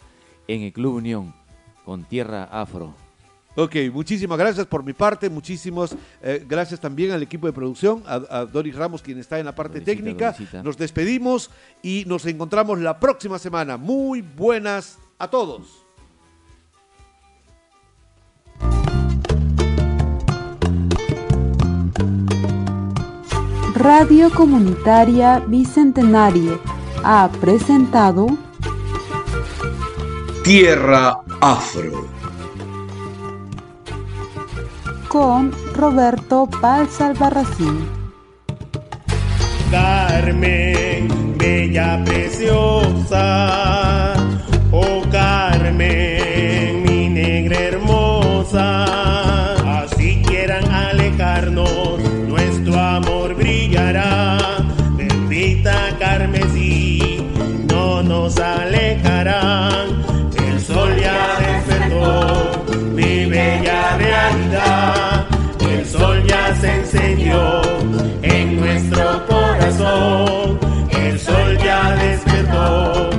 en 0.48 0.62
el 0.62 0.72
Club 0.72 0.96
Unión 0.96 1.34
con 1.84 2.04
Tierra 2.04 2.44
Afro. 2.44 2.94
Ok, 3.56 3.76
muchísimas 3.92 4.36
gracias 4.36 4.66
por 4.66 4.82
mi 4.82 4.92
parte, 4.92 5.30
muchísimas 5.30 5.96
eh, 6.22 6.44
gracias 6.46 6.80
también 6.80 7.12
al 7.12 7.22
equipo 7.22 7.46
de 7.46 7.52
producción, 7.52 8.02
a, 8.06 8.14
a 8.28 8.44
Doris 8.46 8.74
Ramos 8.74 9.00
quien 9.00 9.18
está 9.18 9.38
en 9.38 9.46
la 9.46 9.54
parte 9.54 9.78
Dorisita, 9.80 9.96
técnica. 9.96 10.32
Dorisita. 10.32 10.62
Nos 10.62 10.76
despedimos 10.76 11.50
y 11.82 12.04
nos 12.06 12.26
encontramos 12.26 12.80
la 12.80 12.98
próxima 12.98 13.38
semana. 13.38 13.76
Muy 13.76 14.22
buenas 14.22 14.98
a 15.18 15.28
todos. 15.28 15.84
Radio 23.74 24.30
Comunitaria 24.30 25.40
Bicentenario 25.40 26.60
ha 27.02 27.28
presentado 27.40 28.26
Tierra 30.42 31.18
Afro 31.40 32.13
con 35.14 35.52
Roberto 35.76 36.48
Paz 36.60 37.00
Albarracín. 37.00 37.86
Carmen, 39.70 41.38
bella 41.38 42.02
preciosa, 42.04 43.22
oh 44.72 45.02
Carmen, 45.12 46.82
mi 46.82 47.08
negra 47.10 47.56
hermosa, 47.60 48.64
así 49.84 50.20
quieran 50.26 50.68
alejarnos, 50.72 52.00
nuestro 52.26 52.76
amor 52.76 53.36
brillará, 53.36 54.36
bendita 54.96 55.96
carmesí, 56.00 57.24
no 57.72 58.02
nos 58.02 58.36
alejarán, 58.40 60.02
el 60.44 60.60
sol 60.60 60.96
ya 61.00 61.38
despertó, 61.38 62.64
mi 62.96 63.26
bella 63.26 63.96
realidad 63.96 65.03
encendió 66.64 67.62
en 68.22 68.60
nuestro 68.60 69.26
corazón, 69.26 70.58
el 70.90 71.18
sol 71.18 71.58
ya 71.58 71.94
despertó. 71.96 73.10